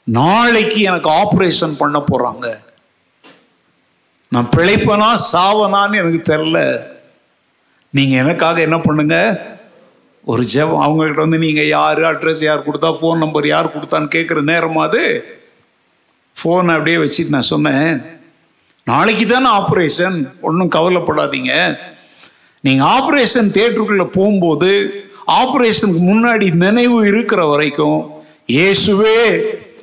நாளைக்கு 0.07 0.79
எனக்கு 0.89 1.09
ஆப்ரேஷன் 1.21 1.75
பண்ண 1.81 1.97
போகிறாங்க 1.99 2.47
நான் 4.31 4.51
பிழைப்பனா 4.55 5.09
சாவனான்னு 5.31 6.01
எனக்கு 6.03 6.21
தெரில 6.31 6.59
நீங்கள் 7.93 8.21
எனக்காக 8.23 8.57
என்ன 8.61 8.77
பண்ணுங்க? 8.79 9.17
ஒரு 10.31 10.43
ஜெபம். 10.53 10.83
அவங்கக்கிட்ட 10.85 11.21
வந்து 11.25 11.39
நீங்கள் 11.45 11.71
யார் 11.77 12.01
அட்ரஸ் 12.11 12.43
யார் 12.45 12.67
கொடுத்தா 12.67 12.89
ஃபோன் 12.99 13.23
நம்பர் 13.23 13.47
யார் 13.47 13.73
கொடுத்தான்னு 13.73 14.15
கேட்குற 14.15 14.41
நேரமா 14.51 14.83
அது 14.89 15.03
ஃபோனை 16.37 16.73
அப்படியே 16.77 16.97
வச்சுட்டு 16.97 17.35
நான் 17.35 17.51
சொன்னேன் 17.53 18.05
நாளைக்கு 18.83 19.25
தானே 19.27 19.49
ஆப்ரேஷன் 19.49 20.17
ஒன்றும் 20.41 20.73
கவலைப்படாதீங்க. 20.75 21.53
நீங்கள் 22.61 22.87
ஆப்ரேஷன் 22.87 23.53
தேட்டருக்குள்ளே 23.57 24.07
போகும்போது 24.17 24.71
ஆப்ரேஷனுக்கு 25.41 26.01
முன்னாடி 26.11 26.47
நினைவு 26.55 27.07
இருக்கிற 27.07 27.45
வரைக்கும் 27.45 27.99
இயேசுவே 28.47 29.17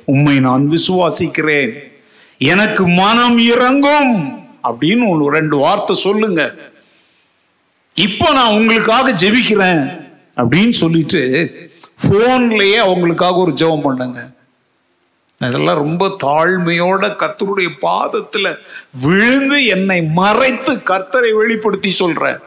உண்மை 0.05 0.39
நான் 0.39 0.63
விசுவாசிக்கிறேன். 0.69 1.71
எனக்கு 2.37 2.87
மனம் 2.87 3.37
இறங்கும். 3.37 4.13
அப்படின்னு 4.69 5.03
ஒரு 5.09 5.25
ரெண்டு 5.37 5.55
வார்த்தை 5.57 5.95
சொல்லுங்க. 5.95 6.41
இப்போ 7.95 8.31
நான் 8.33 8.55
உங்களுக்காக 8.59 9.11
ஜெபிக்கிறேன். 9.11 9.83
அப்படின்னு 10.37 10.75
சொல்லிட்டு 10.83 11.21
ஃபோன்லேயே 12.03 12.79
அவங்களுக்காக 12.85 13.35
ஒரு 13.35 13.51
ஜெபம் 13.51 13.85
பண்ணுங்க. 13.87 14.19
இதெல்லாம் 15.47 15.81
ரொம்ப 15.85 16.07
தாழ்மையோட 16.23 17.03
கத்தருடைய 17.21 17.69
பாதத்துல 17.81 18.47
விழுந்து 19.01 19.65
என்னை 19.65 19.99
மறைத்து 20.19 20.73
கர்த்தரை 20.73 21.31
வெளிப்படுத்தி 21.33 21.91
சொல்றேன். 21.91 22.39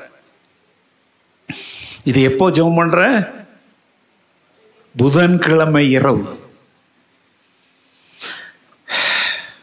இது 2.05 2.23
எப்போ 2.23 2.51
ஜெபம் 2.51 2.77
பண்ற? 2.77 3.01
புதன்கிழமை 4.97 5.91
இரவு. 5.91 6.29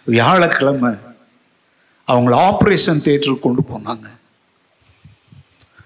வியாழக்கிழமை 0.05 0.91
அவங்கள 2.07 2.35
ஆப்ரேஷன் 2.49 3.03
தியேட்டருக்கு 3.05 3.39
கொண்டு 3.39 3.61
போனாங்க. 3.71 4.07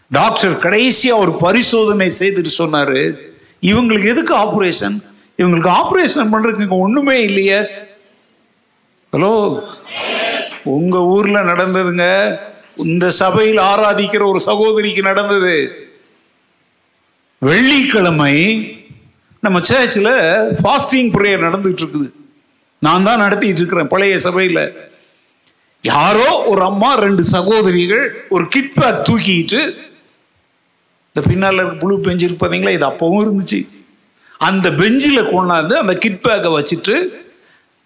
டாக்டர் 0.09 0.57
கடைசியாக 0.57 1.21
ஒரு 1.21 1.33
பரிசோதனை 1.45 2.07
செய்துட்டு 2.19 2.51
சொன்னாரு 2.57 3.01
இவங்களுக்கு 3.61 4.07
எதுக்கு 4.13 4.33
ஆப்ரேஷன் 4.35 4.97
இவங்களுக்கு 5.39 5.71
ஆப்ரேஷன் 5.81 6.31
பண்றதுக்கு 6.33 6.65
இங்க 6.67 6.77
ஒண்ணுமே 6.85 7.15
இல்லையே. 7.29 7.59
ஹலோ 9.13 9.33
உங்க 10.63 10.97
ஊர்ல 11.15 11.37
நடந்ததுங்க. 11.43 12.05
இந்த 12.75 13.05
சபையில் 13.09 13.59
ஆராதிக்கிற 13.71 14.23
ஒரு 14.31 14.39
சகோதரிக்கு 14.39 15.01
நடந்தது. 15.01 15.55
வெள்ளிக்கிழமை 17.41 18.35
நம்ம 19.45 19.59
சேர்ச்சில் 19.59 20.13
ஃபாஸ்டிங் 20.61 21.11
ப்ரேயர் 21.15 21.45
நடந்துட்டு 21.47 21.81
இருக்குது. 21.83 22.09
நான் 22.79 23.07
தான் 23.07 23.23
நடத்திட்டு 23.25 23.59
இருக்கிறேன் 23.61 23.91
பழைய 23.93 24.15
சபையில். 24.27 24.63
யாரோ 25.83 26.29
ஒரு 26.51 26.61
அம்மா 26.61 26.91
ரெண்டு 27.05 27.23
சகோதரிகள் 27.35 28.05
ஒரு 28.29 28.45
கிட்பேக் 28.53 29.05
தூக்கிட்டு 29.09 29.61
இந்த 31.09 31.21
பின்னால் 31.29 31.61
இருக்க 31.63 31.97
பெஞ்சிருக்கு 32.07 32.41
பார்த்தீங்களா 32.41 32.77
இது 32.77 32.85
அப்பவும் 32.91 33.23
இருந்துச்சு. 33.25 33.59
அந்த 34.37 34.71
பெஞ்சில் 34.71 35.21
கொண்டாந்து 35.21 35.73
அந்த 35.73 35.93
கிட் 35.93 36.23
பேக்கை 36.23 36.51
வச்சுட்டு 36.57 37.25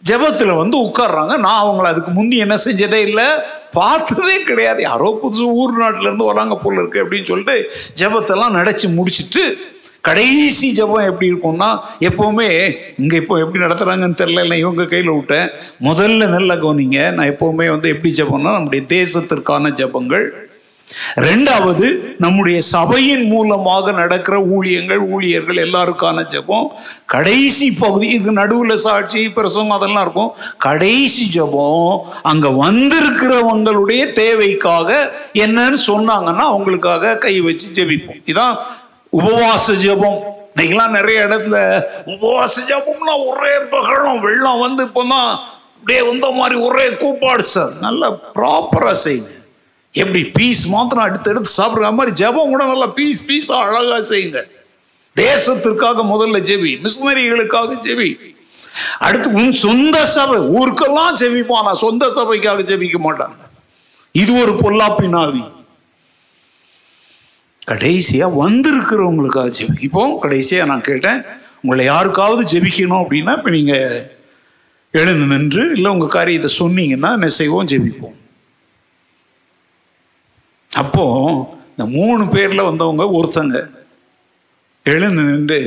ஜெபத்தில் 0.09 0.57
வந்து 0.57 0.77
உட்கார்றாங்க. 0.77 1.37
நான் 1.37 1.63
அவங்கள 1.63 1.81
அதுக்கு 1.81 2.11
முந்தி 2.11 2.37
என்ன 2.37 2.57
செஞ்சதே 2.65 2.93
இல்லை. 2.93 3.25
பார்த்ததே 3.71 4.43
கிடையாது. 4.43 4.81
யாரோ 4.81 5.19
புதுசு 5.23 5.39
ஊர் 5.39 5.81
நாட்டிலேருந்து 5.81 6.25
வராங்க 6.25 6.55
போல 6.55 6.79
இருக்கு 6.79 7.05
அப்படின்னு 7.05 7.25
சொல்லிட்டு 7.25 7.71
ஜெபத்தெல்லாம் 7.99 8.57
நடச்சி 8.59 8.93
முடிச்சிட்டு 8.93 9.69
கடைசி 10.01 10.81
ஜெபம் 10.81 11.07
எப்படி 11.09 11.31
இருக்கும்னா 11.31 11.79
எப்போவுமே 11.99 12.75
இங்கே 12.97 13.17
இப்போ 13.17 13.39
எப்படி 13.39 13.63
நடத்துகிறாங்கன்னு 13.63 14.19
தெரில 14.21 14.41
இல்லை 14.41 14.59
இவங்க 14.59 14.85
கையில் 14.85 15.09
விட்டேன். 15.09 15.49
முதல்ல 15.81 16.27
நல்ல 16.27 16.55
கவனிங்க. 16.55 17.11
நான் 17.11 17.29
எப்போவுமே 17.29 17.69
வந்து 17.69 17.89
எப்படி 17.89 18.13
ஜெபம்னா 18.17 18.51
நம்முடைய 18.51 18.85
தேசத்திற்கான 18.89 19.71
ஜெபங்கள். 19.81 20.40
ரெண்டாவது 21.15 21.87
நம்முடைய 22.17 22.61
சபையின் 22.61 23.25
மூலமாக 23.25 23.91
நடக்கிற 23.91 24.37
ஊழியங்கள் 24.39 25.01
ஊழியர்கள் 25.09 25.55
எல்லாருக்கான 25.55 26.25
ஜெபம். 26.33 26.67
கடைசி 27.05 27.71
பகுதி 27.79 28.07
இது 28.07 28.31
நடுவில் 28.31 28.75
சாட்சி 28.75 29.29
பிரசவம் 29.29 29.69
அதெல்லாம் 29.69 30.01
இருக்கும். 30.01 30.35
கடைசி 30.57 31.39
ஜெபம் 31.39 31.97
அங்க 32.21 32.47
வந்திருக்கிறவங்களுடைய 32.47 34.13
தேவைக்காக 34.13 35.11
என்னன்னு 35.33 35.79
சொன்னாங்கன்னா 35.87 36.45
அவங்களுக்காக 36.53 37.17
கை 37.17 37.41
வச்சு 37.41 37.69
ஜெபிப்போம். 37.77 38.21
இதான் 38.25 38.57
உபவாச 39.13 39.73
ஜெபம். 39.85 40.19
இன்னைக்கெல்லாம் 40.55 40.89
நிறைய 40.89 41.27
இடத்துல 41.27 41.57
உபவாச 42.05 42.55
ஜெபம்னா 42.69 43.13
ஒரே 43.27 43.53
பகலம் 43.69 44.21
வெள்ளம் 44.21 44.59
வந்து 44.59 44.83
இப்போதான் 44.85 45.29
அப்படியே 45.75 46.01
வந்த 46.01 46.29
மாதிரி 46.29 46.59
ஒரே 46.59 46.89
கூப்பாடு 46.89 47.43
சார். 47.43 47.71
நல்லா 47.81 48.07
ப்ராப்பராக 48.35 48.97
செய்யுங்க. 49.03 49.39
எப்படி 49.93 50.21
பீஸ் 50.35 50.63
மாத்திரம் 50.73 51.05
அடுத்து 51.05 51.31
எடுத்து 51.31 51.49
சாப்பிடுற 51.59 51.87
மாதிரி 51.97 52.11
ஜெபம் 52.21 52.51
கூட 52.53 52.65
நல்லா 52.65 52.87
பீஸ் 52.97 53.21
பீஸாக 53.29 53.65
அழகாக 53.67 54.01
செய்யுங்க. 54.11 54.41
தேசத்திற்காக 55.15 56.03
முதல்ல 56.11 56.39
ஜெபி 56.49 56.71
மிஷினரிகளுக்காக 56.83 57.77
ஜெபி. 57.85 58.09
அடுத்து 59.05 59.27
உன் 59.39 59.51
சொந்த 59.65 60.05
சபை 60.15 60.37
ஊருக்கெல்லாம் 60.57 61.17
ஜெபிப்பான். 61.21 61.65
நான் 61.67 61.83
சொந்த 61.85 62.05
சபைக்காக 62.19 62.63
ஜெபிக்க 62.71 62.99
மாட்டாங்க. 63.07 63.37
இது 64.11 64.31
ஒரு 64.43 64.53
பொல்லாப்பின் 64.61 65.17
ஆவி 65.23 65.43
கடைசியா 67.71 68.27
வந்திருக்கிறவங்களுக்காக 68.43 69.51
ஜெபிப்போம் 69.57 69.85
இப்போ 69.87 70.03
கடைசியா 70.23 70.65
நான் 70.71 70.87
கேட்டேன் 70.87 71.19
உங்களை 71.63 71.83
யாருக்காவது 71.85 72.43
ஜெபிக்கணும் 72.53 73.01
அப்படின்னா 73.03 73.33
இப்போ 73.37 73.49
நீங்க 73.49 73.75
எழுந்து 74.91 75.25
நின்று 75.25 75.63
இல்லை 75.75 75.91
உங்க 75.91 76.07
காரியத்தை 76.17 76.49
சொன்னீங்கன்னா 76.59 77.11
என்ன 77.17 77.27
செய்வோம்? 77.27 77.67
ஜெபிப்போம். 77.71 78.15
அப்போ 80.75 81.03
இந்த 81.69 81.97
மூணு 81.97 82.23
பேர்ல 82.23 82.63
வந்தவங்க 82.63 83.03
ஒருத்தங்க 83.03 83.69
எழுந்து 84.83 85.21
நின்று 85.21 85.59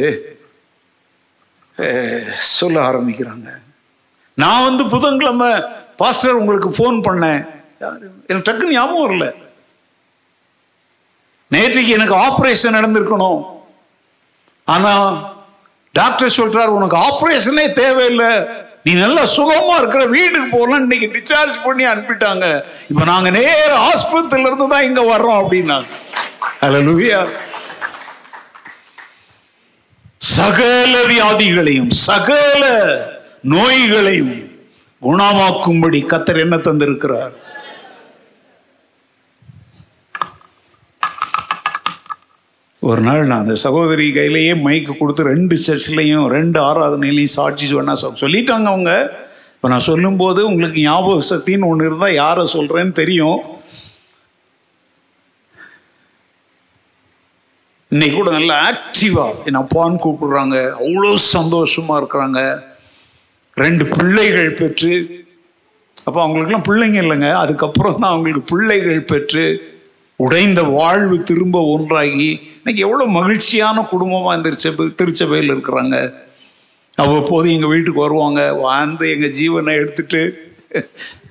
சொல்ல 2.35 2.91
ஆரம்பிக்கிறாங்க. 2.91 3.49
நான் 4.35 4.65
வந்து 4.65 4.87
புதன்கிழமை 4.87 5.63
பாஸ்டர் 5.97 6.33
உங்களுக்கு 6.33 6.71
ஃபோன் 6.71 6.97
பண்ணேன். 7.09 7.47
எனக்கு 8.27 8.53
டக்குன்னு 8.53 8.71
ஞாபகம் 8.71 9.11
வரல. 9.11 9.35
நேற்றைக்கு 11.51 11.89
எனக்கு 11.89 12.15
ஆப்ரேஷன் 12.15 12.77
நடந்திருக்கணும். 12.77 13.47
ஆனா 14.65 14.93
டாக்டர் 15.93 16.35
சொல்றாரு 16.37 16.67
உனக்கு 16.67 16.97
ஆப்ரேஷனே 16.97 17.73
தேவையில்லை. 17.73 18.47
நீ 18.87 18.93
நல்லா 19.03 19.23
சுகமா 19.35 19.75
இருக்கிற 19.81 20.03
வீட்டுக்கு 20.15 20.49
போகலாம் 20.55 20.83
இன்னைக்கு 20.85 21.07
டிஸ்சார்ஜ் 21.15 21.55
பண்ணி 21.67 21.85
அனுப்பிட்டாங்க. 21.91 22.47
இப்ப 22.93 23.05
நாங்க 23.11 23.29
நேர 23.37 23.71
ஆஸ்பத்திரியில 23.91 24.49
இருந்து 24.51 24.67
தான் 24.73 24.87
இங்க 24.89 25.03
வர்றோம் 25.13 25.41
அப்படின்னாங்க. 25.43 25.87
அல்லேலூயா 26.67 27.21
சகல 30.37 30.95
வியாதிகளையும் 31.11 31.93
சகல 32.09 32.65
நோய்களையும் 33.55 34.35
குணமாக்கும்படி 35.03 35.99
கத்தர் 36.13 36.43
என்ன 36.45 36.57
தந்திருக்கிறார்? 36.69 37.33
ஒரு 42.89 43.01
நாள் 43.07 43.29
நான் 43.29 43.43
அந்த 43.43 43.55
சகோதரி 43.65 44.07
கையிலேயே 44.15 44.55
மைக்கு 44.65 44.93
கொடுத்து 44.97 45.23
ரெண்டு 45.33 45.55
சர்ச்சிலையும் 45.67 46.27
ரெண்டு 46.37 46.59
ஆராதனையிலையும் 46.69 47.37
சாட்சி 47.37 47.67
சொன்னா 47.71 47.95
சொல்லிட்டாங்க 48.23 48.69
அவங்க. 48.73 48.93
இப்போ 49.55 49.69
நான் 49.73 49.89
சொல்லும்போது 49.91 50.41
உங்களுக்கு 50.51 50.79
ஞாபக 50.89 51.23
சக்தின்னு 51.31 51.69
ஒன்று 51.71 51.89
இருந்தால் 51.89 52.19
யாரை 52.23 52.45
சொல்கிறேன்னு 52.57 52.95
தெரியும். 53.01 53.41
இன்னைக்கு 57.95 58.17
கூட 58.19 58.31
நல்லா 58.39 58.55
ஆக்டிவாக 58.69 59.43
என் 59.49 59.61
அப்பான்னு 59.63 60.05
கூப்பிடுறாங்க. 60.07 60.57
அவ்வளோ 60.85 61.13
சந்தோஷமாக 61.35 62.01
இருக்கிறாங்க. 62.01 62.41
ரெண்டு 63.65 63.85
பிள்ளைகள் 63.97 64.59
பெற்று 64.61 64.95
அப்போ 66.07 66.19
அவங்களுக்குலாம் 66.25 66.69
பிள்ளைங்க 66.71 66.99
இல்லைங்க. 67.05 67.31
அதுக்கப்புறம் 67.43 67.97
தான் 68.01 68.13
அவங்களுக்கு 68.13 68.43
பிள்ளைகள் 68.53 69.09
பெற்று 69.13 69.45
உடைந்த 70.17 70.63
வாழ்வு 70.63 71.23
திரும்ப 71.23 71.61
ஒன்றாகி 71.65 72.29
இன்னைக்கு 72.59 72.83
எவ்வளோ 72.83 73.07
மகிழ்ச்சியான 73.07 73.83
குடும்பமாக 73.83 74.37
இந்த 74.37 74.49
திருச்சபை 74.49 74.85
திருச்சபையில் 74.95 75.53
இருக்கிறாங்க. 75.55 75.97
அவ்வப்போது 76.99 77.53
எங்கள் 77.53 77.69
வீட்டுக்கு 77.69 78.01
வருவாங்க 78.01 78.53
வாழ்ந்து 78.55 79.11
எங்கள் 79.11 79.35
ஜீவனை 79.41 79.73
எடுத்துட்டு 79.75 80.23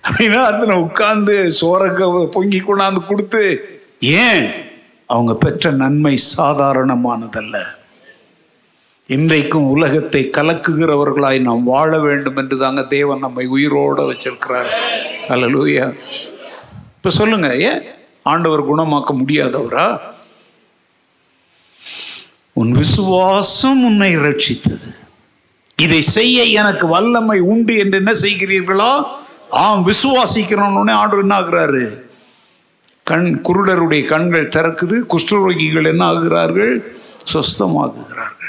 அப்படின்னா 0.08 0.40
அதில் 0.44 0.82
உட்காந்து 0.86 1.36
சோறக்க 1.60 2.30
பொங்கி 2.30 2.60
கொண்டாந்து 2.60 3.02
கொடுத்து 3.06 3.42
ஏன்? 4.00 4.46
அவங்க 5.06 5.36
பெற்ற 5.36 5.72
நன்மை 5.72 6.20
சாதாரணமானதல்ல. 6.38 7.56
இன்றைக்கும் 9.08 9.68
உலகத்தை 9.68 10.30
கலக்குகிறவர்களாய் 10.38 11.40
நாம் 11.40 11.64
வாழ 11.64 12.00
வேண்டும் 12.00 12.36
என்று 12.36 12.58
தாங்க 12.58 12.84
தேவன் 12.84 13.20
நம்மை 13.20 13.46
உயிரோடு 13.46 14.12
வச்சிருக்கிறார். 14.12 14.70
அல்லலூயா 15.30 15.94
இப்போ 16.98 17.10
சொல்லுங்க 17.10 17.56
ஏன்? 17.72 17.84
ஆண்டவர் 18.24 18.70
குணமாக்க 18.70 19.12
முடியாதவரா? 19.14 20.00
உன் 22.54 22.72
விசுவாசம் 22.72 23.84
உன்னை 23.84 24.18
ரட்சித்தது 24.18 24.90
இதை 25.76 26.02
செய்ய 26.02 26.44
எனக்கு 26.44 26.88
வல்லமை 26.88 27.40
உண்டு 27.40 27.78
என்று 27.78 27.98
என்ன 27.98 28.12
செய்கிறீர்களா? 28.12 29.04
ஆம் 29.50 29.86
விசுவாசிக்கிறோன்னு 29.86 30.92
ஆண்டவர் 30.92 31.20
என்ன 31.20 31.40
ஆகுறாரு? 31.40 32.02
கண் 33.04 33.42
குருடருடைய 33.44 34.06
கண்கள் 34.06 34.48
திறக்குது 34.48 35.00
குஷ்டரோகிகள் 35.14 35.88
என்ன 35.88 36.06
ஆகுகிறார்கள்? 36.12 36.74
சொஸ்தமாகுகிறார்கள் 37.34 38.43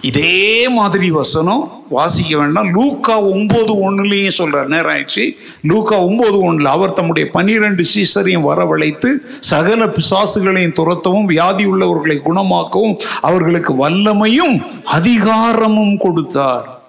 இதே 0.00 0.68
மாதிரி 0.68 1.10
வசனம் 1.10 1.82
வாசிக்க 1.88 2.38
வேண்டாம். 2.38 2.72
லூக்கா 2.74 3.20
ஒன்பது 3.20 3.72
ஒன்றுலையும் 3.74 4.28
சொல்கிறார் 4.28 4.68
நேரம் 4.68 4.94
ஆயிடுச்சு. 4.94 5.36
லூக்கா 5.62 5.98
ஒன்பது 5.98 6.40
ஒன்றில் 6.40 6.66
அவர் 6.66 6.92
தம்முடைய 6.92 7.30
பனிரெண்டு 7.30 7.84
சீசரையும் 7.94 8.46
வரவழைத்து 8.48 9.12
சகல 9.38 9.86
பிசாசுகளையும் 9.86 10.74
துரத்தவும் 10.80 11.24
வியாதி 11.24 11.64
உள்ளவர்களை 11.64 12.20
குணமாக்கவும் 12.24 13.00
அவர்களுக்கு 13.20 13.88
வல்லமையும் 13.88 14.62
அதிகாரமும் 14.84 15.96
கொடுத்தார். 15.96 16.82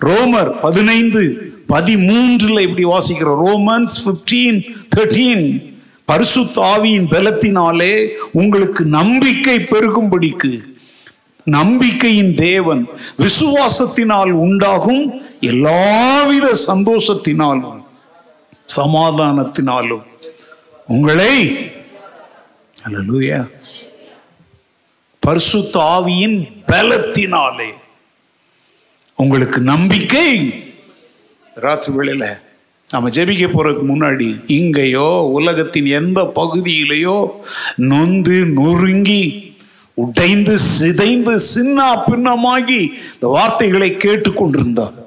ரோமர் 0.00 0.60
பதினைந்து 0.60 1.52
பதிமூன்றில் 1.72 2.60
இப்படி 2.60 2.84
வாசிக்கிறோம். 2.84 3.42
ரோமன்ஸ் 3.46 3.96
பிப்டீன் 4.04 4.64
தேர்ட்டீன் 4.96 5.74
பரிசுத்த 6.04 6.60
தாவியின் 6.60 7.08
பலத்தினாலே 7.10 8.06
உங்களுக்கு 8.32 8.84
நம்பிக்கை 8.84 9.58
பெருகும்படிக்கு 9.58 10.70
நம்பிக்கையின் 11.44 12.34
தேவன் 12.34 12.88
விசுவாசத்தினால் 13.18 14.30
உண்டாகும் 14.30 15.22
எல்லாவித 15.40 16.56
சந்தோஷத்தினாலும் 16.66 17.82
சமாதானத்தினாலும். 18.76 20.02
உங்களை 20.86 21.56
அல்லேலூயா 22.84 23.50
பரிசுத்த 25.18 25.80
ஆவியின் 25.80 26.48
பலத்தினாலே 26.66 27.70
உங்களுக்கு 29.16 29.60
நம்பிக்கை. 29.60 30.54
ராத்திரி 31.54 31.96
வேளையில் 31.96 32.38
நம்ம 32.90 33.08
ஜெபிக்க 33.08 33.46
போறதுக்கு 33.48 33.84
முன்னாடி 33.88 34.50
இங்கேயோ 34.50 35.30
உலகத்தின் 35.32 35.86
எந்த 35.86 36.32
பகுதியிலேயோ 36.34 37.28
நொந்து 37.76 38.44
நொறுங்கி 38.44 39.51
உடைந்து 39.94 40.58
சிதைந்து 40.58 41.38
சின்ன 41.38 41.94
பின்னமாகி 41.94 42.80
இந்த 43.14 43.26
வார்த்தைகளை 43.36 43.90
கேட்டுக்கொண்டிருந்தார். 43.90 44.98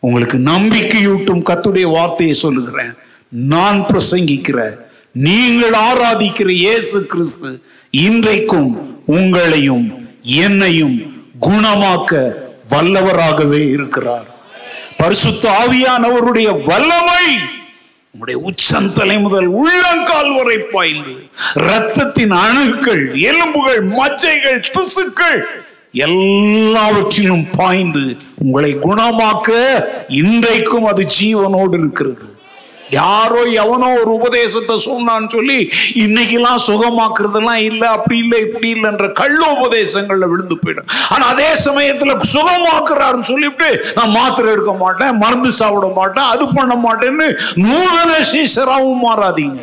உங்களுக்கு 0.00 0.38
நம்பிக்கையூட்டும் 0.38 1.46
கத்துடைய 1.50 1.90
வார்த்தையை 1.90 2.36
சொல்லுகிறேன். 2.36 2.94
நான் 3.28 3.86
பிரசங்கிக்கிற 3.88 4.78
நீங்கள் 5.12 5.72
ஆராதிக்கிற 5.72 6.48
இயேசு 6.48 7.06
கிறிஸ்து 7.06 7.62
இன்றைக்கும் 7.90 8.70
உங்களையும் 9.08 9.86
என்னையும் 10.22 10.96
குணமாக்க 11.40 12.32
வல்லவராகவே 12.70 13.70
இருக்கிறார். 13.70 14.26
பரிசுத்த 14.96 15.50
ஆவியானவருடைய 15.62 16.48
வல்லமை 16.64 17.24
உம்முடைய 18.18 18.38
உச்சந்தலை 18.48 19.18
முதல் 19.18 19.46
உள்ளங்கால் 19.46 20.30
வரை 20.36 20.58
பாய்ந்து 20.58 21.16
ரத்தத்தின் 21.54 22.30
அணுக்கள் 22.30 23.14
எலும்புகள் 23.14 23.82
மச்சைகள் 23.88 24.60
திசுக்கள் 24.68 25.40
எல்லாவற்றிலும் 25.92 27.46
பாய்ந்து 27.56 28.16
உங்களை 28.34 28.74
குணமாக்க 28.74 29.50
இன்றைக்கும் 30.08 30.84
அது 30.84 31.06
ஜீவனோடு 31.20 31.78
இருக்கிறது. 31.78 32.35
யாரோ 32.90 33.40
எவனோ 33.62 33.88
ஒரு 34.00 34.10
உபதேசத்தை 34.18 34.74
சொன்னான்னு 34.86 35.28
சொல்லி 35.28 35.58
இன்னைக்கெல்லாம் 36.04 36.60
சுகமாக்குறதெல்லாம் 36.66 37.62
இல்லை 37.68 37.88
அப்படி 37.88 38.18
இல்லை 38.18 38.40
இப்படி 38.40 38.68
இல்லைன்ற 38.74 39.12
கள்ள 39.12 39.40
உபதேசங்களில் 39.56 40.30
விழுந்து 40.32 40.56
போயிடும். 40.64 40.90
ஆனால் 41.12 41.28
அதே 41.34 41.54
சமயத்தில் 41.66 42.22
சுகமாக்குறாருன்னு 42.34 43.30
சொல்லிவிட்டு 43.32 43.70
நான் 43.96 44.10
மாத்திரை 44.10 44.52
எடுக்க 44.52 44.74
மாட்டேன் 44.84 45.18
மருந்து 45.24 45.52
சாப்பிட 45.52 45.88
மாட்டேன் 46.00 46.30
அது 46.34 46.46
பண்ண 46.52 46.76
மாட்டேன்னு 46.86 47.28
நூதன 47.66 48.12
சீசராவும் 48.32 49.04
மாறாதீங்க. 49.08 49.62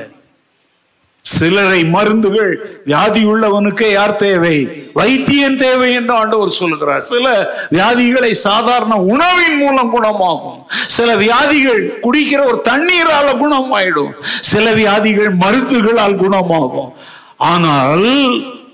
சிலரை 1.25 1.83
மருந்துகள் 1.83 2.81
வியாதி 2.85 3.25
உள்ளவனுக்கு 3.25 3.91
யார் 3.91 4.15
தேவை? 4.15 4.67
வைத்தியன் 4.95 5.55
தேவை 5.55 5.93
என்று 5.93 6.13
ஆண்டவர் 6.13 6.49
சொல்லுகிறார். 6.49 6.99
சில 6.99 7.55
வியாதிகளை 7.71 8.31
சாதாரண 8.31 8.95
உணவின் 8.97 9.57
மூலம் 9.57 9.91
குணமாகும். 9.91 10.65
சில 10.87 11.15
வியாதிகள் 11.15 11.99
குடிக்கிற 12.01 12.45
ஒரு 12.45 12.61
தண்ணீரால 12.69 13.27
குணமாயிடும். 13.43 14.11
சில 14.39 14.73
வியாதிகள் 14.73 15.31
மருந்துகளால் 15.35 16.15
குணமாகும். 16.15 16.93
ஆனால் 17.37 18.05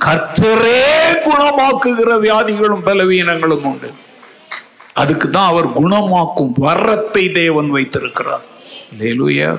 கர்த்தரே 0.06 0.84
குணமாக்குகிற 1.28 2.20
வியாதிகளும் 2.20 2.86
பலவீனங்களும் 2.86 3.64
உண்டு. 3.64 3.92
அதுக்கு 4.94 5.30
தான் 5.30 5.48
அவர் 5.48 5.68
குணமாக்கும் 5.68 6.54
வரத்தை 6.62 7.32
தேவன் 7.32 7.70
வைத்திருக்கிறார். 7.70 8.46
லேலுயா 9.00 9.58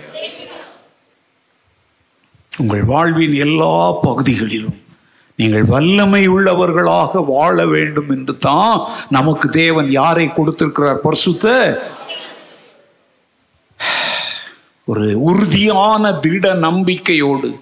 உங்கள் 2.59 2.83
வாழ்வின் 2.83 3.35
எல்லா 3.35 3.93
பகுதிகளிலும் 3.93 4.79
நீங்கள் 5.37 5.65
வல்லமை 5.65 6.29
உள்ளவர்களாக 6.29 7.25
வாழ 7.27 7.67
வேண்டும் 7.67 8.11
என்று 8.11 8.39
தான் 8.39 8.89
நமக்கு 9.09 9.49
தேவன் 9.49 9.91
யாரை 9.91 10.33
கொடுத்திருக்கிறார்? 10.33 11.01
பரிசுத்த? 11.01 11.47
ஒரு 14.85 15.23
உறுதியான 15.23 16.13
திட 16.13 16.55
நம்பிக்கையோடு 16.55 17.61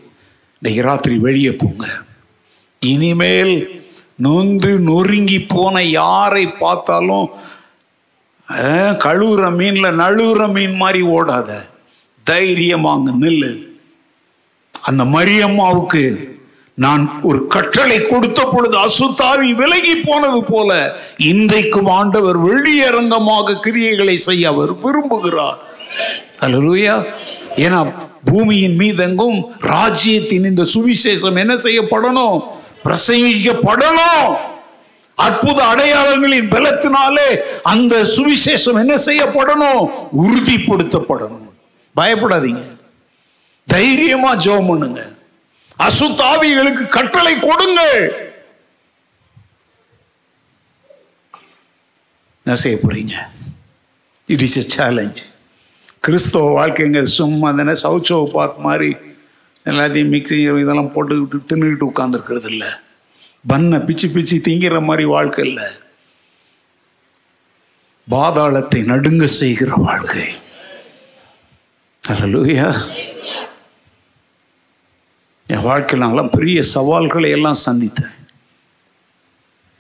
இன்னைக்கு 0.63 0.83
ராத்திரி 0.83 1.19
வெளியே 1.19 1.51
போங்க. 1.51 1.87
இனிமேல் 2.81 3.83
நொந்து 4.15 4.79
நொறுங்கி 4.79 5.41
போன 5.41 5.85
யாரை 5.85 6.47
பார்த்தாலும் 6.47 7.31
கழுவுற 9.05 9.45
மீன்ல 9.61 9.87
நழுவுற 10.03 10.53
மீன் 10.53 10.75
மாதிரி 10.75 11.03
ஓடாத. 11.03 11.51
தைரியமாங்க 12.31 13.11
நில்லு. 13.21 13.68
அந்த 14.89 15.05
மரியம்மாவுக்கு 15.05 16.05
நான் 16.75 17.21
ஒரு 17.23 17.47
கட்டளை 17.47 18.03
கொடுத்த 18.03 18.49
பொழுது 18.53 18.77
அசுத்தாவி 18.79 19.55
விலகி 19.55 19.95
போனது 19.95 20.45
போல 20.45 20.97
இன்றைக்கும் 21.17 21.87
ஆண்டவர் 21.87 22.39
வெளியரங்கமாக 22.45 23.57
கிரியைகளை 23.63 24.15
செய்ய 24.15 24.49
அவர் 24.49 24.73
விரும்புகிறார். 24.75 25.59
அல்லேலூயா 26.41 27.05
ஏன்னா 27.57 27.93
பூமியின் 28.25 28.77
மீதெங்கும் 28.79 29.43
ராஜ்யத்தின் 29.59 30.45
இந்த 30.45 30.65
சுவிசேஷம் 30.75 31.39
என்ன 31.39 31.55
செய்யப்படணும்? 31.55 32.39
பிரசங்கிக்கப்படணும். 32.85 34.29
அற்புத 35.15 35.65
அடையாளங்களின் 35.65 36.49
பலத்தினாலே 36.49 37.29
அந்த 37.63 37.97
சுவிசேஷம் 38.17 38.81
என்ன 38.85 38.95
செய்யப்படணும்? 39.07 39.85
உறுதிப்படுத்தப்படணும். 40.25 41.47
பயப்படாதீங்க. 41.97 42.78
தைரியமா 43.73 44.31
ஜெபம் 44.45 44.69
பண்ணுங்க. 44.71 45.01
அசுத்தாவிகளுக்கு 45.87 46.85
கட்டளை 46.97 47.35
கொடுங்கள். 47.49 48.01
என்ன 52.45 52.57
செய்ய 52.63 52.77
போறீங்க 52.83 53.15
இட் 54.35 54.45
இஸ் 54.47 54.59
எ 54.61 54.65
சேலஞ்ச் 54.77 55.21
கிறிஸ்தவ 56.07 56.47
வாழ்க்கைங்க 56.59 57.01
சும்மா 57.19 57.49
தானே 57.59 57.75
சவுச்சோவை 57.83 58.27
பாத் 58.35 58.61
மாதிரி 58.67 58.91
எல்லாத்தையும் 59.71 60.13
மிக்சி 60.15 60.37
இதெல்லாம் 60.63 60.93
போட்டுக்கிட்டு 60.95 61.49
தின்னுக்கிட்டு 61.51 61.89
உட்காந்துருக்கிறது 61.91 62.49
இல்லை. 62.53 62.71
பண்ணை 63.47 63.79
பிச்சு 63.89 64.09
பிச்சு 64.15 64.37
திங்கிற 64.47 64.79
மாதிரி 64.89 65.05
வாழ்க்கை 65.15 65.45
இல்லை. 65.49 65.67
பாதாளத்தை 68.15 68.81
நடுங்க 68.93 69.25
செய்கிற 69.41 69.71
வாழ்க்கை. 69.89 70.27
அல்லேலூயா 72.05 72.69
என் 75.59 75.67
வாழ்க்கையில் 75.67 76.03
நாங்களாம் 76.03 76.35
பெரிய 76.35 76.59
சவால்களை 76.73 77.29
எல்லாம் 77.37 77.63
சந்தித்தேன். 77.67 78.13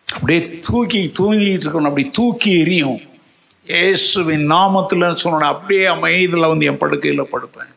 அப்படியே 0.08 0.40
தூக்கி 0.66 1.00
தூங்கிட்டு 1.18 1.64
இருக்கணும். 1.64 1.90
அப்படி 1.90 2.10
தூக்கி 2.18 2.50
எரியும் 2.62 3.00
இயேசுவின் 3.66 4.44
நாமத்தில் 4.52 5.04
சொன்னோட 5.22 5.44
அப்படியே 5.52 5.84
அமைதியில் 5.92 6.48
வந்து 6.52 6.68
என் 6.70 6.80
படுக்கையில் 6.82 7.30
படுப்பேன். 7.34 7.70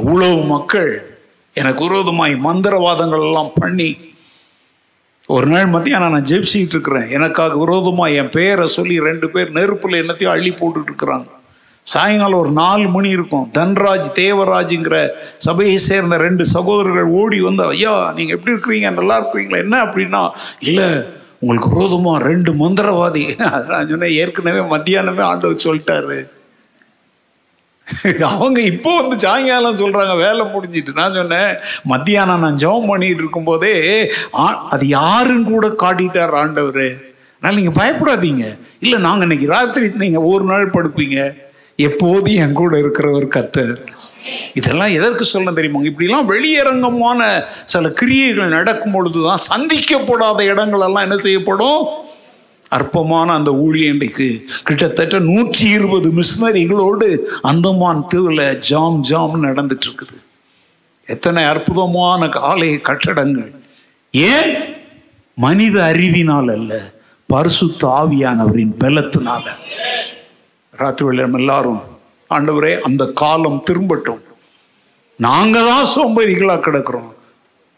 எவ்வளவு 0.00 0.40
மக்கள் 0.54 0.90
எனக்கு 1.62 1.80
விரோதமாய் 1.86 2.34
மந்திரவாதங்கள் 2.48 3.26
எல்லாம் 3.28 3.52
பண்ணி 3.60 3.90
ஒரு 5.36 5.46
நாள் 5.46 5.72
மத்தியானம் 5.76 6.14
நான் 6.16 6.30
ஜெபிச்சுக்கிட்டு 6.32 6.76
இருக்கிறேன். 6.76 7.08
எனக்காக 7.18 7.56
விரோதமாக 7.62 8.18
என் 8.20 8.34
பேரை 8.38 8.66
சொல்லி 8.78 8.98
ரெண்டு 9.10 9.28
பேர் 9.36 9.56
நெருப்பில் 9.58 10.00
என்னத்தையும் 10.02 10.34
அள்ளி 10.36 10.50
போட்டுட்டு 10.50 10.92
இருக்கிறாங்க. 10.92 11.28
சாயங்காலம் 11.84 12.38
ஒரு 12.38 12.50
நாலு 12.50 12.88
மணி 12.88 13.08
இருக்கும். 13.08 13.50
தன்ராஜ் 13.58 14.04
தேவராஜுங்கிற 14.14 15.08
சபையை 15.36 15.76
சேர்ந்த 15.76 16.16
ரெண்டு 16.16 16.44
சகோதரர்கள் 16.44 17.04
ஓடி 17.04 17.40
வந்து 17.40 17.64
ஐயா 17.64 18.12
நீங்கள் 18.16 18.38
எப்படி 18.38 18.56
இருக்கிறீங்க? 18.56 18.90
நல்லா 18.92 19.20
இருக்கிறீங்களா? 19.20 19.56
என்ன? 19.56 19.84
அப்படின்னா 19.84 20.30
இல்லை 20.58 21.04
உங்களுக்கு 21.40 21.68
விரோதமாக 21.68 22.24
ரெண்டு 22.24 22.52
மந்திரவாதி. 22.52 23.38
நான் 23.38 23.88
சொன்னேன் 23.88 24.12
ஏற்கனவே 24.12 24.76
மத்தியானமே 24.76 25.20
ஆண்டவர் 25.20 25.60
சொல்லிட்டாரு. 25.64 26.20
அவங்க 28.22 28.60
இப்போ 28.60 29.00
வந்து 29.00 29.18
சாயங்காலம் 29.18 29.76
சொல்கிறாங்க 29.76 30.16
வேலை 30.16 30.40
முடிஞ்சிட்டு. 30.40 30.92
நான் 30.94 31.12
சொன்னேன் 31.12 31.56
மத்தியானம் 31.84 32.40
நான் 32.40 32.56
ஜெபம் 32.56 32.86
பண்ணிட்டு 32.86 33.16
இருக்கும்போதே 33.16 34.10
ஆ- 34.34 34.66
அது 34.68 34.88
யாருன்னு 34.88 35.50
கூட 35.50 35.66
காட்டிட்டார் 35.68 36.30
ஆண்டவர். 36.30 36.90
அதனால் 37.40 37.62
நீங்கள் 37.62 37.84
பயப்படாதீங்க. 37.84 38.58
இல்லை 38.80 38.98
நாங்கள் 38.98 39.20
இன்னைக்கு 39.20 39.46
ராத்திரி 39.46 39.90
நீங்கள் 39.94 40.22
ஒரு 40.22 40.44
நாள் 40.44 40.70
படுப்பீங்க. 40.70 41.42
எப்போதும் 41.76 42.36
என் 42.36 42.52
கூட 42.52 42.76
இருக்கிறவர் 42.76 43.28
கத்தர். 43.34 43.76
இதெல்லாம் 44.54 44.92
எதற்கு 44.92 45.24
சொல்ல 45.24 45.52
தெரியுமா? 45.52 45.80
இப்படிலாம் 45.80 46.30
வெளியரங்கமான 46.30 47.44
சில 47.64 47.90
கிரியைகள் 47.90 48.48
நடக்கும் 48.48 48.92
பொழுதுதான் 48.92 49.38
சந்திக்கப்படாத 49.50 50.40
இடங்கள் 50.40 50.80
எல்லாம் 50.80 51.02
என்ன 51.02 51.16
செய்யப்படும்? 51.16 51.86
அற்பமான 52.68 53.32
அந்த 53.32 53.50
ஊழியண்டைக்கு 53.50 54.44
கிட்டத்தட்ட 54.64 55.18
நூற்றி 55.18 55.68
இருபது 55.68 56.12
மிஷினரிகளோடு 56.12 57.18
அந்தமான் 57.42 58.06
தீவில் 58.06 58.58
ஜாம் 58.58 59.00
ஜாம் 59.00 59.44
நடந்துட்டு 59.44 59.86
இருக்குது. 59.88 60.22
எத்தனை 61.06 61.44
அற்புதமான 61.44 62.26
ஆலய 62.26 62.80
கட்டடங்கள். 62.80 63.52
ஏன்? 64.10 64.54
மனித 65.34 65.84
அறிவினால் 65.84 66.48
அல்ல 66.48 66.80
பரிசு 67.26 67.66
தாவியானவரின் 67.80 68.74
பலத்தினால. 68.84 69.42
ராத்திரி 70.76 71.08
வேளையில 71.08 71.38
எல்லாரும் 71.38 71.80
ஆண்டவரே 72.30 72.80
அந்த 72.80 73.06
காலம் 73.06 73.62
திரும்பட்டும். 73.70 74.22
நாங்கள் 75.16 75.68
தான் 75.70 75.86
சோம்பேறிகளாக 75.96 76.64
கிடக்கிறோம் 76.66 77.10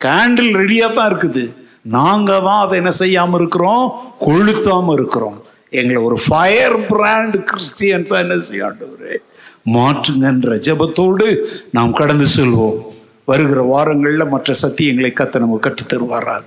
கேண்டில் 0.05 0.52
ரெடியாக 0.60 0.94
தான் 0.94 1.10
இருக்குது. 1.12 1.44
நாங்கள் 1.82 2.44
தான் 2.47 2.62
அதை 2.66 2.77
என்ன 2.78 2.90
செய்யாமல் 2.90 3.40
இருக்கிறோம்? 3.40 3.85
கொளுத்தாமல் 4.18 4.93
இருக்கிறோம். 4.93 5.44
எங்களை 5.70 6.02
ஒரு 6.02 6.18
ஃபயர் 6.27 6.86
பிராண்ட் 6.86 7.36
கிறிஸ்டியன்ஸாக 7.51 8.24
என்ன 8.24 8.39
செய்ய 8.39 8.68
ஆண்டவரே? 8.68 9.16
மாற்றுங்கன்ற 9.74 10.51
ஜெபத்தோடு 10.66 11.27
நாம் 11.73 11.93
கடந்து 11.93 12.27
செல்வோம். 12.36 12.78
வருகிற 13.24 13.62
வாரங்களில் 13.62 14.32
மற்ற 14.35 14.55
சத்தியங்களை 14.62 15.10
கத்த 15.20 15.39
நம்ம 15.39 15.59
கற்றுத்தருவாராக. 15.62 16.44